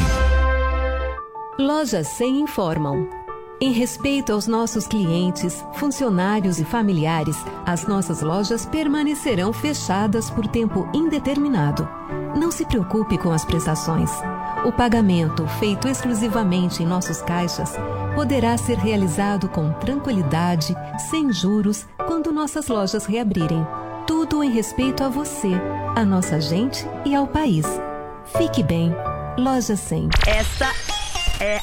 [1.58, 3.08] Lojas 100 informam.
[3.60, 10.88] Em respeito aos nossos clientes, funcionários e familiares, as nossas lojas permanecerão fechadas por tempo
[10.92, 11.88] indeterminado.
[12.36, 14.10] Não se preocupe com as prestações.
[14.64, 17.76] O pagamento, feito exclusivamente em nossos caixas,
[18.14, 20.74] poderá ser realizado com tranquilidade,
[21.10, 23.66] sem juros, quando nossas lojas reabrirem.
[24.06, 25.52] Tudo em respeito a você,
[25.96, 27.66] a nossa gente e ao país.
[28.36, 28.94] Fique bem.
[29.38, 30.08] Loja 100.
[30.26, 30.70] Essa
[31.40, 31.58] é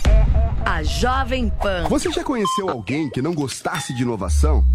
[0.66, 1.88] a Jovem Pan.
[1.88, 4.66] Você já conheceu alguém que não gostasse de inovação?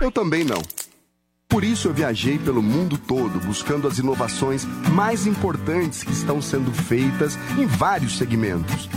[0.00, 0.60] Eu também não.
[1.48, 6.72] Por isso eu viajei pelo mundo todo buscando as inovações mais importantes que estão sendo
[6.72, 8.88] feitas em vários segmentos.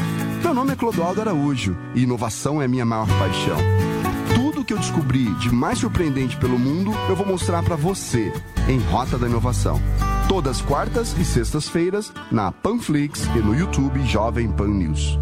[0.45, 3.57] Meu nome é Clodoaldo Araújo e inovação é minha maior paixão.
[4.35, 8.31] Tudo o que eu descobri de mais surpreendente pelo mundo, eu vou mostrar para você
[8.67, 9.81] em Rota da Inovação.
[10.29, 15.17] Todas quartas e sextas-feiras na Panflix e no YouTube Jovem Pan News.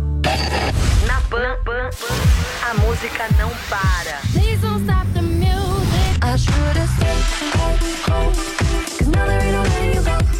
[1.07, 4.19] Na Pan, Pan, Pan a música não para.
[4.33, 6.19] Please don't stop the music.
[6.21, 7.23] I should have stayed
[8.11, 8.33] home,
[8.97, 10.32] cause now there ain't no way you go.